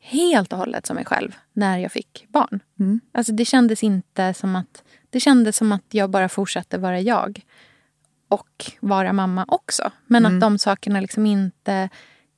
helt 0.00 0.52
och 0.52 0.58
hållet 0.58 0.86
som 0.86 0.94
mig 0.96 1.04
själv 1.04 1.36
när 1.52 1.78
jag 1.78 1.92
fick 1.92 2.26
barn. 2.28 2.60
Mm. 2.80 3.00
Alltså 3.12 3.32
det 3.32 3.44
kändes 3.44 3.82
inte 3.82 4.34
som 4.34 4.56
att, 4.56 4.82
det 5.10 5.20
kändes 5.20 5.56
som 5.56 5.72
att 5.72 5.84
jag 5.90 6.10
bara 6.10 6.28
fortsatte 6.28 6.78
vara 6.78 7.00
jag. 7.00 7.40
Och 8.28 8.72
vara 8.80 9.12
mamma 9.12 9.44
också. 9.48 9.90
Men 10.06 10.26
Mm. 10.26 10.36
att 10.36 10.40
de 10.40 10.58
sakerna 10.58 11.00
liksom 11.00 11.26
inte 11.26 11.88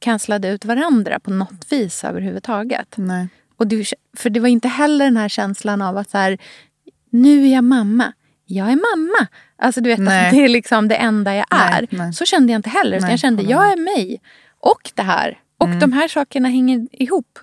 kanslade 0.01 0.49
ut 0.49 0.65
varandra 0.65 1.21
på 1.21 1.31
något 1.31 1.67
vis 1.73 2.05
överhuvudtaget. 2.05 2.95
Nej. 2.97 3.29
Och 3.57 3.67
det, 3.67 3.93
för 4.17 4.31
det 4.31 4.41
var 4.41 4.49
inte 4.49 4.69
heller 4.69 5.05
den 5.05 5.17
här 5.17 5.29
känslan 5.29 5.83
av 5.83 5.97
att 5.97 6.11
så 6.11 6.19
här, 6.19 6.39
nu 7.11 7.45
är 7.47 7.53
jag 7.55 7.65
mamma. 7.65 8.13
Jag 8.47 8.67
är 8.67 8.97
mamma. 8.97 9.27
Alltså 9.59 9.81
du 9.81 9.89
vet 9.91 9.99
Nej. 9.99 10.27
att 10.27 10.33
det 10.35 10.45
är 10.45 10.49
liksom 10.49 10.89
det 10.89 10.97
enda 10.97 11.35
jag 11.35 11.47
är. 11.51 11.87
nej. 11.91 12.13
Så 12.13 12.25
kände 12.25 12.53
jag 12.53 12.59
inte 12.59 12.71
heller. 12.71 13.11
jag 13.11 13.19
kände 13.19 13.43
jag 13.43 13.73
är 13.73 13.77
mig. 13.77 14.21
Och 14.61 14.91
det 14.95 15.03
här. 15.03 15.39
Och 15.59 15.67
Mm. 15.67 15.79
de 15.79 15.93
här 15.93 16.09
sakerna 16.09 16.49
hänger 16.49 16.87
ihop. 16.93 17.39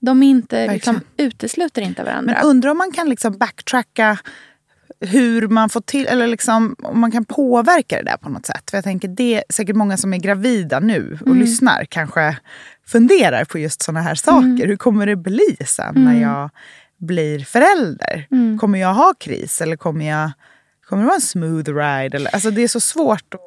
De 0.00 0.22
är 0.22 0.30
inte, 0.30 0.72
liksom, 0.72 1.00
utesluter 1.16 1.82
inte 1.82 2.02
varandra. 2.04 2.34
Men 2.34 2.44
undrar 2.50 2.70
om 2.70 2.78
man 2.78 2.92
kan 2.92 3.08
liksom 3.08 3.38
backtracka 3.38 4.18
hur 5.00 5.48
man 5.48 5.68
får 5.68 5.80
till, 5.80 6.06
eller 6.06 6.26
liksom, 6.26 6.76
om 6.82 7.00
man 7.00 7.10
kan 7.12 7.24
påverka 7.24 7.96
det 7.96 8.02
där 8.02 8.16
på 8.16 8.28
något 8.28 8.46
sätt. 8.46 8.70
För 8.70 8.76
jag 8.76 8.84
tänker 8.84 9.08
det 9.08 9.34
är 9.34 9.44
säkert 9.48 9.76
många 9.76 9.96
som 9.96 10.14
är 10.14 10.18
gravida 10.18 10.80
nu 10.80 11.18
och 11.20 11.26
Mm. 11.26 11.38
lyssnar 11.40 11.84
kanske 11.84 12.36
funderar 12.86 13.44
på 13.44 13.58
just 13.58 13.82
såna 13.82 14.00
här 14.00 14.14
saker. 14.14 14.66
Hur 14.66 14.76
kommer 14.76 15.06
det 15.06 15.16
bli 15.16 15.56
sen 15.66 15.94
när 15.94 16.10
Mm. 16.12 16.22
jag 16.22 16.50
blir 16.98 17.38
förälder? 17.44 18.26
Mm. 18.30 18.58
Kommer 18.58 18.78
jag 18.78 18.94
ha 18.94 19.14
kris 19.20 19.60
eller 19.60 19.76
kommer, 19.76 20.08
jag, 20.08 20.30
kommer 20.88 21.02
det 21.02 21.06
vara 21.06 21.14
en 21.16 21.20
smooth 21.20 21.68
ride? 21.68 22.16
Eller, 22.16 22.30
alltså 22.34 22.50
det 22.50 22.62
är 22.62 22.68
så 22.68 22.80
svårt. 22.80 23.34
Att, 23.34 23.40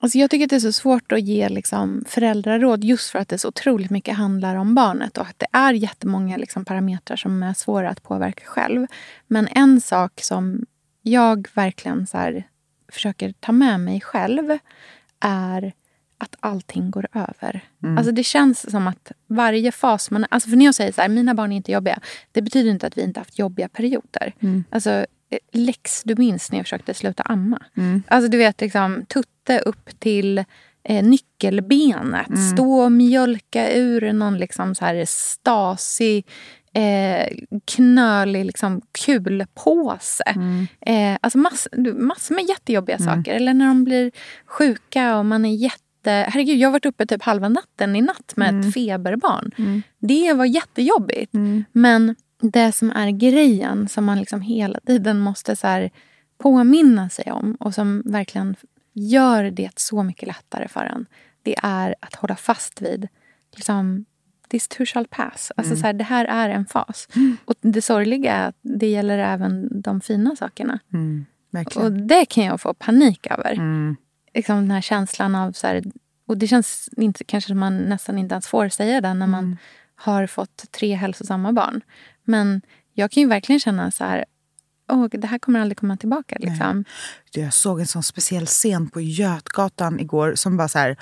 Alltså 0.00 0.18
jag 0.18 0.30
tycker 0.30 0.44
att 0.44 0.50
det 0.50 0.56
är 0.56 0.60
så 0.60 0.72
svårt 0.72 1.12
att 1.12 1.20
ge 1.22 1.48
liksom 1.48 2.04
föräldraråd 2.08 2.84
just 2.84 3.10
för 3.10 3.18
att 3.18 3.28
det 3.28 3.38
så 3.38 3.48
otroligt 3.48 3.90
mycket 3.90 4.16
handlar 4.16 4.56
om 4.56 4.74
barnet 4.74 5.18
och 5.18 5.26
att 5.26 5.38
det 5.38 5.46
är 5.52 5.72
jättemånga 5.72 6.36
liksom 6.36 6.64
parametrar 6.64 7.16
som 7.16 7.42
är 7.42 7.54
svåra 7.54 7.90
att 7.90 8.02
påverka 8.02 8.42
själv. 8.46 8.86
Men 9.26 9.48
en 9.50 9.80
sak 9.80 10.12
som 10.22 10.66
jag 11.04 11.48
verkligen 11.54 12.06
så 12.06 12.18
här 12.18 12.48
försöker 12.92 13.32
ta 13.40 13.52
med 13.52 13.80
mig 13.80 14.00
själv 14.00 14.58
är 15.20 15.72
att 16.18 16.36
allting 16.40 16.90
går 16.90 17.06
över. 17.14 17.60
Mm. 17.82 17.98
Alltså 17.98 18.12
det 18.12 18.24
känns 18.24 18.70
som 18.70 18.86
att 18.86 19.12
varje 19.26 19.72
fas 19.72 20.10
man... 20.10 20.26
Alltså 20.30 20.48
för 20.50 20.56
när 20.56 20.64
jag 20.64 20.74
säger 20.74 20.92
så 20.92 21.00
här, 21.00 21.08
mina 21.08 21.34
barn 21.34 21.52
är 21.52 21.56
inte 21.56 21.72
jobbiga. 21.72 22.00
Det 22.32 22.42
betyder 22.42 22.70
inte 22.70 22.86
att 22.86 22.98
vi 22.98 23.02
inte 23.02 23.20
haft 23.20 23.38
jobbiga 23.38 23.68
perioder. 23.68 24.34
Mm. 24.40 24.64
Alltså, 24.70 24.90
eh, 24.90 25.38
Lex, 25.52 26.02
du 26.02 26.14
minns 26.18 26.50
när 26.52 26.58
jag 26.58 26.66
försökte 26.66 26.94
sluta 26.94 27.22
amma. 27.22 27.62
Mm. 27.76 28.02
Alltså 28.08 28.30
du 28.30 28.38
vet, 28.38 28.60
liksom, 28.60 29.06
tutte 29.06 29.58
upp 29.58 30.00
till 30.00 30.38
eh, 30.84 31.04
nyckelbenet. 31.04 32.28
Mm. 32.28 32.52
Stå 32.52 32.80
och 32.80 32.92
mjölka 32.92 33.72
ur 33.72 34.12
någon 34.12 34.38
liksom 34.38 34.74
så 34.74 34.84
här 34.84 35.04
stasig, 35.06 36.26
eh, 36.74 37.28
knölig 37.64 38.44
liksom, 38.44 38.80
kulpåse. 39.04 40.24
Mm. 40.26 40.66
Eh, 40.80 41.18
alltså 41.20 41.38
mass, 41.38 41.68
massor 41.96 42.34
med 42.34 42.44
jättejobbiga 42.48 42.98
saker. 42.98 43.34
Eller 43.34 43.54
när 43.54 43.66
de 43.66 43.84
blir 43.84 44.10
sjuka 44.46 45.16
och 45.16 45.26
man 45.26 45.44
är 45.44 45.54
jätte... 45.54 45.80
Herregud, 46.04 46.58
jag 46.58 46.68
har 46.68 46.72
varit 46.72 46.86
uppe 46.86 47.06
typ 47.06 47.22
halva 47.22 47.48
natten 47.48 47.96
i 47.96 48.00
natt 48.00 48.32
med 48.36 48.60
ett 48.60 48.74
feberbarn. 48.74 49.82
Det 49.98 50.32
var 50.32 50.44
jättejobbigt. 50.44 51.32
Men 51.72 52.14
det 52.40 52.72
som 52.72 52.90
är 52.90 53.10
grejen 53.10 53.88
som 53.88 54.04
man 54.04 54.18
liksom 54.18 54.40
hela 54.40 54.80
tiden 54.80 55.18
måste 55.18 55.56
så 55.56 55.88
påminna 56.38 57.08
sig 57.08 57.32
om 57.32 57.56
och 57.60 57.74
som 57.74 58.02
verkligen 58.04 58.56
gör 58.92 59.44
det 59.50 59.70
så 59.76 60.02
mycket 60.02 60.26
lättare 60.28 60.68
för 60.68 60.84
en. 60.84 61.06
Det 61.42 61.54
är 61.62 61.94
att 62.00 62.14
hålla 62.14 62.36
fast 62.36 62.82
vid 62.82 63.08
liksom, 63.56 64.04
this 64.48 64.68
too 64.68 64.86
shall 64.86 65.06
pass. 65.06 65.52
Alltså, 65.56 65.72
Mm. 65.72 65.80
så 65.80 65.86
här, 65.86 65.92
det 65.92 66.04
här 66.04 66.24
är 66.24 66.48
en 66.50 66.66
fas. 66.66 67.08
Och 67.44 67.54
det 67.60 67.82
sorgliga 67.82 68.32
är 68.32 68.48
att 68.48 68.56
det 68.62 68.86
gäller 68.90 69.18
även 69.18 69.80
de 69.80 70.00
fina 70.00 70.36
sakerna. 70.36 70.78
Mm. 70.92 71.24
Och 71.76 71.92
det 71.92 72.24
kan 72.24 72.44
jag 72.44 72.60
få 72.60 72.74
panik 72.74 73.26
över. 73.30 73.52
Mm. 73.52 73.96
Liksom 74.34 74.56
den 74.56 74.70
här 74.70 74.80
känslan 74.80 75.34
av... 75.34 75.52
Så 75.52 75.66
här, 75.66 75.82
och 76.26 76.38
det 76.38 76.46
känns 76.46 76.88
inte, 76.96 77.24
kanske 77.24 77.48
som 77.48 77.58
man 77.58 77.76
nästan 77.78 78.18
inte 78.18 78.34
ens 78.34 78.46
får 78.46 78.68
säga 78.68 79.00
det 79.00 79.14
när 79.14 79.26
man 79.26 79.44
Mm. 79.44 79.56
har 79.94 80.26
fått 80.26 80.72
tre 80.72 80.94
hälsosamma 80.94 81.52
barn. 81.52 81.80
Men 82.24 82.62
jag 82.92 83.10
kan 83.10 83.20
ju 83.22 83.28
verkligen 83.28 83.60
känna 83.60 83.90
så 83.90 84.04
här, 84.04 84.24
åh, 84.92 85.06
det 85.10 85.26
här 85.26 85.38
kommer 85.38 85.60
aldrig 85.60 85.78
komma 85.78 85.96
tillbaka. 85.96 86.36
Liksom. 86.40 86.84
Jag 87.32 87.54
såg 87.54 87.80
en 87.80 87.86
sån 87.86 88.02
speciell 88.02 88.46
scen 88.46 88.90
på 88.90 89.00
Götgatan 89.00 90.00
igår 90.00 90.34
som 90.34 90.56
bara 90.56 90.68
så 90.68 90.78
här, 90.78 90.96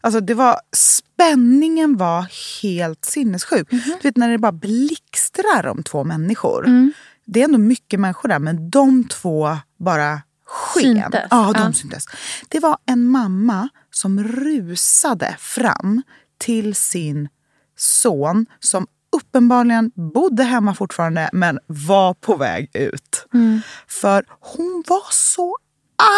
alltså 0.00 0.20
det 0.20 0.34
var, 0.34 0.56
spänningen 0.76 1.96
var 1.96 2.26
helt 2.62 3.04
sinnessjuk. 3.04 3.72
Mhm. 3.72 3.80
Du 4.02 4.08
vet 4.08 4.16
när 4.16 4.28
det 4.30 4.38
bara 4.38 4.52
blixtrar 4.52 5.66
om 5.66 5.82
två 5.82 6.04
människor. 6.04 6.66
Mm. 6.66 6.92
Det 7.24 7.40
är 7.40 7.44
ändå 7.44 7.58
mycket 7.58 8.00
människor 8.00 8.28
där 8.28 8.38
men 8.38 8.70
de 8.70 9.04
två 9.04 9.56
bara 9.78 10.22
sken. 10.46 11.02
Syntes. 11.02 11.26
Ja, 11.30 11.52
de 11.54 11.62
Ja. 11.62 11.72
syntes. 11.72 12.04
Det 12.48 12.60
var 12.60 12.78
en 12.86 13.04
mamma 13.08 13.68
som 13.90 14.24
rusade 14.24 15.36
fram 15.38 16.02
till 16.38 16.74
sin 16.74 17.28
son 17.76 18.46
som 18.60 18.86
uppenbarligen 19.16 19.90
bodde 20.14 20.42
hemma 20.42 20.74
fortfarande 20.74 21.30
men 21.32 21.58
var 21.66 22.14
på 22.14 22.36
väg 22.36 22.70
ut. 22.74 23.26
Mm. 23.34 23.60
För 23.88 24.24
hon 24.40 24.84
var 24.86 25.12
så 25.12 25.56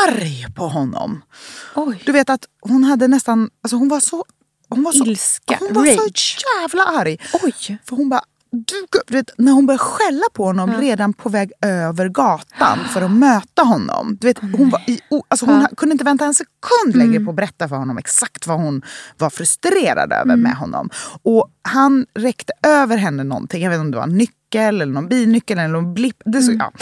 arg 0.08 0.46
på 0.56 0.68
honom. 0.68 1.22
Oj. 1.74 2.02
Du 2.06 2.12
vet 2.12 2.30
att 2.30 2.44
hon 2.60 2.84
hade 2.84 3.08
nästan, 3.08 3.50
alltså 3.62 3.76
hon 3.76 3.88
var 3.88 4.00
så 4.00 4.24
hon 4.68 4.82
var 4.82 4.92
så, 4.92 5.04
Ilska, 5.04 5.56
hon 5.60 5.72
var 5.72 5.86
rage. 5.86 6.36
så 6.38 6.60
jävla 6.60 6.84
arg. 6.84 7.18
Oj. 7.42 7.78
För 7.88 7.96
hon 7.96 8.08
bara, 8.08 8.22
du, 8.52 8.86
vet, 9.16 9.30
när 9.38 9.52
hon 9.52 9.66
började 9.66 9.84
skälla 9.84 10.22
på 10.32 10.44
honom 10.44 10.72
redan 10.72 11.12
på 11.12 11.28
väg 11.28 11.52
över 11.62 12.08
gatan 12.08 12.78
för 12.92 13.02
att 13.02 13.10
möta 13.10 13.62
honom. 13.62 14.16
Du 14.20 14.26
vet, 14.26 14.38
hon 14.38 14.70
var 14.70 14.80
i, 14.90 15.00
alltså 15.28 15.46
hon 15.46 15.60
Ja. 15.60 15.68
kunde 15.76 15.92
inte 15.92 16.04
vänta 16.04 16.24
en 16.24 16.34
sekund 16.34 16.96
längre 16.96 17.20
på 17.24 17.30
att 17.30 17.36
berätta 17.36 17.68
för 17.68 17.76
honom 17.76 17.98
exakt 17.98 18.46
vad 18.46 18.60
hon 18.60 18.82
var 19.18 19.30
frustrerad 19.30 20.12
över 20.12 20.36
med 20.36 20.54
honom. 20.56 20.90
Och 21.22 21.50
han 21.62 22.06
räckte 22.14 22.52
över 22.62 22.96
henne 22.96 23.24
någonting, 23.24 23.62
jag 23.62 23.70
vet 23.70 23.76
inte 23.76 23.84
om 23.86 23.90
det 23.90 23.96
var 23.96 24.04
en 24.04 24.16
nyckel 24.18 24.80
eller 24.82 24.92
någon 24.92 25.08
bilnyckel 25.08 25.58
eller 25.58 25.68
någon 25.72 25.94
blipp. 25.94 26.22
Det, 26.24 26.42
så, 26.42 26.52
ja, 26.52 26.72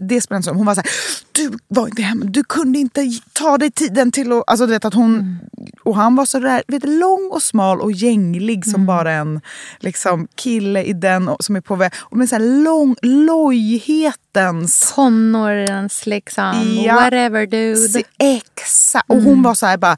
det 0.00 0.20
spelar 0.20 0.36
inte 0.36 0.48
så 0.48 0.54
Hon 0.54 0.66
var 0.66 0.74
så 0.74 0.80
här, 0.80 0.90
du 1.32 1.58
var 1.68 1.86
inte 1.86 2.02
hemma, 2.02 2.24
du 2.24 2.44
kunde 2.44 2.78
inte 2.78 3.10
ta 3.32 3.58
dig 3.58 3.70
tiden 3.70 4.12
till 4.12 4.32
att... 4.32 4.44
Alltså 4.46 4.66
du 4.66 4.72
vet 4.72 4.84
att 4.84 4.94
hon... 4.94 5.38
Och 5.84 5.96
han 5.96 6.16
var 6.16 6.26
så 6.26 6.38
där, 6.38 6.62
vet, 6.68 6.84
lång 6.84 7.30
och 7.32 7.42
smal 7.42 7.80
och 7.80 7.92
gänglig 7.92 8.66
som 8.66 8.86
bara 8.86 9.12
en 9.12 9.40
liksom, 9.78 10.28
kille 10.34 10.82
i 10.82 10.92
den 10.92 11.28
och, 11.28 11.44
som 11.44 11.56
är 11.56 11.60
på 11.60 11.76
väg. 11.76 11.92
Och 11.96 12.16
med 12.16 12.28
så 12.28 12.34
här 12.34 12.62
lång, 12.62 12.96
lojhetens... 13.02 14.92
Tonårens 14.94 16.06
liksom, 16.06 16.82
Ja. 16.84 16.94
whatever 16.94 17.46
dude. 17.46 18.02
Exakt. 18.18 19.10
Och 19.10 19.22
hon 19.22 19.42
var 19.42 19.54
så 19.54 19.66
här 19.66 19.76
bara... 19.76 19.96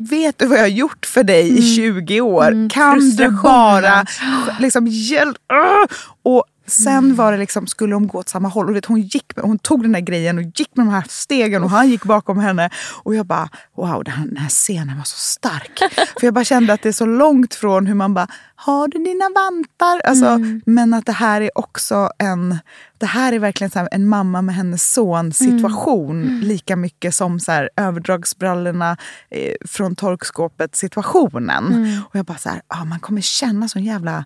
Vet 0.00 0.38
du 0.38 0.46
vad 0.46 0.58
jag 0.58 0.62
har 0.62 0.68
gjort 0.68 1.06
för 1.06 1.24
dig 1.24 1.58
i 1.58 1.76
20 1.76 2.20
år? 2.20 2.70
kan 2.70 3.10
du 3.10 3.28
bara 3.28 4.06
liksom 4.60 4.86
hjälpa? 4.86 5.88
Och 6.22 6.44
sen 6.68 7.14
var 7.14 7.32
det 7.32 7.38
liksom, 7.38 7.66
skulle 7.66 7.92
de 7.92 8.06
gå 8.06 8.18
åt 8.18 8.28
samma 8.28 8.48
håll. 8.48 8.68
Och 8.68 8.76
vet, 8.76 8.84
hon, 8.84 9.00
gick 9.00 9.36
med, 9.36 9.44
hon 9.44 9.58
tog 9.58 9.82
den 9.82 9.92
där 9.92 10.00
grejen 10.00 10.38
och 10.38 10.44
gick 10.44 10.76
med 10.76 10.86
de 10.86 10.92
här 10.92 11.04
stegen 11.08 11.64
och 11.64 11.70
han 11.70 11.88
gick 11.88 12.04
bakom 12.04 12.38
henne. 12.38 12.70
Och 13.02 13.14
jag 13.14 13.26
bara, 13.26 13.48
wow, 13.76 14.04
den 14.04 14.14
här, 14.14 14.26
den 14.26 14.36
här 14.36 14.48
scenen 14.48 14.96
var 14.96 15.04
så 15.04 15.16
stark. 15.16 15.78
för 16.20 16.26
jag 16.26 16.34
bara 16.34 16.44
kände 16.44 16.72
att 16.72 16.82
det 16.82 16.88
är 16.88 16.92
så 16.92 17.06
långt 17.06 17.54
från 17.54 17.86
hur 17.86 17.94
man 17.94 18.14
bara, 18.14 18.28
har 18.54 18.88
du 18.88 18.98
dina 18.98 19.24
vantar? 19.34 20.00
Alltså, 20.04 20.38
Men 20.66 20.94
att 20.94 21.06
det 21.06 21.12
här 21.12 21.40
är 21.40 21.58
också 21.58 22.10
en, 22.18 22.58
det 22.98 23.06
här 23.06 23.32
är 23.32 23.38
verkligen 23.38 23.70
så 23.70 23.88
en 23.90 24.08
mamma 24.08 24.42
med 24.42 24.54
hennes 24.54 24.92
son 24.92 25.32
situation. 25.32 26.40
Lika 26.40 26.76
mycket 26.76 27.14
som 27.14 27.40
så 27.40 27.52
här, 27.52 27.70
överdragsbrallorna 27.76 28.96
eh, 29.30 29.54
från 29.66 29.96
torkskåpet 29.96 30.76
situationen. 30.76 31.72
Och 32.08 32.16
jag 32.16 32.24
bara 32.24 32.38
så 32.38 32.48
här, 32.48 32.62
ah, 32.68 32.84
man 32.84 33.00
kommer 33.00 33.20
känna 33.20 33.68
sån 33.68 33.84
jävla 33.84 34.24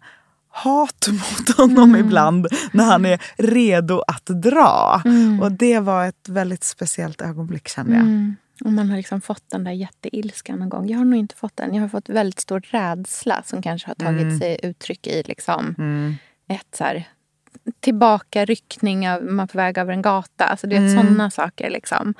hat 0.54 1.08
mot 1.12 1.56
honom 1.56 1.96
ibland 1.96 2.46
när 2.72 2.84
han 2.84 3.06
är 3.06 3.22
redo 3.36 4.02
att 4.06 4.26
dra. 4.26 5.02
Och 5.42 5.52
det 5.52 5.78
var 5.80 6.06
ett 6.06 6.28
väldigt 6.28 6.64
speciellt 6.64 7.20
ögonblick 7.20 7.68
kände 7.68 7.92
jag. 7.92 8.02
Mm. 8.02 8.36
Och 8.64 8.72
man 8.72 8.90
har 8.90 8.96
liksom 8.96 9.20
fått 9.20 9.42
den 9.50 9.64
där 9.64 9.72
jätteilskan 9.72 10.58
någon 10.58 10.68
gång. 10.68 10.88
Jag 10.88 10.98
har 10.98 11.04
nog 11.04 11.18
inte 11.18 11.34
fått 11.36 11.56
den. 11.56 11.74
Jag 11.74 11.82
har 11.82 11.88
fått 11.88 12.08
väldigt 12.08 12.40
stor 12.40 12.60
rädsla 12.60 13.42
som 13.46 13.62
kanske 13.62 13.88
har 13.88 13.94
tagit 13.94 14.22
Mm. 14.22 14.38
sig 14.38 14.60
uttryck 14.62 15.06
i 15.06 15.22
liksom 15.26 15.74
ett 16.48 16.76
så 16.78 16.84
här, 16.84 17.08
tillbakaryckning 17.80 19.08
av 19.10 19.22
man 19.24 19.40
är 19.44 19.46
på 19.46 19.58
väg 19.58 19.78
över 19.78 19.92
en 19.92 20.02
gata. 20.02 20.44
Alltså 20.44 20.66
det 20.66 20.76
är 20.76 20.80
Mm. 20.80 20.96
sådana 20.96 21.30
saker. 21.30 21.70
Liksom. 21.70 22.14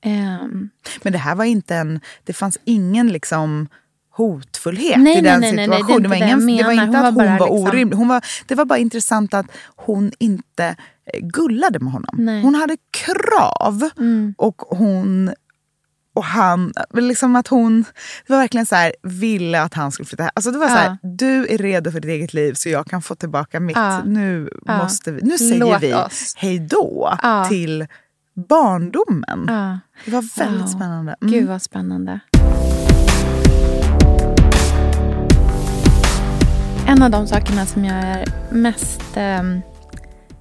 Ehm, 0.00 0.70
Men 1.02 1.12
det 1.12 1.18
här 1.18 1.34
var 1.34 1.44
inte 1.44 1.74
en, 1.76 2.00
det 2.24 2.32
fanns 2.32 2.58
ingen 2.64 3.08
liksom 3.12 3.68
hotfullhet 4.16 4.98
Nej, 4.98 5.18
i 5.18 5.20
den 5.20 5.40
nej, 5.40 5.52
nej, 5.52 5.66
nej, 5.68 5.78
situationen. 5.78 6.02
det 6.02 6.08
var 6.08 6.16
ingen, 6.16 6.46
det 6.46 6.56
det 6.56 6.62
var 6.64 6.72
inte 6.72 6.84
Hon 6.86 6.96
att 6.96 7.14
var 7.14 7.26
hon 7.26 7.38
bara 7.38 7.38
var 7.38 7.56
liksom- 7.56 7.68
orimlig. 7.74 7.96
Hon 7.96 8.08
var, 8.08 8.24
det 8.46 8.54
var 8.54 8.64
bara 8.64 8.78
intressant 8.78 9.34
att 9.34 9.46
hon 9.76 10.12
inte 10.18 10.64
eh, 11.12 11.20
gullade 11.20 11.78
med 11.78 11.92
honom. 11.92 12.42
Hon 12.42 12.54
hade 12.54 12.76
krav 12.90 13.90
mm. 13.98 14.34
och 14.38 14.62
hon 14.68 15.34
och 16.14 16.24
han, 16.24 16.72
liksom 16.94 17.36
att 17.36 17.48
hon 17.48 17.84
det 18.26 18.32
var 18.32 18.40
verkligen 18.40 18.66
så 18.66 18.74
här, 18.74 18.92
ville 19.02 19.62
att 19.62 19.74
han 19.74 19.92
skulle 19.92 20.06
flytta 20.06 20.22
hem. 20.22 20.30
Alltså 20.34 20.50
det 20.50 20.58
var 20.58 20.68
så 20.68 20.74
här, 20.74 20.98
du 21.02 21.46
är 21.46 21.58
redo 21.58 21.90
för 21.90 22.00
ditt 22.00 22.08
eget 22.10 22.34
liv 22.34 22.54
så 22.54 22.68
jag 22.68 22.86
kan 22.86 23.02
få 23.02 23.14
tillbaka 23.14 23.60
mitt. 23.60 23.76
Ja. 23.76 24.02
Nu, 24.04 24.48
Ja. 24.66 24.78
måste 24.78 25.12
vi, 25.12 25.22
nu 25.22 25.38
säger 25.38 25.60
Låt 25.60 25.82
vi 25.82 25.94
oss. 25.94 26.34
hej 26.36 26.58
då 26.58 27.18
Ja. 27.22 27.44
till 27.48 27.86
barndomen. 28.48 29.44
ja. 29.48 29.78
Det 30.04 30.10
var 30.10 30.38
väldigt 30.38 30.70
spännande. 30.70 31.16
Mm. 31.22 31.32
Gud 31.32 31.48
vad 31.48 31.62
spännande. 31.62 32.20
En 36.94 37.02
av 37.02 37.10
de 37.10 37.26
sakerna 37.26 37.66
som 37.66 37.84
jag 37.84 37.96
är 37.96 38.24
mest 38.50 39.16
ehm, 39.16 39.60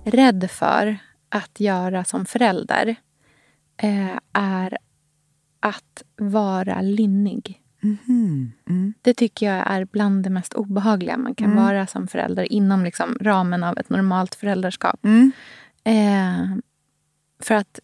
rädd 0.04 0.52
för 0.52 0.98
att 1.30 1.60
göra 1.60 2.04
som 2.04 2.26
förälder 2.26 2.96
eh, 3.78 4.18
är 4.34 4.78
att 5.60 6.04
vara 6.18 6.82
linnig. 6.82 7.62
Mhm. 7.82 8.52
Mm. 8.70 8.94
Det 9.02 9.14
tycker 9.14 9.46
jag 9.46 9.72
är 9.72 9.86
bland 9.86 10.24
det 10.24 10.30
mest 10.30 10.54
obehagliga 10.54 11.18
man 11.18 11.36
kan 11.36 11.52
Mm. 11.52 11.64
vara 11.64 11.88
som 11.88 12.08
förälder 12.08 12.54
inom 12.54 12.84
liksom 12.84 13.18
ramen 13.22 13.64
av 13.64 13.78
ett 13.78 13.90
normalt 13.90 14.36
föräldraskap. 14.36 15.06
Mm. 15.06 15.32
Eh, 15.84 16.58
för 17.40 17.56
att 17.56 17.80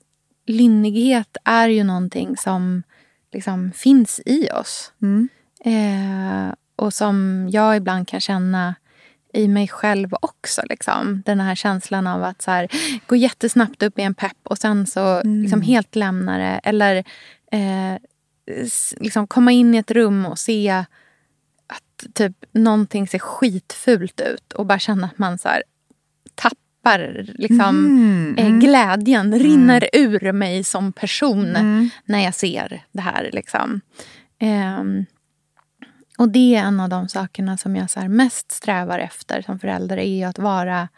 linnighet 0.46 1.38
är 1.44 1.68
ju 1.70 1.84
någonting 1.84 2.38
som 2.38 2.84
liksom 3.32 3.72
finns 3.72 4.22
i 4.26 4.50
oss. 4.52 4.94
Mm. 5.02 5.30
Eh, 5.66 6.54
och 6.80 6.94
som 6.94 7.48
jag 7.52 7.78
ibland 7.78 8.08
kan 8.08 8.20
känna 8.20 8.76
i 9.34 9.48
mig 9.48 9.68
själv 9.68 10.14
också. 10.22 10.62
Liksom. 10.70 11.22
Den 11.26 11.40
här 11.40 11.56
känslan 11.56 12.08
av 12.08 12.24
att 12.24 12.42
så 12.42 12.52
här, 12.52 12.68
gå 13.08 13.16
jättesnabbt 13.16 13.84
upp 13.84 14.00
i 14.00 14.02
en 14.02 14.14
pepp 14.14 14.38
och 14.44 14.58
sen 14.58 14.88
så 14.88 15.22
liksom 15.24 15.62
helt 15.62 15.96
lämna 15.96 16.38
det. 16.38 16.60
Eller 16.64 16.96
eh, 17.52 17.98
liksom 18.98 19.28
komma 19.28 19.52
in 19.52 19.76
i 19.76 19.78
ett 19.78 19.92
rum 19.92 20.26
och 20.26 20.40
se 20.40 20.70
att 21.68 22.14
typ 22.14 22.46
någonting 22.52 23.08
ser 23.08 23.20
skitfult 23.20 24.22
ut 24.22 24.54
och 24.54 24.66
bara 24.66 24.80
känna 24.80 25.08
att 25.08 25.18
man 25.18 25.38
så 25.38 25.48
här, 25.48 25.64
tappar 26.36 27.26
liksom, 27.38 27.70
Mm, 27.70 28.36
eh, 28.38 28.46
mm. 28.46 28.60
glädjen. 28.60 29.40
Rinner 29.40 29.90
ur 29.94 30.32
mig 30.32 30.64
som 30.64 30.94
person 30.94 31.56
Mm. 31.56 31.90
när 32.06 32.20
jag 32.24 32.36
ser 32.36 32.84
det 32.92 33.02
här. 33.02 33.30
Liksom. 33.34 33.82
Ehm, 34.40 35.06
och 36.20 36.30
det 36.30 36.56
är 36.56 36.64
en 36.64 36.80
av 36.80 36.90
de 36.90 37.08
sakerna 37.10 37.58
som 37.58 37.76
jag 37.76 37.90
så 37.90 38.00
mest 38.08 38.52
strävar 38.52 39.00
efter 39.00 39.42
som 39.42 39.60
förälder. 39.60 39.98
är 39.98 40.28
att 40.28 40.40
vara 40.40 40.90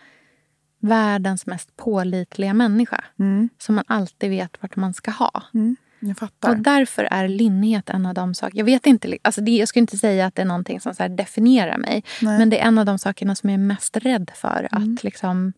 världens 0.79 1.45
mest 1.45 1.77
pålitliga 1.77 2.53
människa. 2.53 3.03
Mm. 3.19 3.49
Som 3.57 3.75
man 3.75 3.83
alltid 3.87 4.29
vet 4.29 4.57
vart 4.61 4.75
man 4.75 4.93
ska 4.93 5.11
ha. 5.11 5.43
Mm. 5.53 5.75
Jag 5.99 6.17
fattar. 6.17 6.49
Och 6.49 6.57
därför 6.57 7.03
är 7.03 7.27
linnighet 7.27 7.89
en 7.89 8.05
av 8.05 8.13
de 8.13 8.33
saker... 8.33 8.57
Jag 8.57 8.65
vet 8.65 8.85
inte, 8.85 9.17
alltså 9.21 9.41
det, 9.41 9.51
jag 9.51 9.67
skulle 9.67 9.81
inte 9.81 9.97
säga 9.97 10.25
att 10.25 10.35
det 10.35 10.41
är 10.41 10.45
någonting 10.45 10.79
som 10.79 10.93
så 10.95 11.07
definierar 11.07 11.77
mig. 11.77 12.03
Nej. 12.21 12.37
Men 12.39 12.49
det 12.49 12.59
är 12.59 12.67
en 12.67 12.77
av 12.77 12.85
de 12.85 12.99
sakerna 12.99 13.35
som 13.35 13.49
jag 13.49 13.59
är 13.59 13.63
mest 13.63 13.97
rädd 13.97 14.31
för 14.35 14.67
att, 14.71 15.03
liksom, 15.03 15.53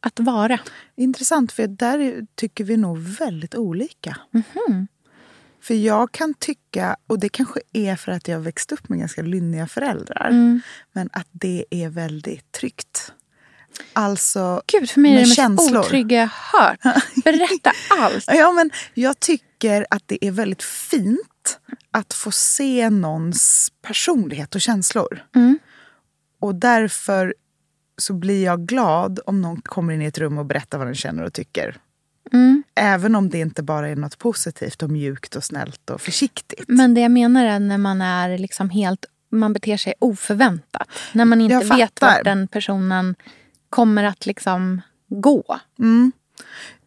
att 0.00 0.20
vara. 0.20 0.58
Intressant, 0.96 1.52
för 1.52 1.66
där 1.66 1.98
är- 1.98 2.26
tycker 2.34 2.64
vi 2.64 2.76
nog 2.76 2.98
väldigt 2.98 3.54
olika. 3.54 4.16
Mhm. 4.30 4.88
För 5.62 5.74
jag 5.74 6.12
kan 6.12 6.34
tycka, 6.34 6.96
och 7.06 7.18
det 7.18 7.28
kanske 7.28 7.60
är 7.72 7.96
för 7.96 8.12
att 8.12 8.28
jag 8.28 8.40
växt 8.40 8.72
upp 8.72 8.88
med 8.88 8.98
ganska 8.98 9.22
lynniga 9.22 9.66
föräldrar, 9.66 10.28
Mm. 10.30 10.60
men 10.92 11.08
att 11.12 11.28
det 11.30 11.64
är 11.70 11.88
väldigt 11.88 12.52
tryggt. 12.52 13.12
Alltså 13.92 14.62
Gud, 14.66 14.90
för 14.90 15.00
mig 15.00 15.10
är 15.10 15.14
med 15.14 15.22
det 15.24 15.28
mest 15.28 15.36
känslor. 15.36 15.80
otrygga 15.80 16.18
jag 16.20 16.28
hört. 16.60 16.78
Berätta 17.24 17.72
allt. 17.98 18.24
Ja, 18.26 18.52
men 18.52 18.70
jag 18.94 19.20
tycker 19.20 19.86
att 19.90 20.02
det 20.06 20.24
är 20.26 20.30
väldigt 20.30 20.62
fint 20.62 21.58
att 21.90 22.14
få 22.14 22.30
se 22.30 22.90
någons 22.90 23.72
personlighet 23.82 24.54
och 24.54 24.60
känslor. 24.60 25.24
Mm. 25.34 25.58
Och 26.40 26.54
därför 26.54 27.34
så 27.98 28.12
blir 28.14 28.44
jag 28.44 28.66
glad 28.66 29.20
om 29.26 29.42
någon 29.42 29.60
kommer 29.62 29.92
in 29.92 30.02
i 30.02 30.06
ett 30.06 30.18
rum 30.18 30.38
och 30.38 30.46
berättar 30.46 30.78
vad 30.78 30.86
den 30.86 30.94
känner 30.94 31.22
och 31.22 31.32
tycker. 31.32 31.76
Mm. 32.32 32.62
Även 32.74 33.14
om 33.14 33.30
det 33.30 33.38
inte 33.38 33.62
bara 33.62 33.88
är 33.88 33.96
något 33.96 34.18
positivt 34.18 34.82
och 34.82 34.90
mjukt 34.90 35.36
och 35.36 35.44
snällt 35.44 35.90
och 35.90 36.00
försiktigt. 36.00 36.64
Men 36.68 36.94
det 36.94 37.00
jag 37.00 37.10
menar 37.10 37.44
är 37.44 37.60
när 37.60 37.78
man 37.78 38.02
är 38.02 38.38
liksom 38.38 38.70
helt... 38.70 39.04
Man 39.32 39.52
beter 39.52 39.76
sig 39.76 39.94
oförväntat. 39.98 40.88
När 41.12 41.24
man 41.24 41.40
inte 41.40 41.58
vet 41.76 42.00
vart 42.00 42.24
den 42.24 42.48
personen 42.48 43.14
kommer 43.70 44.04
att 44.04 44.26
liksom 44.26 44.80
gå. 45.08 45.58
Mm. 45.78 46.12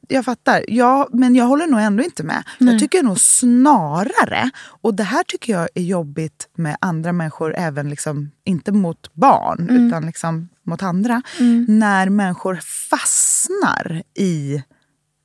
Jag 0.07 0.25
fattar. 0.25 0.65
Ja, 0.67 1.09
men 1.11 1.35
jag 1.35 1.45
håller 1.45 1.67
nog 1.67 1.79
ändå 1.79 2.03
inte 2.03 2.23
med. 2.23 2.43
Nej. 2.57 2.73
Jag 2.73 2.79
tycker 2.81 3.03
nog 3.03 3.19
snarare, 3.19 4.49
och 4.65 4.93
det 4.93 5.03
här 5.03 5.23
tycker 5.23 5.53
jag 5.53 5.69
är 5.75 5.81
jobbigt 5.81 6.49
med 6.55 6.77
andra 6.81 7.11
människor, 7.11 7.55
även 7.55 7.89
liksom, 7.89 8.31
inte 8.43 8.71
mot 8.71 9.13
barn, 9.13 9.69
Mm. 9.69 9.87
utan 9.87 10.05
liksom 10.05 10.49
mot 10.63 10.83
andra. 10.83 11.21
Mm. 11.39 11.65
När 11.69 12.09
människor 12.09 12.55
fastnar 12.89 14.03
i 14.17 14.63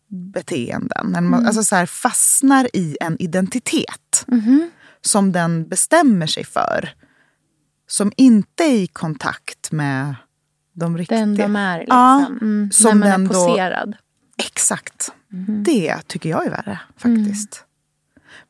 beteenden. 0.09 1.15
Mm. 1.17 1.35
Alltså 1.35 1.65
så 1.65 1.77
här, 1.77 1.87
fastnar 1.87 2.69
i 2.77 2.97
en 3.01 3.17
identitet 3.23 4.25
Mhm. 4.27 4.71
som 5.01 5.33
den 5.33 5.69
bestämmer 5.69 6.27
sig 6.27 6.45
för. 6.45 6.91
Som 7.89 8.13
inte 8.17 8.65
är 8.65 8.75
i 8.75 8.87
kontakt 8.87 9.73
med 9.73 10.15
de 10.75 10.99
riktiga. 10.99 11.19
Den 11.19 11.35
de 11.37 11.57
är. 11.57 11.79
Liksom. 11.79 11.97
Ja, 11.99 12.27
mm. 12.41 12.71
som 12.73 12.99
När 13.01 13.11
man 13.11 13.21
den 13.21 13.31
är 13.31 13.35
då- 13.35 13.47
poserad. 13.49 13.97
Exakt. 14.39 15.13
Mhm. 15.29 15.63
Det 15.65 15.97
tycker 16.07 16.31
jag 16.31 16.47
är 16.47 16.51
värre 16.51 16.81
faktiskt. 16.97 17.65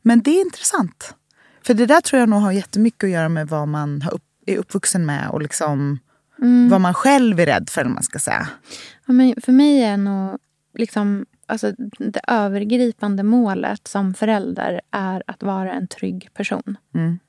Men 0.01 0.21
det 0.21 0.31
är 0.31 0.41
intressant. 0.41 1.13
För 1.65 1.73
det 1.73 1.85
där 1.85 2.01
tror 2.01 2.19
jag 2.19 2.29
nog 2.29 2.41
har 2.41 2.51
jättemycket 2.51 3.03
att 3.03 3.09
göra 3.09 3.29
med 3.29 3.47
vad 3.47 3.67
man 3.67 4.01
har 4.01 4.13
upp, 4.13 4.23
är 4.45 4.57
uppvuxen 4.57 5.05
med 5.05 5.29
och 5.29 5.41
liksom 5.41 5.99
Mm. 6.41 6.69
vad 6.69 6.81
man 6.81 6.93
själv 6.93 7.39
är 7.39 7.45
rädd 7.45 7.69
för, 7.69 7.85
man 7.85 8.03
ska 8.03 8.19
säga. 8.19 8.47
Ja, 9.05 9.13
men 9.13 9.35
för 9.45 9.51
mig 9.51 9.83
är 9.83 9.97
nog 9.97 10.37
liksom, 10.77 11.25
alltså, 11.49 11.73
det 11.97 12.21
övergripande 12.27 13.23
målet 13.23 13.87
som 13.87 14.13
förälder 14.13 14.81
är 14.91 15.23
att 15.27 15.43
vara 15.43 15.73
en 15.73 15.87
trygg 15.87 16.29
person. 16.33 16.77
Mm. 16.93 17.19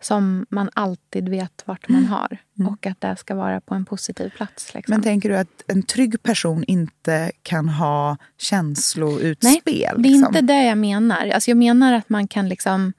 Som 0.00 0.46
man 0.48 0.70
alltid 0.74 1.28
vet 1.28 1.62
vart 1.64 1.88
man 1.88 2.04
har. 2.04 2.38
Och 2.68 2.86
att 2.86 3.00
det 3.00 3.16
ska 3.16 3.34
vara 3.34 3.60
på 3.60 3.74
en 3.74 3.84
positiv 3.84 4.30
plats. 4.30 4.74
Liksom. 4.74 4.92
Men 4.92 5.02
tänker 5.02 5.28
du 5.28 5.36
att 5.36 5.64
en 5.66 5.82
trygg 5.82 6.22
person 6.22 6.64
inte 6.64 7.32
kan 7.42 7.68
ha 7.68 8.16
känsloutspel? 8.38 9.36
Nej, 9.42 9.60
det 9.64 9.84
är 9.84 9.96
liksom? 9.98 10.26
inte 10.26 10.40
det 10.40 10.64
jag 10.64 10.78
menar. 10.78 11.28
Alltså 11.28 11.50
jag 11.50 11.58
menar 11.58 11.92
att 11.92 12.08
man 12.08 12.28
kan 12.28 12.48
liksom... 12.48 12.92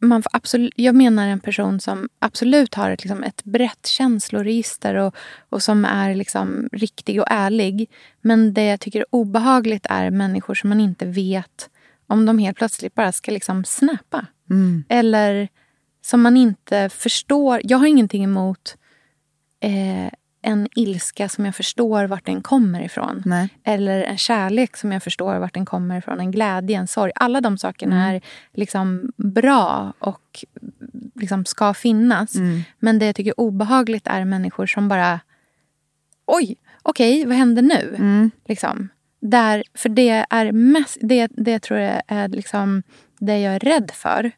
Man 0.00 0.22
får 0.22 0.30
absolut, 0.32 0.72
jag 0.76 0.94
menar 0.94 1.28
en 1.28 1.40
person 1.40 1.80
som 1.80 2.08
absolut 2.18 2.74
har 2.74 2.90
ett, 2.90 3.04
liksom 3.04 3.22
ett 3.22 3.44
brett 3.44 3.86
känsloregister 3.86 4.94
och, 4.94 5.14
och 5.48 5.62
som 5.62 5.84
är 5.84 6.14
liksom 6.14 6.68
riktig 6.72 7.20
och 7.20 7.26
ärlig. 7.30 7.90
Men 8.20 8.54
det 8.54 8.64
jag 8.64 8.80
tycker 8.80 9.00
är 9.00 9.06
obehagligt 9.10 9.86
är 9.90 10.10
människor 10.10 10.54
som 10.54 10.68
man 10.68 10.80
inte 10.80 11.06
vet 11.06 11.70
om 12.06 12.26
de 12.26 12.38
helt 12.38 12.56
plötsligt 12.56 12.94
bara 12.94 13.12
ska 13.12 13.32
liksom 13.32 13.64
snappa. 13.64 14.26
Mm. 14.50 14.84
Eller 14.88 15.48
som 16.02 16.22
man 16.22 16.36
inte 16.36 16.88
förstår. 16.88 17.60
Jag 17.64 17.78
har 17.78 17.86
ingenting 17.86 18.24
emot 18.24 18.76
eh, 19.60 20.12
en 20.42 20.68
ilska 20.76 21.28
som 21.28 21.44
jag 21.44 21.54
förstår 21.54 22.04
vart 22.04 22.26
den 22.26 22.42
kommer 22.42 22.80
ifrån. 22.80 23.22
Nej. 23.26 23.48
Eller 23.64 24.02
en 24.02 24.18
kärlek 24.18 24.76
som 24.76 24.92
jag 24.92 25.02
förstår 25.02 25.36
vart 25.36 25.54
den 25.54 25.66
kommer 25.66 25.98
ifrån. 25.98 26.20
En 26.20 26.30
glädje, 26.30 26.78
en 26.78 26.86
sorg. 26.86 27.12
Alla 27.14 27.40
de 27.40 27.58
sakerna 27.58 27.96
Mm. 28.04 28.14
är 28.16 28.20
liksom 28.52 29.12
bra 29.16 29.92
och 29.98 30.44
liksom 31.14 31.44
ska 31.44 31.74
finnas. 31.74 32.34
Mm. 32.34 32.62
Men 32.78 32.98
det 32.98 33.06
jag 33.06 33.14
tycker 33.16 33.30
är 33.30 33.40
obehagligt 33.40 34.06
är 34.06 34.24
människor 34.24 34.66
som 34.66 34.88
bara... 34.88 35.20
Oj, 36.26 36.56
okej, 36.82 37.26
vad 37.26 37.36
händer 37.36 37.62
nu? 37.62 37.94
Mm. 37.98 38.30
Liksom. 38.44 38.88
Där, 39.20 39.62
för 39.74 39.88
det 39.88 40.26
är 40.30 40.52
mest, 40.52 40.98
det, 41.00 41.26
det 41.36 41.58
tror 41.58 41.80
jag 41.80 42.02
är 42.06 42.28
liksom, 42.28 42.82
det 43.18 43.38
jag 43.40 43.54
är 43.54 43.58
rädd 43.60 43.90
för 43.94 44.30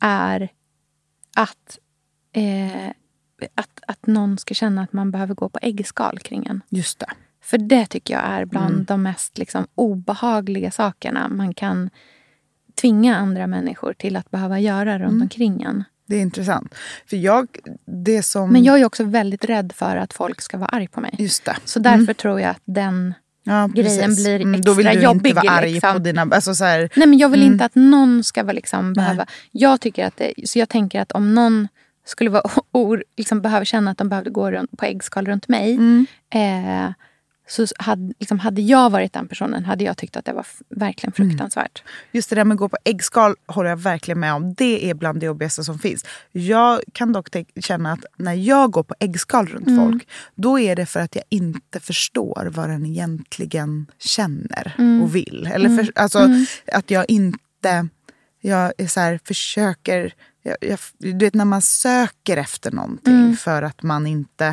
är 0.00 0.48
att, 1.36 1.78
eh, 2.32 2.92
att, 3.54 3.80
att 3.86 4.06
någon 4.06 4.38
ska 4.38 4.54
känna 4.54 4.82
att 4.82 4.92
man 4.92 5.10
behöver 5.10 5.34
gå 5.34 5.48
på 5.48 5.58
äggskal 5.62 6.18
kring 6.18 6.46
en. 6.46 6.60
Just 6.68 6.98
det. 6.98 7.06
För 7.42 7.58
det 7.58 7.86
tycker 7.86 8.14
jag 8.14 8.22
är 8.24 8.44
bland 8.44 8.72
Mm. 8.74 8.84
de 8.84 9.02
mest 9.02 9.38
liksom, 9.38 9.66
obehagliga 9.74 10.70
sakerna 10.70 11.28
man 11.28 11.54
kan 11.54 11.90
tvinga 12.80 13.16
andra 13.16 13.46
människor 13.46 13.92
till 13.92 14.16
att 14.16 14.30
behöva 14.30 14.58
göra 14.60 14.98
runt 14.98 15.10
Mm. 15.10 15.22
omkring 15.22 15.62
en. 15.62 15.84
Det 16.06 16.16
är 16.16 16.20
intressant. 16.20 16.74
För 17.06 17.16
jag, 17.16 17.48
det 18.04 18.22
som... 18.22 18.52
Men 18.52 18.64
jag 18.64 18.80
är 18.80 18.84
också 18.84 19.04
väldigt 19.04 19.44
rädd 19.44 19.72
för 19.76 19.96
att 19.96 20.12
folk 20.12 20.40
ska 20.40 20.58
vara 20.58 20.68
arg 20.68 20.88
på 20.88 21.00
mig. 21.00 21.14
Just 21.18 21.44
det. 21.44 21.56
Så 21.64 21.78
därför 21.80 22.02
Mm. 22.02 22.14
tror 22.14 22.40
jag 22.40 22.50
att 22.50 22.62
den 22.64 23.14
Ja, 23.44 23.66
grejen 23.74 24.08
precis. 24.08 24.24
blir 24.24 24.40
Mm, 24.40 24.54
extra 24.54 24.72
Då 24.72 24.76
vill 24.76 24.86
du 24.86 24.92
jobbig. 24.92 25.30
inte 25.30 25.40
vara 25.46 25.50
arg 25.54 25.72
liksom. 25.72 25.92
på 25.92 25.98
dina... 25.98 26.22
Alltså 26.22 26.54
så 26.54 26.64
här, 26.64 26.90
Nej, 26.96 27.06
men 27.08 27.18
jag 27.18 27.28
vill 27.28 27.40
Mm. 27.42 27.52
inte 27.52 27.64
att 27.64 27.74
någon 27.74 28.24
ska 28.24 28.42
vara 28.42 28.52
liksom 28.52 28.92
behöva... 28.92 29.26
Jag 29.50 29.80
tycker 29.80 30.06
att 30.06 30.16
det, 30.16 30.32
så 30.44 30.58
jag 30.58 30.68
tänker 30.68 31.00
att 31.00 31.12
om 31.12 31.34
någon 31.34 31.68
skulle 32.08 32.30
vara 32.30 32.42
or, 32.72 33.04
liksom 33.16 33.40
behöva 33.40 33.64
känna 33.64 33.90
att 33.90 33.98
de 33.98 34.08
behövde 34.08 34.30
gå 34.30 34.50
runt, 34.50 34.70
på 34.78 34.84
äggskal 34.84 35.26
runt 35.26 35.48
mig. 35.48 35.74
Mm. 35.74 36.06
Eh, 36.34 36.92
så 37.50 37.66
hade, 37.78 38.14
liksom, 38.18 38.38
hade 38.38 38.62
jag 38.62 38.90
varit 38.90 39.12
den 39.12 39.28
personen 39.28 39.64
hade 39.64 39.84
jag 39.84 39.96
tyckt 39.96 40.16
att 40.16 40.24
det 40.24 40.32
var 40.32 40.46
verkligen 40.68 41.12
Mm. 41.18 41.30
fruktansvärt. 41.30 41.82
Just 42.12 42.30
det 42.30 42.36
där 42.36 42.44
med 42.44 42.54
att 42.54 42.58
gå 42.58 42.68
på 42.68 42.76
äggskal 42.84 43.34
håller 43.46 43.70
jag 43.70 43.76
verkligen 43.76 44.20
med 44.20 44.34
om. 44.34 44.54
Det 44.54 44.90
är 44.90 44.94
bland 44.94 45.20
det 45.20 45.26
jobbigaste 45.26 45.64
som 45.64 45.78
finns. 45.78 46.04
Jag 46.32 46.80
kan 46.92 47.12
dock 47.12 47.28
känna 47.60 47.92
att 47.92 48.04
när 48.16 48.32
jag 48.34 48.70
går 48.70 48.82
på 48.82 48.94
äggskal 49.00 49.46
runt 49.46 49.66
Mm. 49.68 49.84
folk, 49.92 50.08
då 50.34 50.58
är 50.58 50.76
det 50.76 50.86
för 50.86 51.00
att 51.00 51.14
jag 51.14 51.24
inte 51.28 51.80
förstår 51.80 52.50
vad 52.54 52.68
den 52.68 52.86
egentligen 52.86 53.86
känner 53.98 54.74
Mm. 54.78 55.02
och 55.02 55.14
vill. 55.16 55.50
Eller 55.54 55.66
Mm. 55.68 55.84
för, 55.84 55.92
alltså, 56.02 56.18
Mm. 56.18 56.46
att 56.72 56.90
jag 56.90 57.04
inte... 57.08 57.88
Jag 58.40 58.72
är 58.78 58.86
så 58.86 59.00
här, 59.00 59.20
försöker... 59.24 60.12
Jag, 60.48 60.70
jag, 60.70 60.78
du 60.98 61.18
vet 61.26 61.34
när 61.34 61.44
man 61.44 61.62
söker 61.62 62.36
efter 62.36 62.70
någonting 62.70 63.14
Mm. 63.14 63.36
för 63.36 63.62
att 63.62 63.82
man 63.82 64.06
inte 64.06 64.44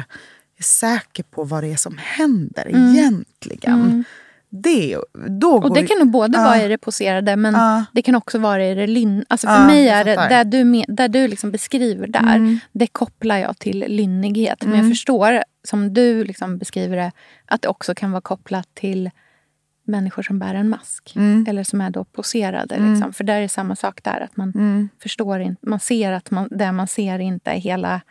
är 0.57 0.63
säker 0.63 1.23
på 1.23 1.43
vad 1.43 1.63
det 1.63 1.67
är 1.73 1.75
som 1.75 1.97
händer 1.97 2.65
Mm. 2.69 2.89
egentligen. 2.95 3.81
Mm. 3.81 4.03
Det, 4.49 4.97
då 5.39 5.51
Och 5.57 5.73
det 5.75 5.87
kan 5.87 5.97
nog 5.99 6.11
både 6.11 6.37
Ja. 6.37 6.43
vara 6.43 6.61
i 6.63 6.67
det 6.67 6.77
poserade 6.77 7.35
men 7.35 7.53
Ja. 7.53 7.85
det 7.91 8.01
kan 8.01 8.15
också 8.15 8.39
vara 8.39 8.65
i 8.65 8.75
det 8.75 8.87
lynn... 8.87 9.25
Alltså 9.29 9.47
för 9.47 9.53
Ja, 9.53 9.65
mig 9.67 9.87
är 9.89 10.03
det, 10.03 10.15
där 10.15 10.43
du, 10.45 10.83
där 10.87 11.07
du 11.07 11.27
liksom 11.27 11.51
beskriver 11.51 12.07
där, 12.07 12.35
Mm. 12.35 12.59
det 12.71 12.87
kopplar 12.87 13.37
jag 13.37 13.59
till 13.59 13.79
lynnighet. 13.87 14.57
Men 14.61 14.73
Mm. 14.73 14.85
jag 14.85 14.91
förstår, 14.91 15.43
som 15.63 15.93
du 15.93 16.23
liksom 16.23 16.57
beskriver 16.57 16.97
det, 16.97 17.11
att 17.45 17.61
det 17.61 17.67
också 17.67 17.95
kan 17.95 18.11
vara 18.11 18.21
kopplat 18.21 18.67
till 18.73 19.09
människor 19.87 20.23
som 20.23 20.39
bär 20.39 20.55
en 20.55 20.69
mask. 20.69 21.13
Mm. 21.15 21.45
Eller 21.49 21.63
som 21.63 21.81
är 21.81 21.89
då 21.89 22.03
poserade. 22.03 22.75
Mm. 22.75 22.91
Liksom. 22.93 23.13
För 23.13 23.23
där 23.23 23.41
är 23.41 23.47
samma 23.47 23.75
sak 23.75 24.03
där. 24.03 24.21
Att 24.21 24.37
man 24.37 24.51
Mm. 24.55 24.89
förstår 25.01 25.39
inte, 25.39 25.69
man 25.69 25.79
ser 25.79 26.11
att 26.11 26.31
man, 26.31 26.47
det 26.51 26.71
man 26.71 26.87
ser 26.87 27.19
inte 27.19 27.51
är 27.51 27.59
hela 27.59 28.01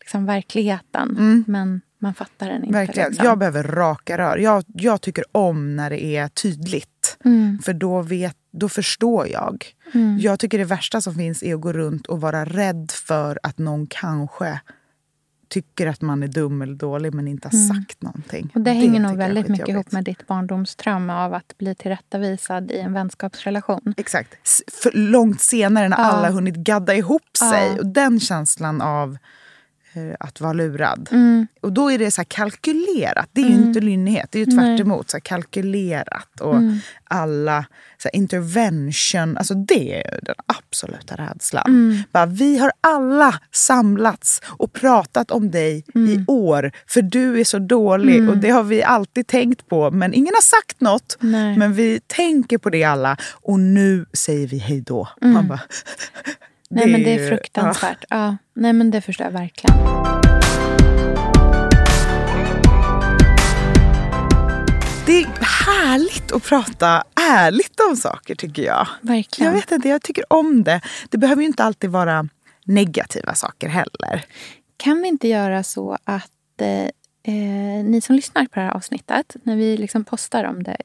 liksom, 0.00 0.26
verkligheten. 0.26 1.10
Mm. 1.10 1.44
Men 1.46 1.80
man 1.98 2.14
fattar 2.14 2.48
den 2.48 2.64
inte. 2.64 2.78
Verkligen. 2.78 3.08
Liksom. 3.08 3.26
Jag 3.26 3.38
behöver 3.38 3.62
raka 3.62 4.18
rör. 4.18 4.36
Jag, 4.38 4.64
jag 4.66 5.00
tycker 5.00 5.24
om 5.32 5.76
när 5.76 5.90
det 5.90 6.04
är 6.04 6.28
tydligt. 6.28 7.16
Mm. 7.24 7.58
För 7.62 7.72
då, 7.72 8.02
vet, 8.02 8.36
då 8.52 8.68
förstår 8.68 9.28
jag. 9.28 9.64
Mm. 9.94 10.18
Jag 10.18 10.38
tycker 10.38 10.58
det 10.58 10.64
värsta 10.64 11.00
som 11.00 11.14
finns 11.14 11.42
är 11.42 11.54
att 11.54 11.60
gå 11.60 11.72
runt 11.72 12.06
och 12.06 12.20
vara 12.20 12.44
rädd 12.44 12.90
för 12.90 13.38
att 13.42 13.58
någon 13.58 13.86
kanske 13.86 14.60
tycker 15.50 15.86
att 15.86 16.00
man 16.00 16.22
är 16.22 16.28
dum 16.28 16.62
eller 16.62 16.74
dålig 16.74 17.14
men 17.14 17.28
inte 17.28 17.48
har 17.48 17.58
Mm. 17.58 17.76
sagt 17.76 18.02
någonting. 18.02 18.50
Och 18.54 18.60
det 18.60 18.70
hänger 18.70 19.00
nog 19.00 19.10
jag 19.10 19.12
är 19.12 19.16
väldigt 19.16 19.48
mycket 19.48 19.66
skitjobbigt. 19.66 19.70
ihop 19.86 19.92
med 19.92 20.04
ditt 20.04 20.26
barndomstrauma 20.26 21.24
av 21.24 21.34
att 21.34 21.58
bli 21.58 21.74
tillrättavisad 21.74 22.70
i 22.70 22.78
en 22.78 22.92
vänskapsrelation. 22.92 23.94
Exakt. 23.96 24.34
För 24.82 24.90
långt 24.94 25.40
senare 25.40 25.88
när 25.88 25.98
Ja. 25.98 26.04
alla 26.04 26.30
hunnit 26.30 26.54
gadda 26.56 26.94
ihop 26.94 27.36
sig. 27.36 27.66
Ja. 27.66 27.78
Och 27.78 27.86
den 27.86 28.20
känslan 28.20 28.80
av 28.80 29.16
att 30.20 30.40
vara 30.40 30.52
lurad. 30.52 31.08
Mm. 31.12 31.46
Och 31.60 31.72
då 31.72 31.90
är 31.90 31.98
det 31.98 32.10
så 32.10 32.24
kalkylerat. 32.24 33.28
Det 33.32 33.40
är 33.40 33.46
ju 33.48 33.54
Mm. 33.54 33.68
inte 33.68 33.80
lynnighet. 33.80 34.28
Det 34.32 34.40
är 34.40 34.46
ju 34.46 34.52
tvärt 34.52 34.80
emot, 34.80 35.10
så 35.10 35.20
kalkylerat. 35.20 36.40
Och 36.40 36.56
Mm. 36.56 36.78
alla 37.04 37.64
så 38.02 38.08
intervention. 38.12 39.36
Alltså 39.36 39.54
det 39.54 39.94
är 40.06 40.20
den 40.22 40.34
absoluta 40.46 41.14
rädslan. 41.16 41.64
Mm. 41.66 42.02
Bara, 42.12 42.26
vi 42.26 42.58
har 42.58 42.72
alla 42.80 43.40
samlats 43.52 44.42
och 44.46 44.72
pratat 44.72 45.30
om 45.30 45.50
dig 45.50 45.84
i 45.94 46.24
år. 46.26 46.72
För 46.86 47.02
du 47.02 47.40
är 47.40 47.44
så 47.44 47.58
dålig. 47.58 48.16
Mm. 48.16 48.28
Och 48.30 48.38
det 48.38 48.50
har 48.50 48.62
vi 48.62 48.82
alltid 48.82 49.26
tänkt 49.26 49.68
på. 49.68 49.90
Men 49.90 50.14
ingen 50.14 50.34
har 50.34 50.42
sagt 50.42 50.80
något. 50.80 51.16
Nej. 51.20 51.56
Men 51.58 51.74
vi 51.74 52.00
tänker 52.06 52.58
på 52.58 52.70
det 52.70 52.84
alla. 52.84 53.16
Och 53.32 53.60
nu 53.60 54.06
säger 54.12 54.46
vi 54.46 54.58
hej 54.58 54.80
då. 54.80 55.08
Mm. 55.22 55.34
Man 55.34 55.48
bara, 55.48 55.60
Nej, 56.72 56.86
men 56.86 57.02
det 57.02 57.14
är 57.14 57.28
fruktansvärt. 57.28 58.04
Ja. 58.08 58.36
Nej, 58.54 58.72
men 58.72 58.90
det 58.90 59.00
förstår 59.00 59.24
jag 59.24 59.32
verkligen. 59.32 59.76
Det 65.06 65.22
är 65.22 65.28
härligt 65.66 66.32
att 66.32 66.44
prata 66.44 67.04
ärligt 67.30 67.80
om 67.90 67.96
saker 67.96 68.34
tycker 68.34 68.62
jag. 68.62 68.88
Verkligen. 69.00 69.52
Jag 69.52 69.60
vet 69.60 69.72
inte, 69.72 69.88
jag 69.88 70.02
tycker 70.02 70.32
om 70.32 70.62
det. 70.64 70.80
Det 71.08 71.18
behöver 71.18 71.42
ju 71.42 71.46
inte 71.46 71.64
alltid 71.64 71.90
vara 71.90 72.28
negativa 72.64 73.34
saker 73.34 73.68
heller. 73.68 74.24
Kan 74.76 75.02
vi 75.02 75.08
inte 75.08 75.28
göra 75.28 75.62
så 75.62 75.98
att 76.04 76.60
eh, 76.60 76.84
eh, 77.34 77.84
ni 77.84 78.00
som 78.00 78.16
lyssnar 78.16 78.44
på 78.44 78.50
det 78.54 78.60
här 78.60 78.70
avsnittet, 78.70 79.36
när 79.42 79.56
vi 79.56 79.76
liksom 79.76 80.04
postar 80.04 80.44
om 80.44 80.62
det 80.62 80.76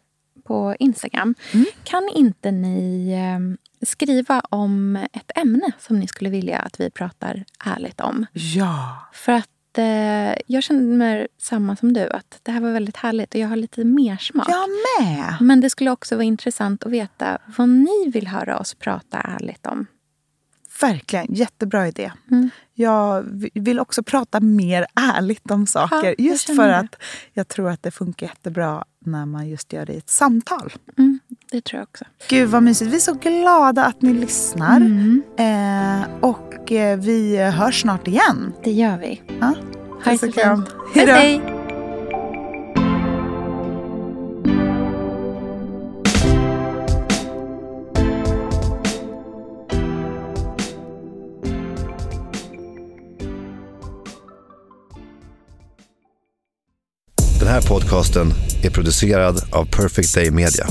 på 0.45 0.75
Instagram, 0.79 1.35
Mm. 1.53 1.65
kan 1.83 2.09
inte 2.15 2.51
ni 2.51 3.11
eh, 3.11 3.85
skriva 3.87 4.39
om 4.39 4.95
ett 4.95 5.31
ämne 5.35 5.71
som 5.79 5.99
ni 5.99 6.07
skulle 6.07 6.29
vilja 6.29 6.59
att 6.59 6.79
vi 6.79 6.89
pratar 6.89 7.43
ärligt 7.65 8.01
om? 8.01 8.25
Ja. 8.33 9.09
För 9.13 9.31
att 9.31 9.49
jätte... 9.77 10.41
Jag 10.47 10.63
känner 10.63 11.27
samma 11.41 11.75
som 11.75 11.93
du, 11.93 12.09
att 12.09 12.39
det 12.43 12.51
här 12.51 12.59
var 12.61 12.71
väldigt 12.71 12.97
härligt 12.97 13.33
och 13.33 13.39
jag 13.39 13.47
har 13.47 13.55
lite 13.55 13.83
mer 13.83 14.17
smak. 14.17 14.47
Jag 14.49 14.69
med! 15.03 15.37
Men 15.41 15.61
det 15.61 15.69
skulle 15.69 15.91
också 15.91 16.15
vara 16.15 16.23
intressant 16.23 16.83
att 16.83 16.91
veta 16.91 17.37
vad 17.57 17.69
ni 17.69 18.09
vill 18.13 18.27
höra 18.27 18.59
oss 18.59 18.73
prata 18.73 19.17
ärligt 19.21 19.65
om. 19.65 19.85
Verkligen, 20.81 21.25
jättebra 21.29 21.87
idé. 21.87 22.11
Mm. 22.31 22.49
Jag 22.73 23.23
vill 23.53 23.79
också 23.79 24.03
prata 24.03 24.39
mer 24.39 24.85
ärligt 25.15 25.51
om 25.51 25.67
saker. 25.67 26.15
Ja, 26.17 26.25
just 26.29 26.55
för 26.55 26.69
att 26.69 26.95
jag 27.33 27.47
tror 27.47 27.69
att 27.69 27.83
det 27.83 27.91
funkar 27.91 28.27
jättebra 28.27 28.85
när 29.05 29.25
man 29.25 29.49
just 29.49 29.73
gör 29.73 29.85
det 29.85 29.93
i 29.93 29.97
ett 29.97 30.09
samtal. 30.09 30.73
Mm, 30.97 31.19
det 31.51 31.61
tror 31.61 31.79
jag 31.79 31.83
också. 31.83 32.05
Gud 32.29 32.49
vad 32.49 32.63
mysigt. 32.63 32.91
Vi 32.91 32.95
är 32.95 32.99
så 32.99 33.13
glada 33.13 33.85
att 33.85 34.01
ni 34.01 34.13
lyssnar. 34.13 34.77
Mm. 34.77 35.23
Eh, 35.37 36.07
och 36.21 36.71
eh, 36.71 36.99
vi 36.99 37.37
hörs 37.37 37.81
snart 37.81 38.07
igen. 38.07 38.53
Det 38.63 38.71
gör 38.71 38.97
vi. 38.97 39.21
Ja. 39.39 39.53
Ha 40.05 40.11
det 40.11 40.17
så 40.17 40.31
fint. 40.31 40.69
Hej, 40.93 41.41
då. 41.45 41.54
Här 57.55 57.61
podcasten 57.61 58.33
är 58.63 58.69
producerad 58.69 59.41
av 59.51 59.65
Perfect 59.65 60.15
Day 60.15 60.31
Media. 60.31 60.65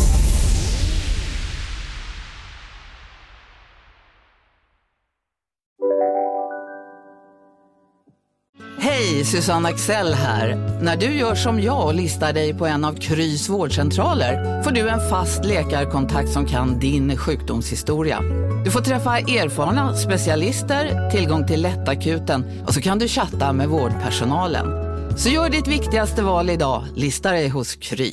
Hej, 8.79 9.25
Susanne 9.25 9.69
Axel 9.69 10.15
här. 10.15 10.57
När 10.83 10.97
du 10.97 11.07
gör 11.07 11.35
som 11.35 11.61
jag 11.61 11.87
och 11.87 11.95
listar 11.95 12.33
dig 12.33 12.55
på 12.55 12.67
en 12.67 12.85
av 12.85 12.95
Krys 12.95 13.49
vårdcentraler 13.49 14.63
får 14.63 14.71
du 14.71 14.89
en 14.89 15.11
fast 15.11 15.45
läkarkontakt 15.45 16.31
som 16.31 16.47
kan 16.47 16.79
din 16.79 17.17
sjukdomshistoria. 17.17 18.21
Du 18.65 18.71
får 18.71 18.81
träffa 18.81 19.19
erfarna 19.19 19.97
specialister, 19.97 21.11
tillgång 21.11 21.47
till 21.47 21.63
lättakuten 21.63 22.45
och 22.67 22.75
så 22.75 22.81
kan 22.81 22.99
du 22.99 23.09
chatta 23.09 23.53
med 23.53 23.69
vårdpersonalen. 23.69 24.84
Så 25.17 25.29
gör 25.29 25.49
ditt 25.51 25.67
viktigaste 25.69 26.23
val 26.23 26.51
idag, 26.51 26.85
lista 26.95 27.31
dig 27.31 27.49
hos 27.49 27.77
Kry. 27.77 28.13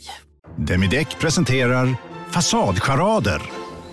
Demideck 0.57 1.19
presenterar 1.19 1.95
Fasadcharader. 2.31 3.41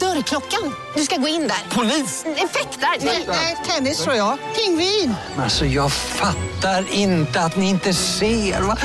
Dörrklockan. 0.01 0.75
Du 0.97 1.03
ska 1.03 1.17
gå 1.17 1.29
in 1.29 1.41
där. 1.41 1.77
Polis? 1.77 2.25
Effektar? 2.37 2.89
Nej, 3.29 3.57
tennis 3.69 4.03
tror 4.05 4.15
jag. 4.17 4.39
Pingvin. 4.57 5.15
Alltså 5.37 5.67
jag 5.67 5.93
fattar 5.93 6.85
inte 6.95 7.41
att 7.41 7.57
ni 7.57 7.69
inte 7.69 7.95
ser. 7.95 8.61
Va? 8.63 8.77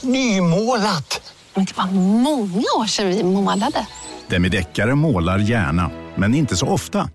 Nymålat! 0.00 1.32
Men 1.54 1.64
det 1.64 1.76
var 1.76 1.86
många 2.22 2.64
år 2.78 2.86
sedan 2.86 3.06
vi 3.08 3.22
målade. 3.24 3.86
Demideckare 4.28 4.94
målar 4.94 5.38
gärna, 5.38 5.90
men 6.16 6.34
inte 6.34 6.56
så 6.56 6.66
ofta. 6.66 7.08